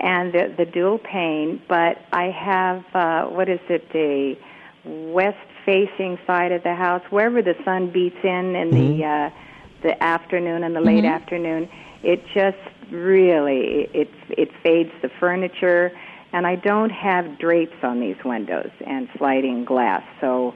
and 0.00 0.32
the, 0.32 0.54
the 0.56 0.64
dual 0.64 0.98
pane, 0.98 1.60
but 1.68 1.98
I 2.12 2.30
have 2.30 2.84
uh, 2.94 3.24
what 3.28 3.50
is 3.50 3.60
it, 3.68 3.86
the 3.92 4.36
west 5.12 5.36
facing 5.66 6.18
side 6.26 6.52
of 6.52 6.62
the 6.62 6.74
house, 6.74 7.02
wherever 7.10 7.42
the 7.42 7.54
sun 7.66 7.90
beats 7.90 8.16
in 8.24 8.56
in 8.56 8.70
the 8.70 9.04
uh, 9.04 9.30
the 9.82 10.02
afternoon 10.02 10.64
and 10.64 10.74
the 10.74 10.80
late 10.80 11.04
Mhm. 11.04 11.12
afternoon. 11.14 11.68
It 12.02 12.24
just 12.32 12.56
really 12.90 13.90
it 13.92 14.08
it 14.30 14.48
fades 14.62 14.92
the 15.02 15.10
furniture, 15.20 15.92
and 16.32 16.46
I 16.46 16.56
don't 16.56 16.90
have 16.90 17.38
drapes 17.38 17.76
on 17.82 18.00
these 18.00 18.16
windows 18.24 18.70
and 18.86 19.08
sliding 19.16 19.64
glass, 19.64 20.02
so. 20.20 20.54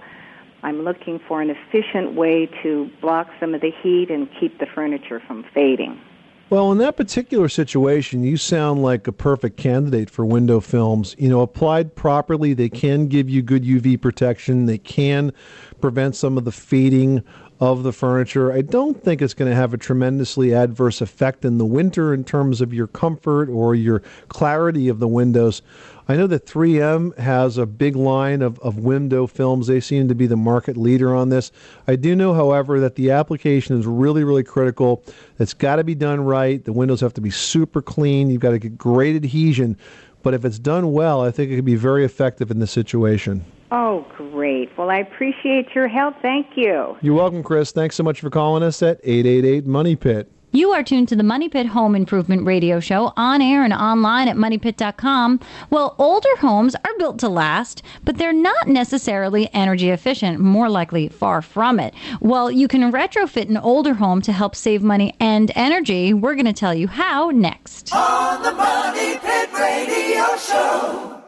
I'm 0.63 0.83
looking 0.83 1.21
for 1.29 1.41
an 1.41 1.51
efficient 1.51 2.15
way 2.15 2.51
to 2.65 2.91
block 3.01 3.29
some 3.39 3.55
of 3.55 3.61
the 3.61 3.71
heat 3.83 4.11
and 4.11 4.27
keep 4.41 4.59
the 4.59 4.67
furniture 4.67 5.23
from 5.25 5.45
fading. 5.55 6.01
Well, 6.49 6.71
in 6.71 6.79
that 6.79 6.97
particular 6.97 7.49
situation, 7.49 8.23
you 8.23 8.37
sound 8.37 8.81
like 8.81 9.09
a 9.09 9.13
perfect 9.13 9.57
candidate 9.57 10.09
for 10.09 10.25
window 10.25 10.61
films. 10.61 11.17
You 11.19 11.29
know, 11.29 11.41
applied 11.41 11.97
properly, 11.97 12.55
they 12.55 12.69
can 12.69 13.09
give 13.09 13.29
you 13.29 13.43
good 13.43 13.65
UV 13.65 14.01
protection. 14.01 14.67
They 14.67 14.79
can 14.79 15.33
prevent 15.81 16.15
some 16.15 16.39
of 16.39 16.45
the 16.45 16.53
fading 16.53 17.25
of 17.59 17.83
the 17.83 17.93
furniture. 17.93 18.53
I 18.53 18.61
don't 18.61 19.03
think 19.03 19.23
it's 19.23 19.35
going 19.35 19.51
to 19.51 19.57
have 19.57 19.73
a 19.73 19.79
tremendously 19.79 20.55
adverse 20.55 21.01
effect 21.01 21.45
in 21.45 21.59
the 21.59 21.65
winter 21.65 22.13
in 22.13 22.25
terms 22.25 22.61
of 22.61 22.75
your 22.75 22.87
comfort 22.87 23.49
or 23.49 23.75
your 23.75 24.03
clarity 24.29 24.89
of 24.89 24.99
the 24.99 25.09
windows. 25.09 25.63
I 26.09 26.17
know 26.17 26.29
that 26.29 26.47
3M 26.47 27.19
has 27.19 27.59
a 27.59 27.67
big 27.67 27.97
line 27.97 28.41
of, 28.43 28.61
of 28.61 28.79
window 28.79 29.27
films. 29.27 29.67
They 29.67 29.81
seem 29.81 30.07
to 30.09 30.15
be 30.15 30.27
the 30.27 30.37
market 30.37 30.77
leader 30.77 31.15
on 31.15 31.31
this. 31.31 31.51
I 31.89 31.97
do 31.97 32.15
know, 32.15 32.33
however, 32.33 32.79
that 32.81 32.95
the 32.95 33.11
application 33.11 33.79
is 33.79 33.87
really, 33.87 34.23
really 34.23 34.45
critical. 34.45 35.03
It's 35.39 35.55
got 35.55 35.77
to 35.77 35.85
be 35.85 35.97
done 35.97 36.21
right. 36.21 36.65
The 36.65 36.73
windows 36.73 37.01
have 37.01 37.15
to 37.15 37.21
be 37.21 37.31
super 37.31 37.83
clean. 37.83 38.31
You've 38.31 38.41
got 38.43 38.53
to 38.53 38.59
get 38.59 38.79
great 38.79 39.17
adhesion. 39.17 39.77
But 40.23 40.35
if 40.35 40.45
it's 40.45 40.59
done 40.59 40.93
well, 40.93 41.23
I 41.23 41.31
think 41.31 41.51
it 41.51 41.57
could 41.57 41.65
be 41.65 41.77
very 41.77 42.05
effective 42.05 42.51
in 42.51 42.61
this 42.61 42.71
situation. 42.71 43.45
Oh, 43.73 44.07
great. 44.17 44.71
Well, 44.79 44.91
I 44.91 44.99
appreciate 44.99 45.75
your 45.75 45.89
help. 45.89 46.15
Thank 46.23 46.57
you. 46.57 46.97
You're 47.03 47.15
welcome, 47.15 47.43
Chris. 47.43 47.73
Thanks 47.73 47.97
so 47.97 48.03
much 48.03 48.21
for 48.21 48.31
calling 48.31 48.63
us 48.63 48.83
at 48.83 49.01
888 49.03 49.67
Money 49.67 49.97
Pit. 49.97 50.31
You 50.53 50.71
are 50.71 50.83
tuned 50.83 51.09
to 51.09 51.17
the 51.17 51.23
Money 51.23 51.51
Pit 51.51 51.67
Home 51.67 51.95
Improvement 51.95 52.47
Radio 52.47 52.81
Show 52.81 53.13
on 53.17 53.43
air 53.43 53.63
and 53.63 53.75
online 53.75 54.29
at 54.29 54.37
moneypit.com. 54.37 55.41
Well, 55.69 55.95
older 55.99 56.35
homes 56.39 56.75
are 56.77 56.99
built 56.99 57.19
to 57.19 57.29
last, 57.29 57.83
but 58.05 58.17
they're 58.17 58.33
not 58.33 58.67
necessarily 58.67 59.53
energy 59.53 59.91
efficient, 59.91 60.39
more 60.39 60.71
likely 60.71 61.09
far 61.09 61.43
from 61.43 61.79
it. 61.79 61.93
Well, 62.21 62.51
you 62.51 62.69
can 62.69 62.91
retrofit 62.91 63.51
an 63.51 63.59
older 63.59 63.93
home 63.93 64.23
to 64.23 64.33
help 64.33 64.55
save 64.55 64.83
money 64.83 65.15
and 65.21 65.53
energy. 65.55 66.15
We're 66.15 66.37
going 66.37 66.47
to 66.47 66.55
tell 66.55 66.75
you 66.75 66.87
how 66.87 67.29
next. 67.31 67.93
On 67.93 68.43
the 68.43 68.53
Money 68.53 69.19
Pit 69.19 69.53
Radio 69.53 70.37
Show. 70.39 71.26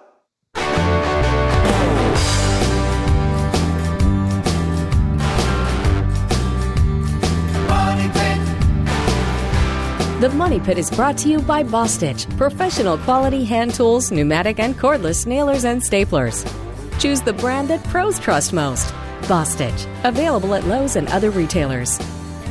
The 10.21 10.31
Money 10.31 10.59
Pit 10.59 10.79
is 10.79 10.91
brought 10.91 11.17
to 11.19 11.29
you 11.29 11.39
by 11.39 11.63
Bostitch, 11.63 12.29
professional 12.37 12.99
quality 12.99 13.45
hand 13.45 13.73
tools, 13.73 14.11
pneumatic 14.11 14.59
and 14.59 14.75
cordless 14.77 15.29
nailers 15.29 15.65
and 15.65 15.81
staplers. 15.81 16.45
Choose 16.99 17.21
the 17.21 17.33
brand 17.33 17.69
that 17.69 17.85
pros 17.85 18.19
trust 18.19 18.53
most. 18.53 18.93
Bostitch, 19.29 19.87
available 20.03 20.55
at 20.55 20.65
Lowe's 20.65 20.97
and 20.97 21.07
other 21.11 21.31
retailers. 21.31 22.01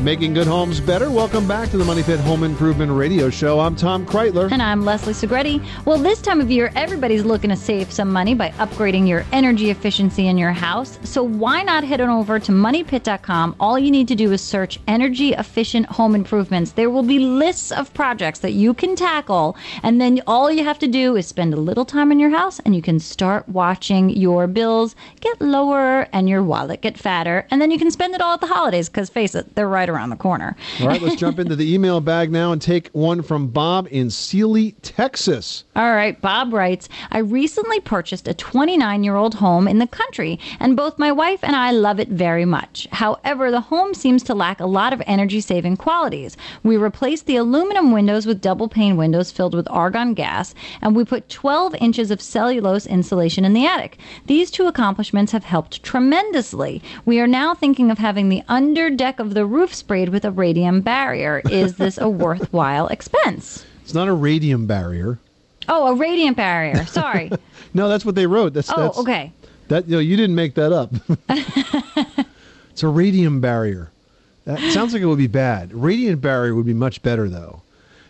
Making 0.01 0.35
good 0.35 0.45
homes 0.45 0.79
better. 0.79 1.09
Welcome 1.09 1.47
back 1.47 1.71
to 1.71 1.77
the 1.77 1.83
Money 1.83 2.03
Pit 2.03 2.19
Home 2.19 2.43
Improvement 2.43 2.91
Radio 2.91 3.31
Show. 3.31 3.59
I'm 3.59 3.75
Tom 3.75 4.05
Kraeutler. 4.05 4.51
And 4.51 4.61
I'm 4.61 4.85
Leslie 4.85 5.11
Segrete. 5.11 5.65
Well, 5.85 5.97
this 5.97 6.21
time 6.21 6.39
of 6.39 6.51
year, 6.51 6.71
everybody's 6.75 7.25
looking 7.25 7.49
to 7.49 7.55
save 7.55 7.91
some 7.91 8.11
money 8.11 8.35
by 8.35 8.49
upgrading 8.51 9.07
your 9.07 9.25
energy 9.31 9.71
efficiency 9.71 10.27
in 10.27 10.37
your 10.37 10.51
house. 10.51 10.99
So 11.03 11.23
why 11.23 11.63
not 11.63 11.83
head 11.83 11.99
on 11.99 12.11
over 12.11 12.37
to 12.37 12.51
moneypit.com? 12.51 13.55
All 13.59 13.79
you 13.79 13.89
need 13.89 14.07
to 14.09 14.15
do 14.15 14.31
is 14.31 14.39
search 14.39 14.79
energy 14.87 15.33
efficient 15.33 15.87
home 15.87 16.13
improvements. 16.13 16.73
There 16.73 16.91
will 16.91 17.01
be 17.01 17.17
lists 17.17 17.71
of 17.71 17.91
projects 17.95 18.37
that 18.39 18.51
you 18.51 18.75
can 18.75 18.95
tackle. 18.95 19.57
And 19.81 19.99
then 19.99 20.21
all 20.27 20.51
you 20.51 20.63
have 20.63 20.77
to 20.79 20.87
do 20.87 21.15
is 21.15 21.25
spend 21.25 21.55
a 21.55 21.57
little 21.57 21.85
time 21.85 22.11
in 22.11 22.19
your 22.19 22.29
house 22.29 22.59
and 22.59 22.75
you 22.75 22.83
can 22.83 22.99
start 22.99 23.49
watching 23.49 24.11
your 24.11 24.45
bills 24.45 24.95
get 25.21 25.41
lower 25.41 26.07
and 26.13 26.29
your 26.29 26.43
wallet 26.43 26.81
get 26.81 26.99
fatter. 26.99 27.47
And 27.49 27.59
then 27.59 27.71
you 27.71 27.79
can 27.79 27.89
spend 27.89 28.13
it 28.13 28.21
all 28.21 28.35
at 28.35 28.41
the 28.41 28.47
holidays 28.47 28.89
because 28.89 29.09
face 29.09 29.33
it, 29.33 29.55
they're 29.55 29.67
right 29.67 29.86
around 29.89 30.09
the 30.09 30.15
corner. 30.15 30.55
All 30.81 30.87
right, 30.87 31.01
let's 31.01 31.15
jump 31.15 31.39
into 31.39 31.55
the 31.55 31.73
email 31.73 32.01
bag 32.01 32.31
now 32.31 32.51
and 32.51 32.61
take 32.61 32.89
one 32.89 33.21
from 33.21 33.47
Bob 33.47 33.87
in 33.91 34.09
Sealy, 34.09 34.71
Texas. 34.81 35.63
All 35.75 35.91
right, 35.91 36.19
Bob 36.21 36.53
writes 36.53 36.89
I 37.11 37.19
recently 37.19 37.79
purchased 37.79 38.27
a 38.27 38.33
29 38.33 39.03
year 39.03 39.15
old 39.15 39.35
home 39.35 39.67
in 39.67 39.79
the 39.79 39.87
country, 39.87 40.39
and 40.59 40.75
both 40.75 40.99
my 40.99 41.11
wife 41.11 41.39
and 41.43 41.55
I 41.55 41.71
love 41.71 41.99
it 41.99 42.09
very 42.09 42.45
much. 42.45 42.87
However, 42.91 43.51
the 43.51 43.61
home 43.61 43.93
seems 43.93 44.23
to 44.23 44.33
lack 44.33 44.59
a 44.59 44.65
lot 44.65 44.93
of 44.93 45.01
energy 45.05 45.41
saving 45.41 45.77
qualities. 45.77 46.37
We 46.63 46.77
replaced 46.77 47.25
the 47.25 47.37
aluminum 47.37 47.91
windows 47.91 48.25
with 48.25 48.41
double 48.41 48.67
pane 48.67 48.97
windows 48.97 49.31
filled 49.31 49.55
with 49.55 49.67
argon 49.69 50.13
gas, 50.13 50.53
and 50.81 50.95
we 50.95 51.05
put 51.05 51.29
12 51.29 51.75
inches 51.75 52.11
of 52.11 52.21
cellulose 52.21 52.85
insulation 52.85 53.45
in 53.45 53.53
the 53.53 53.65
attic. 53.65 53.97
These 54.25 54.51
two 54.51 54.67
accomplishments 54.67 55.31
have 55.31 55.43
helped 55.43 55.83
tremendously. 55.83 56.81
We 57.05 57.19
are 57.19 57.27
now 57.27 57.53
thinking 57.53 57.91
of 57.91 57.97
having 57.97 58.29
the 58.29 58.43
under 58.47 58.89
deck 58.89 59.19
of 59.19 59.33
the 59.33 59.45
roof 59.45 59.73
sprayed 59.77 60.09
with 60.09 60.25
a 60.25 60.31
radium 60.31 60.81
barrier. 60.81 61.41
Is 61.49 61.77
this 61.77 61.97
a 61.97 62.09
worthwhile 62.23 62.87
expense? 62.87 63.65
It's 63.83 63.93
not 63.93 64.07
a 64.07 64.13
radium 64.13 64.67
barrier. 64.67 65.19
Oh, 65.69 65.87
a 65.87 65.95
radiant 65.95 66.37
barrier. 66.37 66.85
Sorry. 66.85 67.31
No, 67.73 67.89
that's 67.89 68.05
what 68.05 68.15
they 68.15 68.25
wrote. 68.25 68.53
That's 68.53 68.71
Oh, 68.71 68.81
that's, 68.81 68.97
okay. 68.99 69.31
That 69.67 69.87
you, 69.87 69.91
know, 69.91 69.99
you 69.99 70.15
didn't 70.15 70.35
make 70.35 70.55
that 70.55 70.71
up. 70.71 70.89
it's 72.71 72.81
a 72.81 72.87
radium 72.87 73.39
barrier. 73.39 73.91
That 74.45 74.59
sounds 74.71 74.93
like 74.93 75.01
it 75.01 75.05
would 75.05 75.17
be 75.17 75.27
bad. 75.27 75.73
Radiant 75.73 76.19
barrier 76.21 76.55
would 76.55 76.65
be 76.65 76.73
much 76.73 77.03
better, 77.03 77.29
though. 77.29 77.61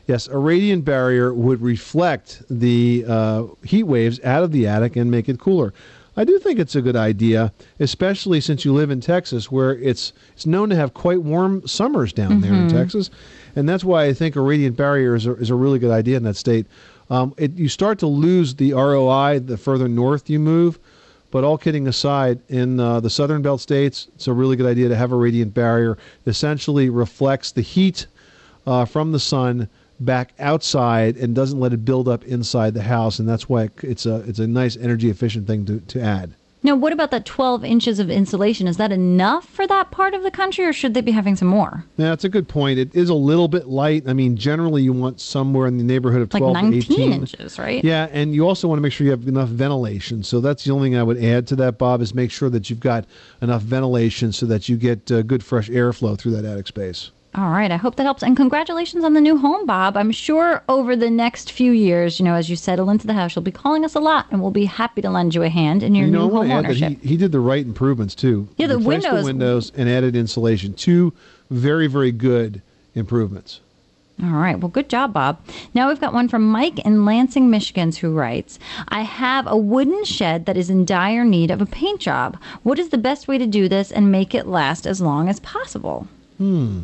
Yes, 0.05 0.27
a 0.27 0.37
radiant 0.37 0.85
barrier 0.85 1.33
would 1.33 1.59
reflect 1.61 2.43
the 2.49 3.03
uh, 3.09 3.43
heat 3.63 3.83
waves 3.83 4.21
out 4.23 4.43
of 4.43 4.53
the 4.53 4.67
attic 4.67 4.95
and 4.95 5.11
make 5.11 5.27
it 5.27 5.37
cooler. 5.39 5.73
I 6.17 6.23
do 6.23 6.39
think 6.39 6.57
it's 6.57 6.75
a 6.75 6.81
good 6.81 6.95
idea, 6.95 7.53
especially 7.79 8.41
since 8.41 8.65
you 8.65 8.73
live 8.73 8.89
in 8.89 8.99
Texas, 8.99 9.51
where 9.51 9.75
it's 9.75 10.13
it's 10.33 10.47
known 10.47 10.69
to 10.69 10.75
have 10.75 10.95
quite 10.95 11.21
warm 11.21 11.65
summers 11.67 12.11
down 12.11 12.41
there 12.41 12.53
in 12.53 12.67
Mhm. 12.67 12.71
Texas, 12.71 13.11
and 13.55 13.69
that's 13.69 13.83
why 13.85 14.05
I 14.05 14.13
think 14.13 14.35
a 14.35 14.41
radiant 14.41 14.75
barrier 14.75 15.13
is 15.13 15.27
a, 15.27 15.35
is 15.35 15.51
a 15.51 15.55
really 15.55 15.77
good 15.77 15.91
idea 15.91 16.17
in 16.17 16.23
that 16.23 16.35
state. 16.35 16.65
Um, 17.11 17.33
it, 17.37 17.53
you 17.55 17.69
start 17.69 17.99
to 17.99 18.07
lose 18.07 18.55
the 18.55 18.73
ROI 18.73 19.39
the 19.39 19.57
further 19.57 19.87
north 19.87 20.27
you 20.29 20.39
move, 20.39 20.79
but 21.29 21.43
all 21.43 21.57
kidding 21.57 21.87
aside, 21.87 22.39
in 22.49 22.79
uh, 22.79 22.99
the 22.99 23.09
southern 23.11 23.43
belt 23.43 23.61
states, 23.61 24.07
it's 24.15 24.27
a 24.27 24.33
really 24.33 24.55
good 24.55 24.65
idea 24.65 24.89
to 24.89 24.95
have 24.95 25.11
a 25.11 25.15
radiant 25.15 25.53
barrier. 25.53 25.91
It 26.25 26.29
essentially 26.29 26.89
reflects 26.89 27.51
the 27.51 27.61
heat 27.61 28.07
uh, 28.65 28.85
from 28.85 29.11
the 29.11 29.19
sun 29.19 29.69
back 29.99 30.33
outside 30.39 31.17
and 31.17 31.35
doesn't 31.35 31.59
let 31.59 31.73
it 31.73 31.85
build 31.85 32.07
up 32.07 32.23
inside 32.25 32.73
the 32.73 32.83
house, 32.83 33.19
and 33.19 33.27
that's 33.27 33.49
why 33.49 33.63
it, 33.63 33.71
it's 33.81 34.05
a 34.05 34.17
it's 34.21 34.39
a 34.39 34.47
nice 34.47 34.77
energy 34.77 35.09
efficient 35.09 35.47
thing 35.47 35.65
to, 35.65 35.79
to 35.79 36.01
add. 36.01 36.33
Now, 36.63 36.75
what 36.75 36.91
about 36.91 37.11
that 37.11 37.23
12 37.25 37.63
inches 37.63 37.99
of 37.99 38.09
insulation? 38.09 38.67
Is 38.67 38.77
that 38.77 38.91
enough 38.91 39.47
for 39.47 39.67
that 39.67 39.91
part 39.91 40.13
of 40.13 40.23
the 40.23 40.31
country, 40.31 40.65
or 40.65 40.73
should 40.73 40.95
they 40.95 41.01
be 41.01 41.11
having 41.11 41.35
some 41.35 41.47
more? 41.47 41.85
Yeah, 41.97 42.09
that's 42.09 42.23
a 42.23 42.29
good 42.29 42.47
point. 42.49 42.79
It 42.79 42.95
is 42.95 43.09
a 43.09 43.13
little 43.13 43.47
bit 43.47 43.67
light. 43.67 44.03
I 44.07 44.13
mean, 44.13 44.35
generally 44.35 44.81
you 44.81 44.91
want 44.91 45.21
somewhere 45.21 45.67
in 45.67 45.77
the 45.77 45.83
neighborhood 45.83 46.23
of 46.23 46.33
Like 46.33 46.41
12 46.41 46.53
19 46.53 46.81
to 46.81 46.93
18 46.93 47.13
inches, 47.13 47.59
right? 47.59 47.83
Yeah, 47.83 48.09
and 48.11 48.33
you 48.33 48.47
also 48.47 48.67
want 48.67 48.79
to 48.79 48.81
make 48.81 48.91
sure 48.91 49.05
you 49.05 49.11
have 49.11 49.27
enough 49.27 49.49
ventilation. 49.49 50.23
So 50.23 50.41
that's 50.41 50.63
the 50.63 50.71
only 50.71 50.89
thing 50.89 50.97
I 50.97 51.03
would 51.03 51.23
add 51.23 51.47
to 51.47 51.55
that, 51.57 51.77
Bob, 51.77 52.01
is 52.01 52.15
make 52.15 52.31
sure 52.31 52.49
that 52.49 52.69
you've 52.69 52.79
got 52.79 53.05
enough 53.41 53.61
ventilation 53.61 54.33
so 54.33 54.45
that 54.47 54.67
you 54.67 54.77
get 54.77 55.11
uh, 55.11 55.21
good 55.21 55.43
fresh 55.43 55.69
airflow 55.69 56.17
through 56.17 56.31
that 56.31 56.43
attic 56.43 56.67
space. 56.67 57.11
All 57.35 57.49
right, 57.51 57.69
I 57.69 57.77
hope 57.77 57.97
that 57.97 58.03
helps. 58.03 58.23
And 58.23 58.35
congratulations 58.35 59.03
on 59.03 59.13
the 59.13 59.21
new 59.21 59.37
home, 59.37 59.65
Bob. 59.67 59.95
I'm 59.95 60.11
sure 60.11 60.63
over 60.67 60.95
the 60.95 61.11
next 61.11 61.51
few 61.51 61.71
years, 61.71 62.19
you 62.19 62.25
know, 62.25 62.33
as 62.33 62.49
you 62.49 62.55
settle 62.55 62.89
into 62.89 63.05
the 63.05 63.13
house, 63.13 63.35
you'll 63.35 63.43
be 63.43 63.51
calling 63.51 63.85
us 63.85 63.93
a 63.93 63.99
lot, 63.99 64.25
and 64.31 64.41
we'll 64.41 64.49
be 64.49 64.65
happy 64.65 65.01
to 65.03 65.09
lend 65.11 65.35
you 65.35 65.43
a 65.43 65.49
hand 65.49 65.83
in 65.83 65.93
your 65.93 66.07
you 66.07 66.11
know, 66.11 66.27
new 66.29 66.33
home 66.33 66.49
ownership. 66.49 66.99
he, 67.01 67.09
he 67.09 67.17
did 67.17 67.31
the 67.31 67.39
right 67.39 67.63
improvements 67.63 68.15
too. 68.15 68.47
Yeah, 68.57 68.67
the 68.67 68.79
windows- 68.79 69.19
the 69.19 69.25
windows 69.25 69.71
and 69.77 69.87
added 69.87 70.15
insulation. 70.15 70.73
Two 70.73 71.13
very 71.51 71.85
very 71.87 72.11
good 72.11 72.61
improvements. 72.95 73.59
All 74.23 74.29
right. 74.31 74.59
Well, 74.59 74.69
good 74.69 74.89
job, 74.89 75.13
Bob. 75.13 75.39
Now 75.75 75.89
we've 75.89 76.01
got 76.01 76.11
one 76.11 76.27
from 76.27 76.49
Mike 76.49 76.79
in 76.79 77.05
Lansing, 77.05 77.51
Michigan, 77.51 77.91
who 77.91 78.15
writes 78.15 78.57
I 78.87 79.01
have 79.03 79.45
a 79.45 79.55
wooden 79.55 80.05
shed 80.05 80.47
that 80.47 80.57
is 80.57 80.71
in 80.71 80.85
dire 80.85 81.23
need 81.23 81.51
of 81.51 81.61
a 81.61 81.67
paint 81.67 81.99
job. 81.99 82.35
What 82.63 82.79
is 82.79 82.89
the 82.89 82.97
best 82.97 83.27
way 83.27 83.37
to 83.37 83.45
do 83.45 83.69
this 83.69 83.91
and 83.91 84.11
make 84.11 84.33
it 84.33 84.47
last 84.47 84.87
as 84.87 84.99
long 85.01 85.29
as 85.29 85.39
possible? 85.41 86.07
Hmm. 86.39 86.81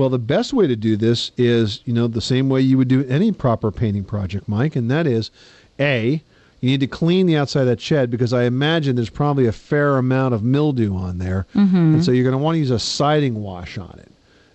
Well, 0.00 0.08
the 0.08 0.18
best 0.18 0.54
way 0.54 0.66
to 0.66 0.76
do 0.76 0.96
this 0.96 1.30
is, 1.36 1.82
you 1.84 1.92
know, 1.92 2.06
the 2.06 2.22
same 2.22 2.48
way 2.48 2.62
you 2.62 2.78
would 2.78 2.88
do 2.88 3.04
any 3.06 3.32
proper 3.32 3.70
painting 3.70 4.02
project, 4.02 4.48
Mike, 4.48 4.74
and 4.74 4.90
that 4.90 5.06
is, 5.06 5.30
a, 5.78 6.22
You 6.62 6.70
need 6.70 6.80
to 6.80 6.86
clean 6.86 7.26
the 7.26 7.36
outside 7.36 7.62
of 7.62 7.66
that 7.66 7.82
shed 7.82 8.10
because 8.10 8.32
I 8.32 8.44
imagine 8.44 8.96
there's 8.96 9.10
probably 9.10 9.46
a 9.46 9.52
fair 9.52 9.98
amount 9.98 10.32
of 10.34 10.42
mildew 10.42 10.94
on 10.94 11.18
there. 11.18 11.46
Mhm. 11.54 11.74
And 11.94 12.04
so 12.04 12.12
you're 12.12 12.24
going 12.24 12.32
to 12.32 12.42
want 12.42 12.54
to 12.56 12.60
use 12.60 12.70
a 12.70 12.78
siding 12.78 13.42
wash 13.42 13.76
on 13.76 13.94
it. 13.98 14.10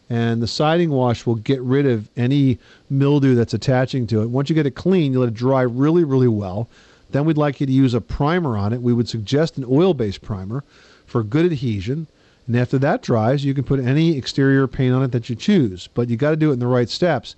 And 0.10 0.42
the 0.42 0.48
siding 0.48 0.90
wash 0.90 1.28
will 1.28 1.36
get 1.36 1.62
rid 1.62 1.86
of 1.86 2.08
any 2.18 2.58
mildew 2.90 3.36
that's 3.36 3.54
attaching 3.54 4.08
to 4.08 4.22
it. 4.24 4.30
Once 4.32 4.50
you 4.50 4.56
get 4.56 4.66
it 4.68 4.76
clean, 4.76 5.14
you 5.14 5.20
let 5.20 5.30
it 5.30 5.34
dry 5.36 5.62
really, 5.62 6.04
really 6.04 6.28
well. 6.28 6.68
Then 7.12 7.26
we'd 7.26 7.38
like 7.38 7.60
you 7.60 7.68
to 7.68 7.72
use 7.74 7.94
a 7.94 8.02
primer 8.02 8.58
on 8.58 8.74
it. 8.74 8.82
We 8.84 8.94
would 8.94 9.10
suggest 9.10 9.58
an 9.58 9.66
oil 9.70 9.94
based 9.94 10.22
primer 10.24 10.64
for 11.06 11.22
good 11.24 11.46
adhesion. 11.46 12.08
And 12.48 12.56
after 12.56 12.78
that 12.80 13.02
dries, 13.02 13.44
you 13.44 13.54
can 13.54 13.64
put 13.64 13.80
any 13.80 14.18
exterior 14.18 14.68
paint 14.68 14.94
on 14.94 15.04
it 15.04 15.12
that 15.12 15.30
you 15.30 15.36
choose. 15.36 15.88
But 15.94 16.10
you 16.10 16.18
got 16.18 16.32
to 16.32 16.36
do 16.36 16.52
it 16.52 16.54
in 16.54 16.60
the 16.60 16.68
right 16.68 16.90
steps. 16.90 17.36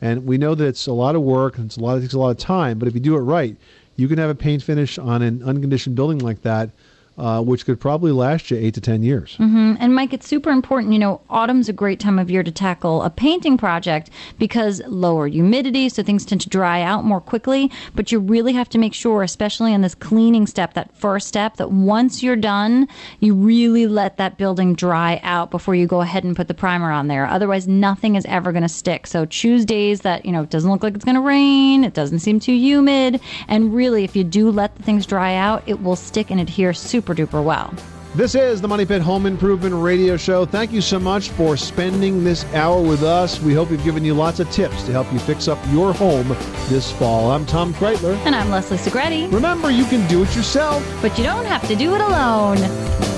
And 0.00 0.26
we 0.26 0.38
know 0.38 0.54
that 0.54 0.66
it's 0.66 0.86
a 0.86 0.92
lot 0.92 1.16
of 1.16 1.22
work 1.22 1.56
and 1.56 1.66
it's 1.66 1.76
a 1.76 1.80
lot 1.80 1.98
it 1.98 2.02
takes 2.02 2.14
a 2.14 2.18
lot 2.18 2.30
of 2.30 2.38
time. 2.38 2.78
But 2.78 2.88
if 2.88 2.94
you 2.94 3.00
do 3.00 3.16
it 3.16 3.20
right, 3.20 3.56
you 3.96 4.06
can 4.08 4.18
have 4.18 4.30
a 4.30 4.34
paint 4.34 4.62
finish 4.62 4.98
on 4.98 5.22
an 5.22 5.42
unconditioned 5.42 5.96
building 5.96 6.18
like 6.18 6.42
that, 6.42 6.70
uh, 7.18 7.42
which 7.42 7.66
could 7.66 7.80
probably 7.80 8.12
last 8.12 8.50
you 8.50 8.56
eight 8.56 8.74
to 8.74 8.80
ten 8.80 9.02
years. 9.02 9.34
hmm 9.36 9.74
And 9.80 9.94
Mike, 9.94 10.12
it's 10.12 10.28
super 10.28 10.50
important. 10.50 10.92
You 10.92 10.98
know, 11.00 11.20
autumn's 11.28 11.68
a 11.68 11.72
great 11.72 12.00
time 12.00 12.18
of 12.18 12.30
year 12.30 12.42
to 12.42 12.52
tackle 12.52 13.02
a 13.02 13.10
painting 13.10 13.58
project 13.58 14.10
because 14.38 14.80
lower 14.86 15.26
humidity, 15.26 15.88
so 15.88 16.02
things 16.02 16.24
tend 16.24 16.40
to 16.42 16.48
dry 16.48 16.82
out 16.82 17.04
more 17.04 17.20
quickly. 17.20 17.70
But 17.94 18.12
you 18.12 18.20
really 18.20 18.52
have 18.52 18.68
to 18.70 18.78
make 18.78 18.94
sure, 18.94 19.22
especially 19.22 19.72
in 19.72 19.82
this 19.82 19.94
cleaning 19.94 20.46
step, 20.46 20.74
that 20.74 20.96
first 20.96 21.26
step, 21.26 21.56
that 21.56 21.72
once 21.72 22.22
you're 22.22 22.36
done, 22.36 22.88
you 23.20 23.34
really 23.34 23.86
let 23.86 24.16
that 24.18 24.38
building 24.38 24.74
dry 24.74 25.20
out 25.22 25.50
before 25.50 25.74
you 25.74 25.86
go 25.86 26.00
ahead 26.00 26.24
and 26.24 26.36
put 26.36 26.48
the 26.48 26.54
primer 26.54 26.90
on 26.90 27.08
there. 27.08 27.26
Otherwise, 27.26 27.66
nothing 27.66 28.14
is 28.14 28.24
ever 28.26 28.52
going 28.52 28.62
to 28.62 28.68
stick. 28.68 29.06
So 29.06 29.26
choose 29.26 29.64
days 29.64 30.02
that 30.02 30.24
you 30.24 30.32
know 30.32 30.42
it 30.42 30.50
doesn't 30.50 30.70
look 30.70 30.82
like 30.82 30.94
it's 30.94 31.04
going 31.04 31.16
to 31.16 31.20
rain, 31.20 31.82
it 31.82 31.94
doesn't 31.94 32.20
seem 32.20 32.38
too 32.38 32.52
humid, 32.54 33.20
and 33.48 33.74
really, 33.74 34.04
if 34.04 34.14
you 34.14 34.24
do 34.24 34.50
let 34.50 34.76
the 34.76 34.82
things 34.82 35.06
dry 35.06 35.34
out, 35.34 35.62
it 35.66 35.82
will 35.82 35.96
stick 35.96 36.30
and 36.30 36.40
adhere 36.40 36.72
super 36.72 37.07
duper 37.14 37.42
well. 37.42 37.72
This 38.14 38.34
is 38.34 38.60
the 38.62 38.68
Money 38.68 38.86
Pit 38.86 39.02
Home 39.02 39.26
Improvement 39.26 39.74
Radio 39.74 40.16
Show. 40.16 40.46
Thank 40.46 40.72
you 40.72 40.80
so 40.80 40.98
much 40.98 41.28
for 41.28 41.56
spending 41.58 42.24
this 42.24 42.44
hour 42.54 42.80
with 42.80 43.02
us. 43.02 43.38
We 43.40 43.52
hope 43.52 43.70
we've 43.70 43.84
given 43.84 44.04
you 44.04 44.14
lots 44.14 44.40
of 44.40 44.50
tips 44.50 44.82
to 44.84 44.92
help 44.92 45.12
you 45.12 45.18
fix 45.18 45.46
up 45.46 45.58
your 45.70 45.92
home 45.92 46.28
this 46.68 46.90
fall. 46.90 47.30
I'm 47.30 47.44
Tom 47.44 47.74
Kraeutler. 47.74 48.16
And 48.24 48.34
I'm 48.34 48.50
Leslie 48.50 48.78
Segrete. 48.78 49.30
Remember, 49.30 49.70
you 49.70 49.84
can 49.84 50.08
do 50.08 50.22
it 50.22 50.34
yourself, 50.34 50.82
but 51.02 51.16
you 51.18 51.24
don't 51.24 51.44
have 51.44 51.68
to 51.68 51.76
do 51.76 51.94
it 51.94 52.00
alone. 52.00 53.17